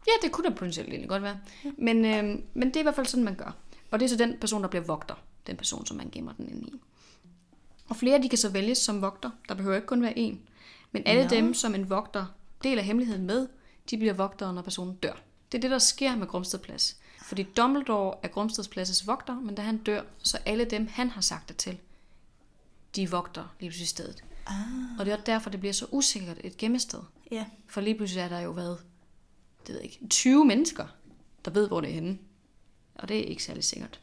[0.08, 1.40] Ja, det kunne da potentielt egentlig godt være.
[1.78, 3.56] Men, øh, men det er i hvert fald sådan, man gør.
[3.92, 5.16] Og det er så den person, der bliver vogter.
[5.48, 6.74] Den person, som man gemmer den ind i.
[7.90, 9.30] Og flere, de kan så vælges som vogter.
[9.50, 10.36] Der behøver ikke kun være én.
[10.92, 11.30] Men alle no.
[11.30, 12.26] dem, som en vogter
[12.64, 13.48] deler hemmeligheden med,
[13.90, 15.14] de bliver vogtere, når personen dør.
[15.52, 16.98] Det er det, der sker med Grumstedplads.
[17.22, 21.50] Fordi Dumbledore er Grumstedplads' vogter, men da han dør, så alle dem, han har sagt
[21.50, 21.78] det til,
[22.96, 24.24] de er vogter lige pludselig stedet.
[24.46, 25.00] Ah.
[25.00, 27.00] Og det er derfor, det bliver så usikkert et gemmested.
[27.32, 27.46] Ja.
[27.68, 28.78] For lige pludselig er der jo været,
[29.68, 30.88] det ved jeg ikke, 20 mennesker,
[31.46, 32.18] der ved, hvor det er henne.
[32.96, 34.00] Og det er ikke særlig sikkert.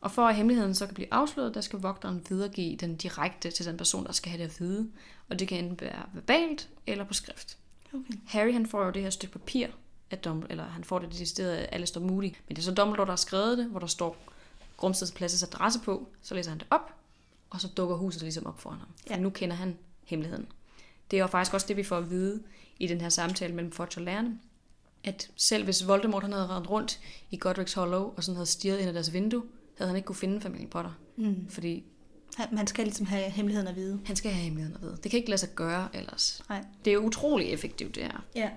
[0.00, 3.66] Og for at hemmeligheden så kan blive afsløret, der skal vogteren videregive den direkte til
[3.66, 4.90] den person, der skal have det at vide.
[5.28, 7.58] Og det kan enten være verbalt eller på skrift.
[7.94, 8.14] Okay.
[8.26, 9.66] Harry han får jo det her stykke papir,
[10.10, 13.06] at Dumbledore, eller han får det decideret af Alistair Moody, men det er så Dumbledore,
[13.06, 14.16] der har skrevet det, hvor der står
[14.76, 16.94] Grumsteds Pladses adresse på, så læser han det op,
[17.50, 18.88] og så dukker huset ligesom op foran ham.
[19.06, 19.20] For Ja.
[19.20, 20.46] nu kender han hemmeligheden.
[21.10, 22.42] Det er jo faktisk også det, vi får at vide
[22.78, 24.38] i den her samtale mellem Fudge og lærerne,
[25.04, 28.78] at selv hvis Voldemort han havde rendt rundt i Godric's Hollow, og sådan havde stirret
[28.78, 29.42] ind ad deres vindue,
[29.78, 30.92] havde han ikke kunne finde familien Potter.
[31.16, 31.48] Mm.
[31.48, 31.84] Fordi
[32.36, 34.00] Han, man skal ligesom have hemmeligheden at vide.
[34.06, 34.96] han skal have hemmeligheden at vide.
[35.02, 36.42] Det kan ikke lade sig gøre ellers.
[36.48, 36.64] Nej.
[36.84, 38.24] Det er utrolig effektivt, det her.
[38.34, 38.50] Ja.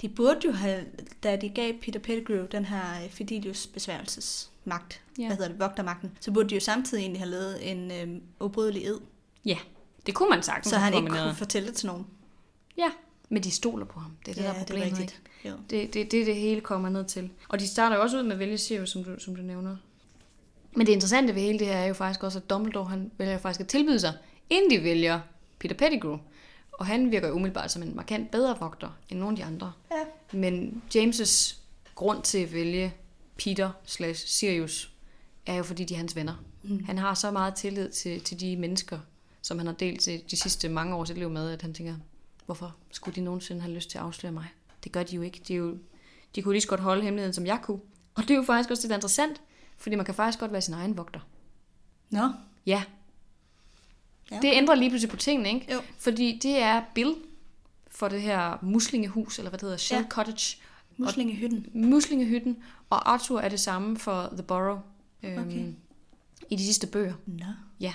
[0.00, 0.84] De burde jo have,
[1.22, 5.26] da de gav Peter Pettigrew den her øh, Fidelius besværgelsesmagt, Ja.
[5.26, 8.84] hvad hedder det, vogtermagten, så burde de jo samtidig egentlig have lavet en øh, ubrydelig
[8.84, 8.98] ed,
[9.44, 9.58] Ja,
[10.06, 12.06] det kunne man sagtens så han ikke kunne fortælle det til nogen.
[12.76, 12.88] Ja,
[13.28, 14.10] men de stoler på ham.
[14.26, 14.84] Det er det, ja, der er problemet.
[14.84, 15.02] det er ikke?
[15.02, 15.20] rigtigt.
[15.44, 15.52] Jo.
[15.70, 17.30] Det, det, det, det hele kommer ned til.
[17.48, 19.76] Og de starter jo også ud med at vælge Sirius, som du, som du nævner.
[20.72, 23.38] Men det interessante ved hele det her er jo faktisk også, at Dumbledore han vælger
[23.38, 24.12] faktisk at tilbyde sig,
[24.50, 25.20] inden de vælger
[25.58, 26.18] Peter Pettigrew.
[26.72, 29.72] Og han virker jo umiddelbart som en markant bedre vogter end nogle af de andre.
[29.90, 30.36] Ja.
[30.38, 31.56] Men James'
[31.94, 32.94] grund til at vælge
[33.36, 34.92] Peter slash Sirius,
[35.46, 36.44] er jo fordi de er hans venner.
[36.62, 36.84] Mm.
[36.84, 38.98] Han har så meget tillid til, til de mennesker,
[39.42, 41.94] som han har delt til de sidste mange år sit liv med, at han tænker,
[42.46, 44.46] hvorfor skulle de nogensinde have lyst til at afsløre mig?
[44.84, 45.40] Det gør de jo ikke.
[45.48, 45.78] De, er jo,
[46.34, 47.80] de kunne lige så godt holde hemmeligheden, som jeg kunne.
[48.14, 49.40] Og det er jo faktisk også det, der er interessant,
[49.80, 51.20] fordi man kan faktisk godt være sin egen vogter.
[52.10, 52.28] Nå.
[52.66, 52.82] Ja,
[54.30, 54.38] Ja.
[54.42, 55.72] det ændrer lige pludselig på tingene, ikke?
[55.72, 55.80] Jo.
[55.98, 57.14] Fordi det er Bill
[57.90, 60.08] for det her muslingehus, eller hvad det hedder, Shell Ja.
[60.08, 60.56] Cottage.
[60.96, 61.66] Muslingehytten.
[61.74, 62.56] Muslingehytten,
[62.90, 64.78] og Arthur er det samme for The Burrow
[65.22, 65.72] øhm, Okay.
[66.50, 67.14] i de sidste bøger.
[67.26, 67.44] Nå.
[67.80, 67.92] Ja.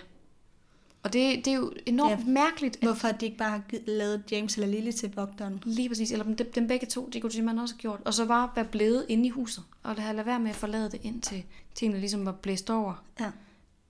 [1.06, 2.26] Og det, det er jo enormt Ja.
[2.32, 5.64] mærkeligt, at Hvorfor de ikke bare har lavet James eller Lily til vogteren?
[5.66, 8.26] lige præcis, eller dem, dem begge to, det kunne man også have gjort, og så
[8.26, 11.22] bare være blevet inde i huset, og lade lade være med at forlade det ind
[11.22, 11.44] til
[11.76, 13.04] tingene ligesom var blæst over.
[13.20, 13.32] Ja.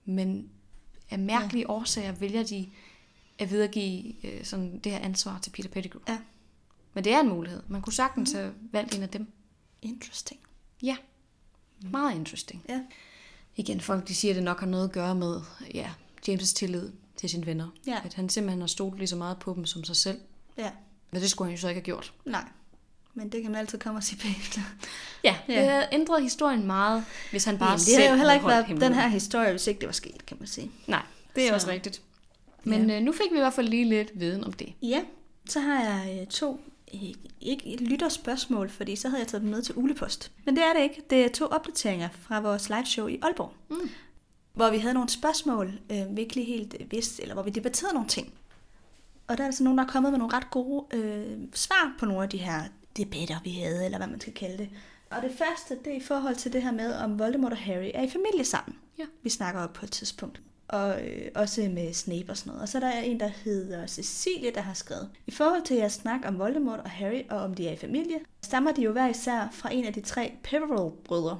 [0.05, 0.49] Men
[1.09, 1.71] af mærkelige ja.
[1.71, 2.69] årsager vælger de
[3.39, 6.01] at videregive øh, sådan det her ansvar til Peter Pettigrew.
[6.07, 6.17] Ja.
[6.93, 7.61] Men det er en mulighed.
[7.67, 9.27] Man kunne sagtens have valgt en af dem.
[9.81, 10.39] Interesting.
[10.83, 10.95] Ja,
[11.91, 12.63] meget interesting.
[12.69, 12.81] Ja.
[13.55, 15.41] Igen, folk de siger, at det nok har noget at gøre med
[15.73, 15.89] ja,
[16.29, 17.67] James' tillid til sine venner.
[17.87, 17.97] Ja.
[18.05, 20.19] At han simpelthen har stolet lige så meget på dem som sig selv.
[20.57, 20.71] Ja.
[21.11, 22.13] Men det skulle han jo så ikke have gjort.
[22.25, 22.43] Nej.
[23.13, 24.61] Men det kan man altid komme og sige bagefter.
[25.23, 25.59] Ja, Ja.
[25.61, 28.63] det havde ændret historien meget, hvis han bare Jamen, det selv har jo heller havde
[28.65, 30.71] ikke været den her historie, hvis ikke det var sket, kan man sige.
[30.87, 31.01] Nej,
[31.35, 32.01] det er Så- også rigtigt.
[32.63, 32.97] Men Ja.
[32.97, 34.73] øh, nu fik vi i hvert fald lige lidt viden om det.
[34.81, 35.01] Ja,
[35.49, 36.61] så har jeg øh, to,
[37.41, 40.31] ikke et lytterspørgsmål, fordi så havde jeg taget dem med til ulepost.
[40.45, 41.01] Men det er det ikke.
[41.09, 43.53] Det er to opdateringer fra vores liveshow i Aalborg.
[43.69, 43.89] Mm.
[44.55, 48.09] Hvor vi havde nogle spørgsmål, øh, virkelig helt øh, vidst, eller hvor vi debatterede nogle
[48.09, 48.33] ting.
[49.27, 52.05] Og der er altså nogen, der er kommet med nogle ret gode øh, svar på
[52.05, 52.63] nogle af de her
[52.97, 54.69] debatter, vi havde, eller hvad man skal kalde det.
[55.09, 57.91] Og det første, det er i forhold til det her med, om Voldemort og Harry
[57.93, 58.77] er i familie sammen.
[58.97, 59.03] Ja.
[59.23, 60.41] Vi snakker op på et tidspunkt.
[60.67, 62.61] Og øh, også med Snape og sådan noget.
[62.61, 65.09] Og så er der en, der hedder Cecilie, der har skrevet.
[65.27, 68.19] I forhold til jeres snak om Voldemort og Harry, og om de er i familie,
[68.41, 71.39] stammer de jo hver især fra en af de tre Peverell-brødre.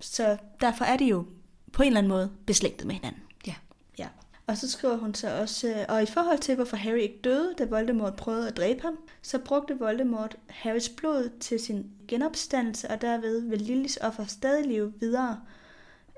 [0.00, 1.26] Så derfor er de jo
[1.72, 3.22] på en eller anden måde beslægtet med hinanden.
[3.46, 3.54] Ja.
[3.98, 4.08] Ja.
[4.46, 7.54] Og så skriver hun så også, øh, og i forhold til, hvorfor Harry ikke døde,
[7.58, 13.00] da Voldemort prøvede at dræbe ham, så brugte Voldemort Harrys blod til sin genopstandelse, og
[13.00, 15.40] derved vil Lillys offer stadig leve videre,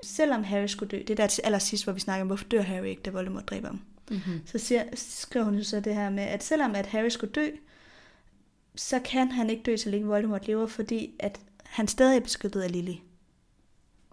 [0.03, 0.97] selvom Harry skulle dø.
[0.97, 3.49] Det er der til allersidst, hvor vi snakker om, hvorfor dør Harry ikke, da Voldemort
[3.49, 3.81] dræber ham.
[4.11, 4.41] Mm-hmm.
[4.45, 7.47] Så siger, skriver hun jo så det her med, at selvom at Harry skulle dø,
[8.75, 12.61] så kan han ikke dø, så længe Voldemort lever, fordi at han stadig er beskyttet
[12.61, 12.95] af Lily.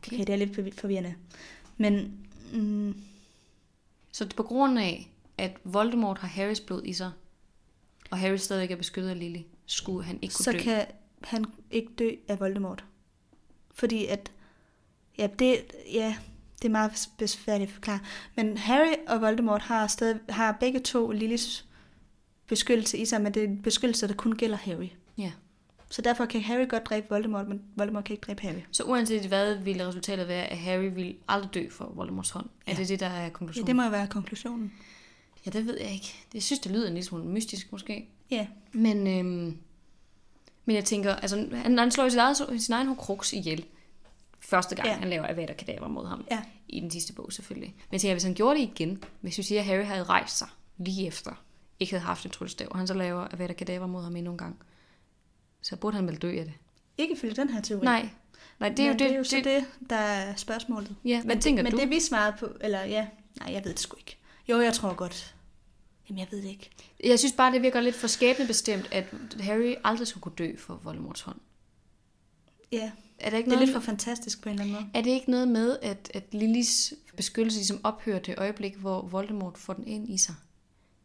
[0.07, 1.14] Okay, det er lidt forvi- forvirrende.
[1.76, 2.18] Men
[2.53, 2.94] mm,
[4.12, 7.12] Så det er på grund af, at Voldemort har Harrys blod i sig,
[8.11, 10.59] og Harry stadig er beskyttet af Lily, skulle han ikke kunne så dø.
[10.59, 10.86] kan
[11.24, 12.84] han ikke dø af Voldemort.
[13.74, 14.32] Fordi at,
[15.18, 15.57] ja, det,
[15.92, 16.16] ja,
[16.62, 18.01] det er meget besværligt at forklare.
[18.36, 21.66] Men Harry og Voldemort har, stadig, har begge to Lillys
[22.46, 24.88] beskyttelse i sig, men det er en beskyttelse, der kun gælder Harry.
[25.18, 25.32] Ja.
[25.91, 28.61] Så derfor kan Harry godt dræbe Voldemort, men Voldemort kan ikke dræbe Harry.
[28.72, 32.47] Så uanset hvad, ville resultatet være, at Harry ville aldrig dø for Voldemorts hånd.
[32.66, 32.76] Er Ja.
[32.76, 33.66] det det, der er Ja, konklusionen?
[33.66, 34.72] det må jo være konklusionen.
[35.47, 36.14] ja, det ved jeg ikke.
[36.32, 38.09] Det synes, det lyder en lille smule mystisk måske.
[38.30, 39.59] Ja, Men, øhm,
[40.64, 43.64] men jeg tænker, altså, han, han slår jo sin, eget, sin egen Horcrux ihjel.
[44.41, 44.93] Første gang, Ja.
[44.93, 44.99] ja.
[44.99, 46.24] han laver Avada Kedavra mod ham.
[46.30, 46.43] ja.
[46.68, 47.68] I den sidste bog selvfølgelig.
[47.78, 50.38] Men jeg tænker, hvis han gjorde det igen, hvis vi siger, at Harry havde rejst
[50.38, 51.43] sig lige efter,
[51.80, 54.38] ikke havde haft en tryllestav, og han så laver Avada Kedavra mod ham endnu en
[54.38, 54.57] gang,
[55.62, 56.54] så burde han vel dø af det.
[56.98, 57.84] Ikke ifølge den her teori.
[57.84, 58.08] Nej,
[58.61, 59.06] nej det er jo men det.
[59.08, 60.96] det, er jo så det, der er spørgsmålet.
[61.04, 61.78] Ja, Men, hvad det, tænker men du?
[61.78, 63.06] det vi svarede på, eller ja,
[63.40, 64.16] nej, jeg ved det sgu ikke.
[64.48, 65.34] Jo, jeg tror godt.
[66.08, 66.70] Jamen, jeg ved det ikke.
[67.04, 69.04] Jeg synes bare, det virker lidt for skæbnebestemt, at
[69.40, 71.38] Harry aldrig skulle kunne dø for Voldemorts hånd.
[72.72, 74.86] Ja, Er det ikke det er noget, lidt for fantastisk på en eller anden måde.
[74.94, 79.58] er det ikke noget med, at, at Lillys beskyttelse ligesom ophører det øjeblik, hvor Voldemort
[79.58, 80.34] får den ind i sig?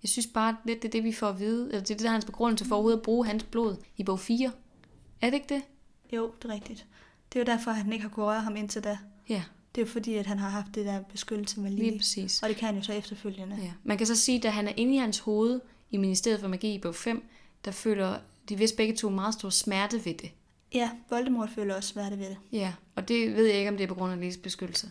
[0.06, 1.66] Jeg synes bare, lidt det er det, vi får at vide.
[1.68, 4.20] Eller det er det, der er hans begrundelse for at bruge hans blod i bog
[4.20, 4.52] 4.
[5.22, 5.62] Er det ikke det?
[6.14, 6.86] Jo, det er rigtigt.
[7.34, 8.98] Det er jo derfor, at han ikke har kunnet røre ham indtil da.
[9.30, 9.44] Ja,
[9.76, 11.98] Det er jo fordi, at han har haft det der beskyttelse med lige Lily.
[11.98, 12.44] præcis.
[12.44, 13.56] Og det kan han jo så efterfølgende.
[13.62, 13.72] Ja.
[13.84, 15.60] Man kan så sige, at da han er inde i hans hoved
[15.92, 17.24] i Ministeriet for Magi i bog 5,
[17.66, 18.18] der føler
[18.50, 20.32] de vist begge to meget stor smerte ved det.
[20.74, 22.38] Ja, Voldemort føler også smerte ved det.
[22.52, 24.90] Ja, og det ved jeg ikke, om det er på grund af Lillys beskyttelse.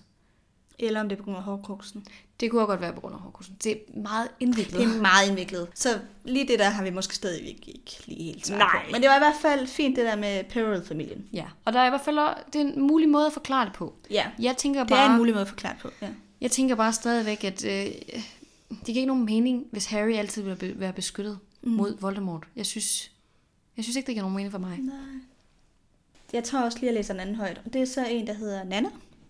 [0.78, 2.06] Eller om det er på grund af hårdkruksen.
[2.40, 3.56] Det kunne også godt være på grund af Horcruxen.
[3.64, 4.80] Det er meget indviklet.
[4.80, 5.68] Det er meget indviklet.
[5.74, 5.88] Så
[6.24, 8.84] lige det der har vi måske stadig ikke, lige helt svar Nej.
[8.86, 8.92] på.
[8.92, 11.26] Men det var i hvert fald fint det der med Peril-familien.
[11.32, 13.64] Ja, og der er i hvert fald også, det er en mulig måde at forklare
[13.64, 13.94] det på.
[14.10, 15.90] Ja, Jeg tænker det bare, er en mulig måde at forklare på.
[16.02, 16.08] Ja.
[16.40, 20.80] jeg tænker bare stadigvæk, at øh, det giver ikke nogen mening, hvis Harry altid vil
[20.80, 21.70] være beskyttet mm.
[21.70, 22.44] mod Voldemort.
[22.56, 23.10] Jeg synes,
[23.76, 24.78] jeg synes ikke, det giver nogen mening for mig.
[24.78, 24.96] Nej.
[26.32, 27.60] Jeg tror også lige, at jeg læser en anden højt.
[27.64, 28.88] Og det er så en, der hedder Nana,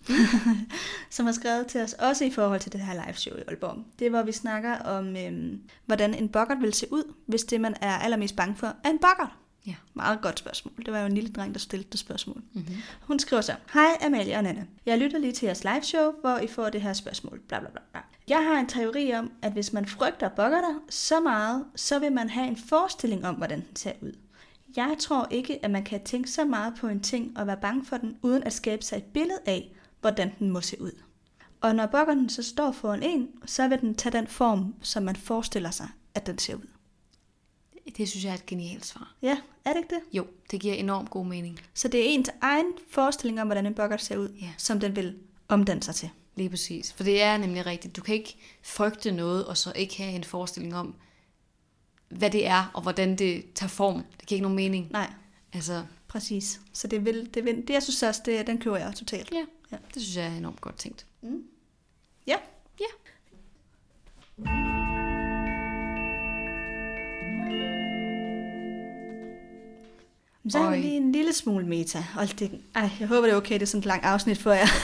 [1.11, 3.79] som har skrevet til os, også i forhold til det her live show i Aalborg.
[3.99, 7.61] Det er, hvor vi snakker om, øhm, hvordan en bokkert vil se ud, hvis det,
[7.61, 9.31] man er allermest bange for, er en bokkert.
[9.67, 9.75] Ja.
[9.95, 10.75] Meget godt spørgsmål.
[10.87, 12.43] Det var jo en lille dreng, der stillede det spørgsmål.
[12.53, 12.77] Mm-hmm.
[13.01, 14.65] Hun skriver så, Hej Amalie og Nana.
[14.87, 17.41] Jeg lytter lige til jeres live show, hvor I får det her spørgsmål.
[17.49, 18.01] Bla, bla, bla, bla.
[18.29, 22.31] Jeg har en teori om, at hvis man frygter bokkerter så meget, så vil man
[22.31, 24.13] have en forestilling om, hvordan den ser ud.
[24.77, 27.85] Jeg tror ikke, at man kan tænke så meget på en ting og være bange
[27.85, 29.73] for den, uden at skabe sig et billede af,
[30.05, 30.93] hvordan den må se ud.
[31.61, 35.17] Og når bokkerten så står foran en, så vil den tage den form, som man
[35.17, 36.69] forestiller sig, at den ser ud.
[37.97, 39.15] Det synes jeg er et genialt svar.
[39.23, 40.01] Ja, er det ikke det?
[40.17, 41.61] Jo, det giver enormt god mening.
[41.75, 44.53] Så det er ens egen forestilling om, hvordan en bokkert ser ud, Ja.
[44.59, 46.11] som den vil omdanne sig til.
[46.37, 46.93] Lige præcis.
[46.93, 47.97] For det er nemlig rigtigt.
[47.97, 50.95] Du kan ikke frygte noget, og så ikke have en forestilling om,
[52.09, 54.05] hvad det er, og hvordan det tager form.
[54.21, 54.91] Det giver ikke nogen mening.
[54.93, 55.13] Nej,
[55.53, 56.61] Altså, præcis.
[56.73, 59.33] Så det vil, det vil, det jeg synes også, det, den køber jeg totalt.
[59.33, 59.77] ja, Ja.
[59.95, 61.07] det synes jeg er enormt godt tænkt.
[62.27, 62.37] Ja.
[62.81, 62.87] Ja.
[70.49, 72.05] Så har vi lige en lille smule meta.
[72.17, 74.53] Og det, ej, jeg håber, det er okay, det er sådan et langt afsnit for
[74.53, 74.67] jer.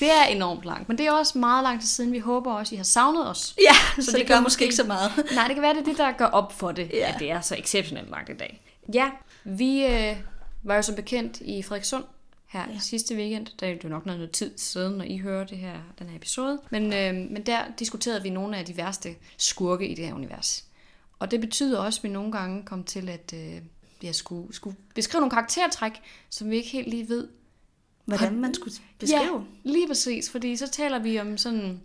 [0.00, 2.12] Det er enormt langt, men det er også meget lang tid siden.
[2.12, 3.54] Vi håber også, I har savnet os.
[3.68, 5.12] ja, så, så det, det gør måske ikke så meget.
[5.34, 7.12] Nej, det kan være, det er det, der gør op for det, ja.
[7.12, 8.62] at det er så exceptionelt langt i dag.
[8.94, 9.10] Ja,
[9.44, 10.16] vi øh,
[10.62, 12.04] var jo som bekendt i Frederikssund
[12.48, 12.78] her Ja.
[12.78, 13.46] sidste weekend.
[13.60, 16.60] Der er jo nok noget tid siden, når I hører det her, den her episode.
[16.70, 20.64] Men, øh, men der diskuterede vi nogle af de værste skurke i det her univers.
[21.18, 23.62] Og det betyder også, at vi nogle gange kom til at øh,
[24.02, 25.92] jeg skulle, skulle beskrive nogle karaktertræk,
[26.30, 27.28] som vi ikke helt lige ved,
[28.04, 29.46] Hvordan man skulle beskrive.
[29.64, 31.80] Ja, lige præcis, fordi så taler vi om sådan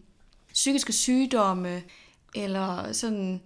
[0.53, 1.83] psykiske sygdomme,
[2.35, 3.41] eller sådan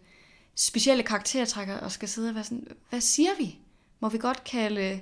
[0.55, 3.57] specielle karaktertrækker, og skal sidde og være sådan, hvad siger vi?
[3.99, 4.99] Må vi godt kalde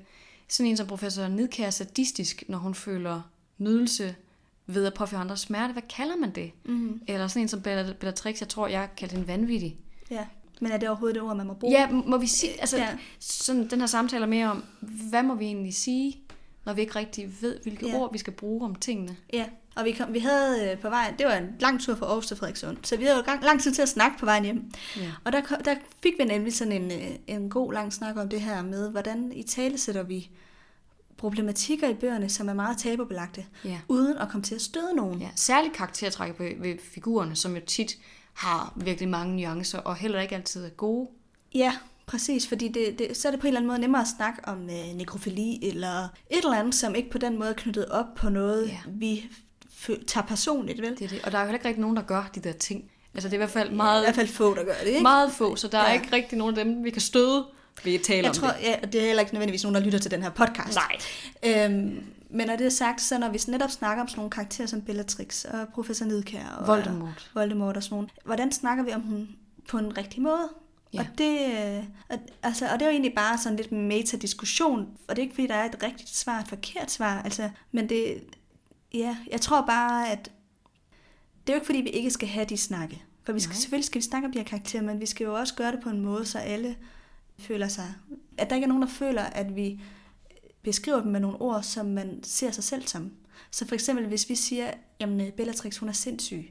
[0.50, 3.22] sådan en som professor Nidkær sadistisk, når hun føler
[3.58, 4.16] nydelse
[4.68, 5.72] ved at påføre andre smerte?
[5.74, 6.52] Hvad kalder man det?
[6.66, 7.02] Mm-hmm.
[7.08, 9.78] Eller sådan en som Bella- Bellatrix, jeg tror, jeg kaldte en vanvittig.
[10.12, 10.26] ja.
[10.62, 11.74] Men er det overhovedet det ord, man må bruge?
[11.80, 12.90] Ja, må vi sige, altså Ja.
[13.20, 14.64] sådan, den her samtale er mere om,
[15.10, 16.20] hvad må vi egentlig sige?
[16.66, 17.96] når vi ikke rigtig ved, hvilke Ja.
[17.98, 19.16] ord vi skal bruge om tingene.
[19.34, 22.06] Ja, og vi, kom, vi havde øh, på vej, det var en lang tur fra
[22.06, 24.44] Aarhus til Frederikssund, så vi havde jo gang, lang tid til at snakke på vejen
[24.44, 24.72] hjem.
[24.98, 25.12] Ja.
[25.24, 28.30] Og der, kom- der fik vi nemlig sådan en, øh, en god lang snak om
[28.30, 30.30] det her med, hvordan i tale sætter vi
[31.18, 33.80] problematikker i bøgerne, som er meget tabubelagte, Ja.
[33.88, 35.20] uden at komme til at støde nogen.
[35.22, 37.98] Ja, særligt karaktertræk ved, ved figurerne, som jo tit
[38.34, 41.10] har virkelig mange nuancer, og heller ikke altid er gode.
[41.54, 41.74] Ja,
[42.06, 44.40] præcis, fordi det, det, så er det på en eller anden måde nemmere at snakke
[44.48, 48.06] om øh, nekrofili eller et eller andet, som ikke på den måde er knyttet op
[48.16, 48.78] på noget, Ja.
[48.88, 49.30] vi
[50.08, 50.92] tager personligt, vel?
[51.00, 51.22] Det er det.
[51.26, 52.84] Og der er jo heller ikke rigtig nogen, der gør de der ting.
[53.14, 55.02] Altså det er i hvert fald I meget, hvert fald få, der gør det, ikke?
[55.02, 55.94] meget få, så der er Ja.
[55.94, 57.46] ikke rigtig nogen af dem, vi kan støde
[57.84, 58.56] ved at tale Jeg om tror, det.
[58.64, 60.78] ja, og det er heller ikke nødvendigvis nogen, der lytter til den her podcast.
[61.44, 61.66] Nej.
[61.66, 64.68] Øhm, men når det er sagt, så når vi netop snakker om sådan nogle karakterer
[64.68, 67.30] som Bellatrix og Professor Nidkær og Voldemort.
[67.34, 69.28] Voldemort og sådan nogle, hvordan snakker vi om dem
[69.70, 70.50] på en rigtig måde?
[70.94, 71.00] Ja.
[71.00, 75.16] Og, det, øh, og, altså, og det er jo egentlig bare sådan lidt meta-diskussion, og
[75.16, 78.24] det er ikke fordi, der er et rigtigt svar, et forkert svar, altså, men det,
[78.96, 80.32] ja, jeg tror bare, at
[81.48, 83.04] det er jo ikke fordi, vi ikke skal have de snakke.
[83.24, 83.60] For vi skal, Nej.
[83.60, 85.80] selvfølgelig skal vi snakke om de her karakterer, men vi skal jo også gøre det
[85.84, 86.76] på en måde, så alle
[87.40, 87.94] føler sig,
[88.38, 89.80] at der ikke er nogen, der føler, at vi
[90.62, 93.12] beskriver dem med nogle ord, som man ser sig selv som.
[93.52, 96.50] Så for eksempel, hvis vi siger, jamen Bellatrix, hun er sindssyg,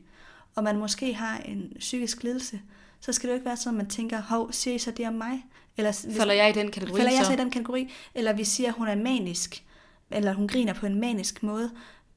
[0.55, 2.61] og man måske har en psykisk lidelse,
[3.01, 5.07] så skal det jo ikke være sådan, at man tænker, hov, siger I så det
[5.09, 5.45] om mig?
[5.77, 7.27] Eller hvis- Falder jeg i den kategori falder jeg så?
[7.27, 7.93] så i den kategori?
[8.15, 9.65] Eller vi siger, at hun er manisk,
[10.11, 11.71] eller hun griner på en manisk måde,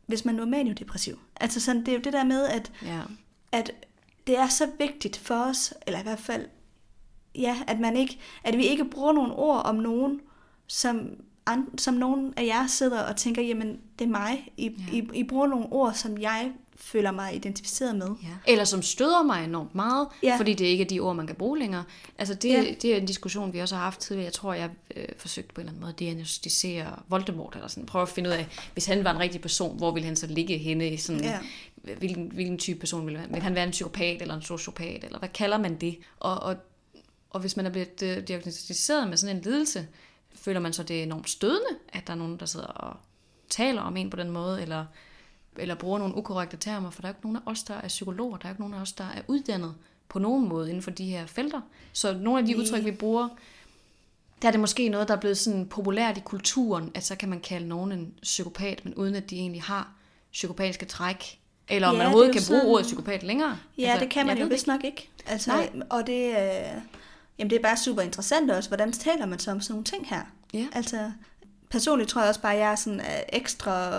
[0.08, 1.20] hvis man nu er maniodepressiv.
[1.42, 3.02] Altså sådan, det er jo det der med, at Ja.
[3.52, 3.72] at
[4.28, 6.46] det er så vigtigt for os, eller i hvert fald,
[7.36, 10.22] ja, at, man ikke, at vi ikke bruger nogle ord om nogen,
[10.68, 11.10] som,
[11.46, 14.52] an, som nogen af jer sidder og tænker, jamen, det er mig.
[14.58, 14.98] I, Ja.
[14.98, 18.08] I, I bruger nogle ord, som jeg føler mig identificeret med.
[18.24, 18.52] Ja.
[18.52, 20.38] Eller som støder mig enormt meget, ja.
[20.38, 21.84] Fordi det ikke er de ord, man kan bruge længere.
[22.18, 22.74] Altså det, Ja.
[22.82, 24.26] det er en diskussion, vi også har haft tidligere.
[24.26, 27.86] Jeg tror, jeg øh, forsøgte på en eller anden måde at diagnostisere Voldemort, eller sådan.
[27.86, 30.28] Prøve at finde ud af, hvis han var en rigtig person, hvor ville han så
[30.28, 31.24] ligge henne i sådan...
[31.24, 31.40] Ja.
[31.98, 33.34] Hvilken, hvilken type person ville han?
[33.34, 35.98] Vil han være en psykopat eller en sociopat, eller hvad kalder man det?
[36.20, 36.56] Og, og,
[37.30, 39.88] og hvis man er blevet øh, diagnostiseret med sådan en lidelse,
[40.36, 42.98] føler man så, det er enormt stødende, at der er nogen, der sidder og
[43.50, 44.86] taler om en på den måde, eller
[45.60, 47.88] eller bruger nogle ukorrekte termer, for der er jo ikke nogen af os, der er
[47.88, 49.76] psykologer, der er ikke nogen af os, der er uddannet
[50.10, 51.62] på nogen måde inden for de her felter.
[51.94, 53.28] Så nogle af de udtryk, vi bruger,
[54.42, 57.30] der er det måske noget, der er blevet sådan populært i kulturen, at så kan
[57.30, 59.92] man kalde nogen en psykopat, men uden at de egentlig har
[60.32, 61.40] psykopatiske træk.
[61.70, 63.58] Eller om Ja, man overhovedet det er kan bruge sådan- ordet psykopat længere.
[63.78, 65.10] Ja, altså, det kan man jo vist nok ikke.
[65.26, 65.70] Altså, Nej.
[65.90, 66.82] Og det, øh,
[67.40, 70.08] jamen, det er bare super interessant også, hvordan taler man så om sådan nogle ting
[70.10, 70.22] her?
[70.54, 70.68] Ja.
[70.74, 71.12] Altså,
[71.70, 73.92] personligt tror jeg også bare, at jeg er sådan øh, ekstra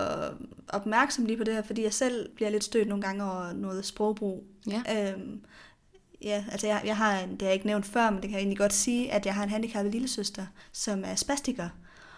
[0.67, 3.85] opmærksom lige på det her, fordi jeg selv bliver lidt stødt nogle gange over noget
[3.85, 4.43] sprogbrug.
[4.67, 5.11] Ja.
[5.11, 5.41] Øhm,
[6.21, 8.31] ja, altså jeg, jeg har, en, det har jeg ikke nævnt før, men det kan
[8.31, 11.69] jeg egentlig godt sige, at jeg har en handicappet lillesøster, som er spastiker.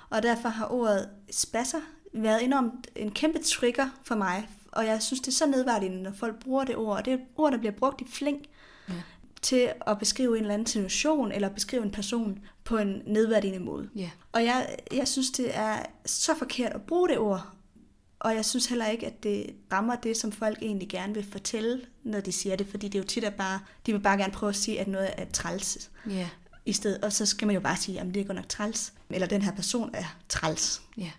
[0.10, 1.80] Og derfor har ordet spasser
[2.14, 4.49] været enormt en kæmpe trigger for mig.
[4.72, 6.98] Og jeg synes, det er så nedværdigende, når folk bruger det ord.
[6.98, 8.48] Og det er et ord, der bliver brugt i flæng Ja.
[9.41, 13.89] Til at beskrive en eller anden situation, eller beskrive en person på en nedværdigende måde.
[13.95, 14.09] Ja.
[14.31, 17.47] Og jeg, jeg synes, det er så forkert at bruge det ord.
[18.19, 21.81] Og jeg synes heller ikke, at det rammer det, som folk egentlig gerne vil fortælle,
[22.03, 22.68] når de siger det.
[22.68, 24.88] Fordi det er jo tit, at bare, de vil bare gerne prøve at sige, at
[24.88, 25.91] noget er træls.
[26.09, 26.30] Ja.
[26.65, 28.93] I stedet, og så skal man jo bare sige, at det er godt nok træls.
[29.09, 30.81] Eller den her person er træls.
[30.97, 31.11] Ja.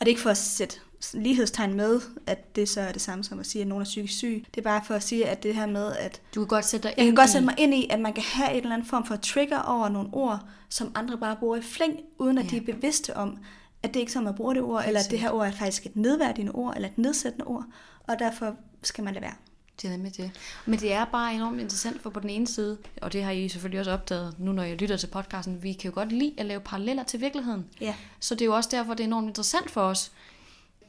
[0.00, 0.76] Og det er ikke for at sætte
[1.14, 4.14] lighedstegn med, at det så er det samme som at sige, at nogen er psykisk
[4.18, 4.44] syg.
[4.54, 6.82] Det er bare for at sige, at det her med, at Du kan godt sætte
[6.88, 8.72] dig jeg kan ind godt sætte mig ind i, at man kan have en eller
[8.74, 12.44] anden form for trigger over nogle ord, som andre bare bruger i flæng, uden at
[12.44, 12.50] Ja.
[12.50, 13.38] de er bevidste om,
[13.82, 15.50] at det ikke er sådan, man bruger det ord, eller at det her ord er
[15.52, 17.64] faktisk et nedværdigende ord, eller et nedsættende ord,
[18.06, 19.34] og derfor skal man lade være.
[19.82, 20.30] Det er nemlig det.
[20.66, 23.48] Men det er bare enormt interessant, for på den ene side, og det har I
[23.48, 26.46] selvfølgelig også opdaget nu, når jeg lytter til podcasten, vi kan jo godt lide at
[26.46, 27.66] lave paralleller til virkeligheden.
[27.80, 30.12] Ja, Så det er jo også derfor, det er enormt interessant for os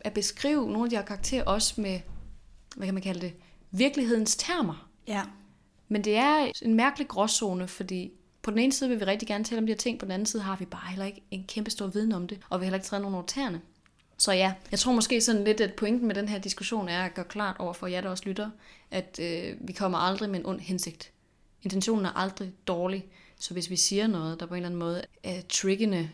[0.01, 1.99] at beskrive nogle af de her karakterer også med,
[2.75, 3.33] hvad kan man kalde det,
[3.71, 4.89] virkelighedens termer.
[5.07, 5.21] ja,
[5.87, 8.11] Men det er en mærkelig gråzone, fordi
[8.41, 10.11] på den ene side vil vi rigtig gerne tale om de her ting, på den
[10.11, 12.63] anden side har vi bare heller ikke en kæmpe stor viden om det, og vi
[12.63, 13.61] har heller ikke taget nogen over tæerne.
[14.17, 17.13] Så ja, jeg tror måske sådan lidt, at pointen med den her diskussion er at
[17.13, 18.49] gøre klart over for jer, der også lytter,
[18.91, 21.11] at øh, vi kommer aldrig med en ond hensigt.
[21.63, 23.05] Intentionen er aldrig dårlig,
[23.39, 26.09] så hvis vi siger noget, der på en eller anden måde er triggende,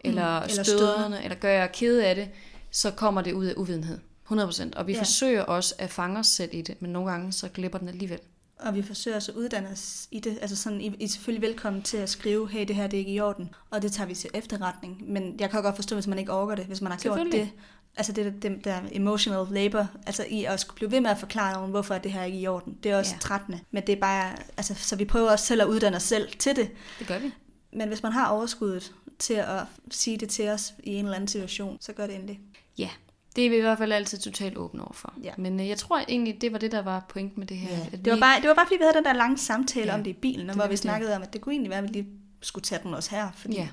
[0.00, 2.28] eller, eller eller stødende, eller gør jer ked af det,
[2.70, 3.98] så kommer det ud af uvidenhed.
[4.30, 4.76] 100%.
[4.76, 4.98] Og vi Ja.
[5.00, 8.18] forsøger også at fange os selv i det, men nogle gange så glipper den alligevel.
[8.58, 10.38] og vi forsøger også at uddanne os i det.
[10.40, 12.98] Altså sådan, I, I er selvfølgelig velkommen til at skrive, hey, det her det er
[12.98, 15.02] ikke i orden, og det tager vi til efterretning.
[15.12, 17.50] Men jeg kan godt forstå, hvis man ikke orker det, hvis man har gjort det.
[17.96, 21.54] Altså det, det der emotional labor, altså i at skulle blive ved med at forklare
[21.54, 22.78] nogen, hvorfor det her ikke er i orden.
[22.82, 23.18] Det er også ja.
[23.20, 23.60] trættende.
[23.70, 26.56] Men det er bare, altså, så vi prøver også selv at uddanne os selv til
[26.56, 26.70] det.
[26.98, 27.32] Det gør vi.
[27.72, 29.60] Men hvis man har overskuddet til at
[29.90, 32.40] sige det til os i en eller anden situation, så gør det endelig.
[32.80, 32.90] Ja,
[33.36, 35.14] det er vi i hvert fald altid totalt åbne over for.
[35.22, 35.32] Ja.
[35.38, 37.76] Men øh, jeg tror egentlig, det var det, der var pointen med det her.
[37.92, 39.86] at Det var, vi- bare, det var bare, fordi vi havde den der lange samtale
[39.86, 40.78] Ja, ja, om det i bilen, det hvor vi det.
[40.78, 42.08] snakkede om, at det kunne egentlig være, at vi lige
[42.40, 43.28] skulle tage den også her.
[43.34, 43.68] Fordi Ja.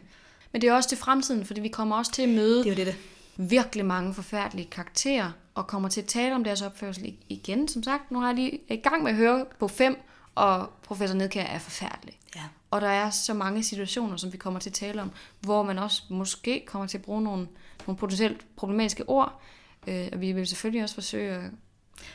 [0.51, 2.75] Men det er også til fremtiden, fordi vi kommer også til at møde det er
[2.75, 2.95] det, det.
[3.37, 7.67] virkelig mange forfærdelige karakterer, og kommer til at tale om deres opførsel igen.
[7.67, 9.97] Som sagt, nu har jeg lige i gang med at høre på 5,
[10.35, 12.19] og professor Nedkær er forfærdelig.
[12.35, 12.41] Ja.
[12.71, 15.11] Og der er så mange situationer, som vi kommer til at tale om,
[15.41, 17.47] hvor man også måske kommer til at bruge nogle,
[17.87, 19.41] nogle potentielt problematiske ord.
[19.87, 21.41] Øh, og vi vil selvfølgelig også forsøge at,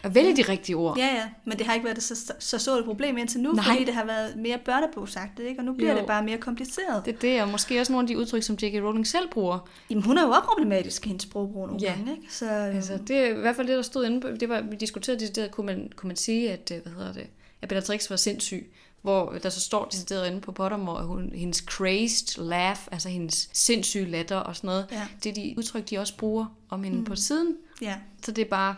[0.02, 0.98] at vælge de rigtige ord.
[0.98, 3.52] Ja, ja, men det har ikke været det så, så stort et problem indtil nu,
[3.52, 3.64] Nej.
[3.64, 5.60] Fordi det har været mere børnebogsagtigt, ikke?
[5.60, 5.98] og nu bliver Jo.
[5.98, 7.04] det bare mere kompliceret.
[7.04, 8.82] Det er det, og måske også nogle af de udtryk, som J.K.
[8.84, 9.68] Rowling selv bruger.
[9.90, 11.92] Jamen, hun er jo også problematisk i hendes sprogbrug nogle Ja.
[11.94, 12.34] gange, ikke?
[12.34, 14.28] Så, øhm, Altså, det er i hvert fald det, der stod inde på.
[14.40, 17.26] Det var, vi diskuterede decideret, kunne man, kunne man sige, at, øh, hvad hedder det,
[17.62, 18.72] at Bellatrix var sindssyg.
[19.02, 23.50] Hvor der så står decideret inde på Pottermore, at hun, hendes crazed laugh, altså hendes
[23.52, 25.06] sindssyge latter og sådan noget, Ja.
[25.24, 27.04] det er de udtryk, de også bruger om hende mm.
[27.04, 27.56] på siden.
[27.82, 27.98] ja.
[28.24, 28.76] Så det er bare,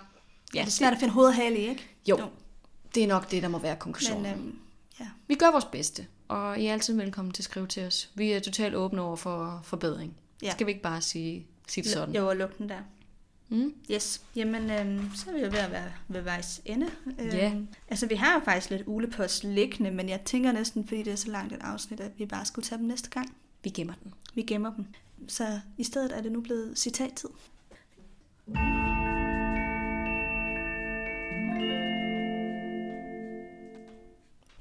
[0.55, 1.87] ja, det er svært at finde hoved og hale ikke?
[2.09, 2.27] jo, Jo.
[2.95, 4.23] det er nok det, der må være konklusionen.
[4.23, 4.59] Men øhm,
[5.01, 5.07] ja.
[5.27, 8.11] Vi gør vores bedste, og I er altid velkommen til at skrive til os.
[8.15, 10.15] Vi er totalt åbne over for forbedring.
[10.43, 10.51] Ja.
[10.53, 12.15] Skal vi ikke bare sige, sige det sådan?
[12.15, 12.79] Jo, og lugten der.
[13.55, 13.75] Mm?
[13.91, 16.87] Yes, jamen øhm, så er vi jo ved at være ved vejs ende.
[17.21, 17.53] Øhm, Ja.
[17.89, 21.17] Altså vi har jo faktisk lidt ulepost liggende, men jeg tænker næsten, fordi det er
[21.17, 23.37] så langt et afsnit, at vi bare skulle tage dem næste gang.
[23.65, 24.15] Vi gemmer den.
[24.35, 24.87] Vi gemmer dem.
[25.29, 27.29] Så i stedet er det nu blevet citattid.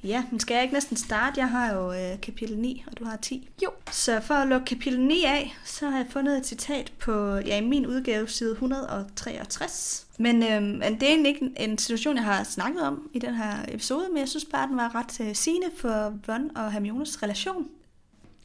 [0.03, 1.39] Ja, men skal jeg ikke næsten starte?
[1.39, 3.49] Jeg har jo øh, kapitel 9, og du har 10.
[3.63, 3.69] Jo.
[3.91, 7.57] Så for at lukke kapitel 9 af, så har jeg fundet et citat på, ja,
[7.57, 10.07] i min udgave, side 163.
[10.19, 13.35] Men, øhm, men det er egentlig ikke en situation, jeg har snakket om i den
[13.35, 17.23] her episode, men jeg synes bare, den var ret øh, sigende for Ron og Hermiones
[17.23, 17.67] relation.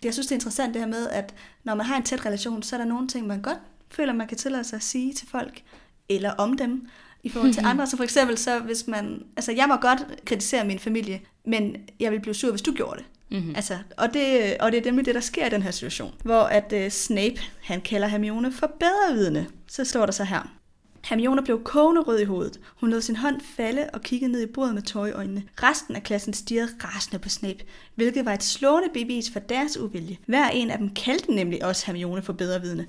[0.05, 2.63] Jeg synes, det er interessant det her med, at når man har en tæt relation,
[2.63, 3.59] så er der nogle ting, man godt
[3.91, 5.63] føler, man kan tillade sig at sige til folk,
[6.09, 6.89] eller om dem,
[7.23, 7.87] i forhold til andre.
[7.87, 9.23] Så for eksempel, så hvis man...
[9.37, 12.99] Altså, jeg må godt kritisere min familie, men jeg vil blive sur, hvis du gjorde
[12.99, 13.05] det.
[13.39, 13.55] Mm-hmm.
[13.57, 16.15] Altså, og, det, og det er nemlig det, der sker i den her situation.
[16.23, 19.47] Hvor at uh, Snape, han kalder Hermione for bedrevidende.
[19.67, 20.59] Så står der så her.
[21.05, 22.61] Hermione blev kogende rød i hovedet.
[22.81, 25.43] Hun lod sin hånd falde og kiggede ned i bordet med tår i øjnene.
[25.63, 27.65] Resten af klassen stirrede rasende på Snape,
[27.95, 30.17] hvilket var et slående bevis for deres uvilje.
[30.27, 32.87] Hver en af dem kaldte nemlig også Hermione for bedrevidende.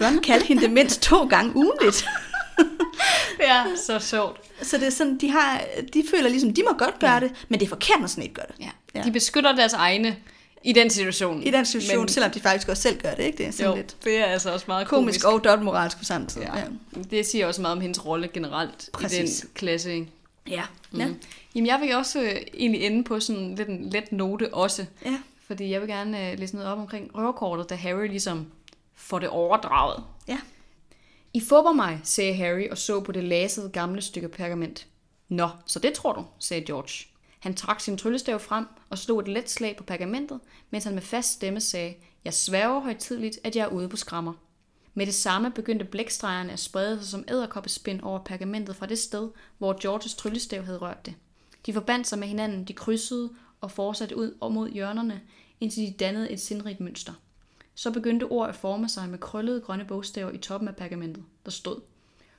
[0.00, 2.04] Ron kaldte hende det mindst to gange ugenligt.
[3.40, 4.40] Ja, så sjovt.
[4.62, 5.62] Så det er sådan, de, har,
[5.94, 7.20] de føler ligesom, de må godt gøre ja.
[7.20, 8.54] det, men det er forkert, når Snape gør det.
[8.60, 8.70] Ja.
[8.94, 9.02] Ja.
[9.02, 10.16] De beskytter deres egne
[10.64, 11.42] i den situation.
[11.42, 13.38] I den situation, men, selvom de faktisk også selv gør det, ikke?
[13.38, 15.24] Det er sådan jo, lidt det er altså også meget komisk, komisk.
[15.26, 16.42] og dobbeltmoralsk på samme tid.
[16.42, 16.58] Ja.
[16.58, 16.64] Ja.
[17.10, 19.38] Det siger også meget om hendes rolle generelt Præcis.
[19.38, 19.94] i den klasse.
[19.94, 20.06] Ikke?
[20.48, 20.62] Ja.
[20.90, 21.00] Mm.
[21.00, 21.08] ja.
[21.54, 24.86] Jamen, jeg vil også øh, egentlig ende på sådan lidt en let note også.
[25.04, 25.18] ja.
[25.46, 28.46] Fordi jeg vil gerne øh, læse noget op omkring røverkortet, da Harry ligesom
[28.96, 30.04] får det overdraget.
[30.28, 30.38] Ja.
[31.34, 34.86] I fubber mig, sagde Harry og så på det lasede gamle stykke pergament.
[35.28, 37.06] Nå, så det tror du, sagde George.
[37.40, 40.40] Han trak sin tryllestav frem og slog et let slag på pergamentet,
[40.70, 41.94] mens han med fast stemme sagde,
[42.24, 44.32] jeg sværger højtidligt, at jeg er ude på skrammer.
[44.94, 49.30] Med det samme begyndte blækstregerne at sprede sig som æderkoppespind over pergamentet fra det sted,
[49.58, 51.14] hvor Georges tryllestav havde rørt det.
[51.66, 53.30] De forbandt sig med hinanden, de krydsede
[53.60, 55.20] og fortsatte ud og mod hjørnerne,
[55.60, 57.12] indtil de dannede et sindrigt mønster.
[57.80, 61.24] Så begyndte ord at forme sig med krøllede grønne bogstaver i toppen af pergamentet.
[61.44, 61.80] Der stod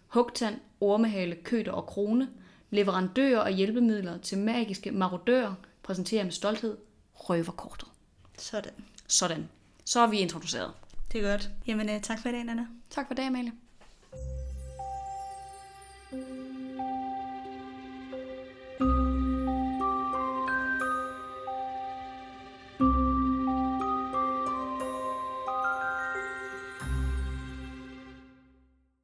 [0.08, 2.30] Hugtand, ormehale, køter og krone,
[2.70, 5.54] leverandører og hjælpemidler til magiske marodører,
[5.84, 6.78] præsenterer med stolthed
[7.14, 7.88] røverkortet.
[8.38, 8.72] Sådan.
[9.08, 9.50] Sådan.
[9.86, 10.72] Så er vi introduceret.
[11.12, 11.50] Det er godt.
[11.68, 12.68] Jamen, øh, tak for i dag, Anna.
[12.90, 13.52] Tak for det, Amalie.